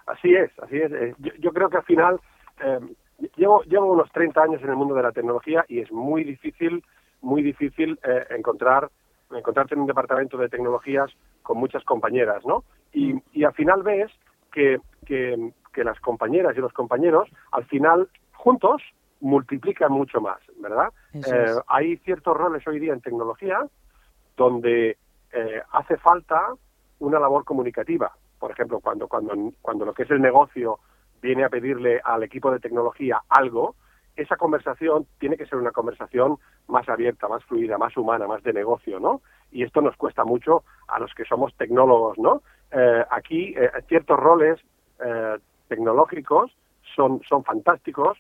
Así 0.06 0.34
es, 0.34 0.52
así 0.60 0.78
es. 0.78 0.92
Eh, 0.92 1.16
yo, 1.40 1.52
creo 1.52 1.70
que 1.70 1.78
al 1.78 1.84
final 1.84 2.20
eh, 2.64 2.80
llevo, 3.38 3.64
llevo 3.64 3.92
unos 3.94 4.12
30 4.12 4.42
años 4.42 4.62
en 4.62 4.70
el 4.70 4.76
mundo 4.76 4.96
de 4.96 5.04
la 5.04 5.12
tecnología 5.12 5.66
y 5.68 5.80
es 5.80 5.92
muy 5.92 6.24
difícil, 6.24 6.84
muy 7.22 7.42
difícil 7.42 8.00
eh, 8.04 8.26
encontrar 8.32 8.90
encontrarte 9.36 9.76
en 9.76 9.82
un 9.82 9.88
departamento 9.88 10.38
de 10.38 10.50
tecnologías 10.50 11.12
con 11.42 11.58
muchas 11.58 11.84
compañeras, 11.84 12.46
¿no? 12.46 12.64
Y, 12.92 13.16
y 13.32 13.44
al 13.44 13.54
final 13.54 13.84
ves 13.84 14.12
que, 14.52 14.80
que, 15.06 15.52
las 15.84 16.00
compañeras 16.00 16.56
y 16.56 16.60
los 16.60 16.72
compañeros, 16.74 17.28
al 17.52 17.66
final, 17.66 18.08
juntos, 18.34 18.82
multiplican 19.20 19.92
mucho 19.92 20.22
más, 20.22 20.40
¿verdad? 20.60 20.90
hay 21.68 21.98
ciertos 21.98 22.36
roles 22.36 22.68
hoy 22.68 22.80
día 22.80 22.94
en 22.94 23.02
tecnología 23.02 23.58
donde 24.36 24.98
hace 25.72 25.98
falta 25.98 26.54
una 27.00 27.20
labor 27.20 27.46
comunicativa 27.46 28.12
por 28.44 28.52
ejemplo, 28.52 28.82
cuando, 28.82 29.08
cuando, 29.08 29.34
cuando 29.62 29.86
lo 29.86 29.94
que 29.94 30.04
es 30.04 30.12
el 30.12 30.22
negocio 30.22 30.80
viene 31.22 31.46
a 31.46 31.50
pedirle 31.50 32.02
al 32.04 32.24
equipo 32.24 32.52
de 32.52 32.60
tecnología 32.60 33.22
algo, 33.30 33.78
esa 34.16 34.38
conversación 34.38 35.08
tiene 35.20 35.38
que 35.38 35.46
ser 35.46 35.58
una 35.58 35.72
conversación 35.72 36.38
más 36.68 36.88
abierta, 36.88 37.28
más 37.28 37.44
fluida, 37.46 37.78
más 37.78 37.96
humana, 37.98 38.28
más 38.28 38.44
de 38.44 38.54
negocio, 38.54 39.00
¿no? 39.00 39.22
Y 39.52 39.64
esto 39.64 39.82
nos 39.82 39.96
cuesta 39.96 40.24
mucho 40.24 40.64
a 40.88 41.00
los 41.00 41.14
que 41.14 41.26
somos 41.26 41.56
tecnólogos, 41.56 42.18
¿no? 42.20 42.42
Eh, 42.72 43.04
aquí 43.10 43.54
eh, 43.58 43.72
ciertos 43.88 44.20
roles 44.20 44.60
eh, 45.04 45.38
tecnológicos 45.68 46.56
son, 46.96 47.22
son 47.28 47.44
fantásticos 47.44 48.18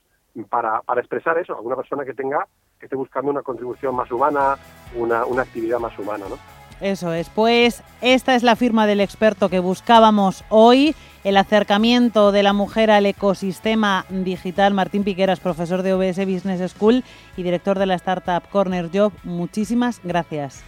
para, 0.49 0.81
para 0.81 1.01
expresar 1.01 1.37
eso, 1.37 1.53
a 1.53 1.61
una 1.61 1.75
persona 1.75 2.05
que 2.05 2.13
tenga, 2.13 2.47
que 2.79 2.87
esté 2.87 2.95
buscando 2.95 3.29
una 3.29 3.43
contribución 3.43 3.95
más 3.95 4.11
humana, 4.11 4.55
una, 4.95 5.25
una 5.25 5.43
actividad 5.43 5.79
más 5.79 5.97
humana, 5.99 6.25
¿no? 6.27 6.37
Eso 6.83 7.13
es, 7.13 7.29
pues 7.29 7.81
esta 8.01 8.35
es 8.35 8.43
la 8.43 8.57
firma 8.57 8.85
del 8.85 8.99
experto 8.99 9.47
que 9.47 9.59
buscábamos 9.59 10.43
hoy, 10.49 10.93
el 11.23 11.37
acercamiento 11.37 12.33
de 12.33 12.43
la 12.43 12.51
mujer 12.51 12.91
al 12.91 13.05
ecosistema 13.05 14.05
digital. 14.09 14.73
Martín 14.73 15.05
Piqueras, 15.05 15.39
profesor 15.39 15.81
de 15.81 15.93
OBS 15.93 16.17
Business 16.25 16.73
School 16.73 17.05
y 17.37 17.43
director 17.43 17.79
de 17.79 17.85
la 17.85 17.95
startup 17.95 18.49
Corner 18.49 18.89
Job. 18.93 19.13
Muchísimas 19.23 20.01
gracias. 20.03 20.61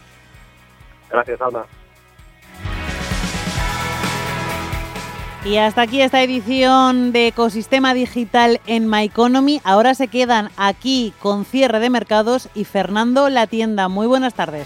Gracias, 1.09 1.41
Alma. 1.41 1.66
Y 5.43 5.57
hasta 5.57 5.82
aquí 5.82 5.99
esta 5.99 6.24
edición 6.24 7.11
de 7.11 7.28
Ecosistema 7.28 7.93
Digital 7.93 8.61
en 8.68 8.89
My 8.89 9.03
Economy. 9.03 9.59
Ahora 9.66 9.93
se 9.93 10.07
quedan 10.07 10.49
aquí 10.55 11.13
con 11.20 11.43
cierre 11.43 11.82
de 11.82 11.89
mercados 11.89 12.47
y 12.55 12.63
Fernando 12.63 13.30
La 13.30 13.47
Tienda. 13.47 13.89
Muy 13.89 14.07
buenas 14.07 14.34
tardes. 14.34 14.66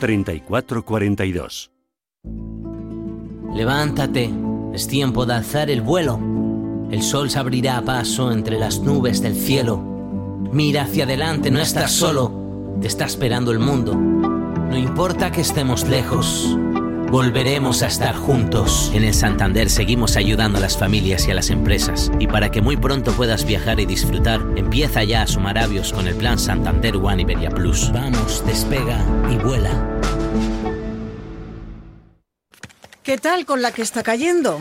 3442. 0.00 1.70
Levántate, 3.54 4.30
es 4.72 4.86
tiempo 4.88 5.26
de 5.26 5.34
alzar 5.34 5.70
el 5.70 5.82
vuelo. 5.82 6.18
El 6.90 7.02
sol 7.02 7.30
se 7.30 7.38
abrirá 7.38 7.78
a 7.78 7.82
paso 7.82 8.32
entre 8.32 8.58
las 8.58 8.80
nubes 8.80 9.20
del 9.20 9.34
cielo. 9.34 9.78
Mira 10.52 10.82
hacia 10.82 11.04
adelante, 11.04 11.50
no 11.50 11.60
estás 11.60 11.92
solo, 11.92 12.76
te 12.80 12.86
está 12.86 13.04
esperando 13.04 13.50
el 13.50 13.58
mundo. 13.58 13.94
No 13.94 14.76
importa 14.76 15.30
que 15.30 15.42
estemos 15.42 15.86
lejos 15.88 16.56
volveremos 17.12 17.82
a 17.82 17.88
estar 17.88 18.16
juntos. 18.16 18.90
En 18.94 19.04
el 19.04 19.12
Santander 19.12 19.68
seguimos 19.68 20.16
ayudando 20.16 20.56
a 20.56 20.62
las 20.62 20.78
familias 20.78 21.28
y 21.28 21.30
a 21.30 21.34
las 21.34 21.50
empresas. 21.50 22.10
Y 22.18 22.26
para 22.26 22.50
que 22.50 22.62
muy 22.62 22.78
pronto 22.78 23.12
puedas 23.12 23.44
viajar 23.44 23.78
y 23.80 23.84
disfrutar, 23.84 24.40
empieza 24.56 25.04
ya 25.04 25.20
a 25.20 25.26
sumar 25.26 25.58
avios 25.58 25.92
con 25.92 26.08
el 26.08 26.14
plan 26.16 26.38
Santander 26.38 26.96
One 26.96 27.20
Iberia 27.20 27.50
Plus. 27.50 27.92
Vamos, 27.92 28.42
despega 28.46 29.04
y 29.30 29.36
vuela. 29.36 30.00
¿Qué 33.02 33.18
tal 33.18 33.44
con 33.44 33.60
la 33.60 33.72
que 33.72 33.82
está 33.82 34.02
cayendo? 34.02 34.58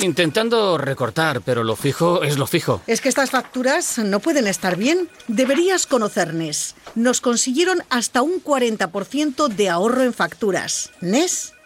intentando 0.00 0.78
recortar, 0.78 1.42
pero 1.42 1.64
lo 1.64 1.76
fijo 1.76 2.22
es 2.22 2.38
lo 2.38 2.46
fijo. 2.46 2.80
Es 2.86 3.02
que 3.02 3.10
estas 3.10 3.30
facturas 3.30 3.98
no 3.98 4.20
pueden 4.20 4.46
estar 4.46 4.76
bien. 4.76 5.10
Deberías 5.28 5.86
conocer 5.86 6.32
NES. 6.32 6.76
Nos 6.94 7.20
consiguieron 7.20 7.82
hasta 7.90 8.22
un 8.22 8.42
40% 8.42 9.48
de 9.48 9.68
ahorro 9.68 10.02
en 10.02 10.14
facturas. 10.14 10.92
NES 11.02 11.53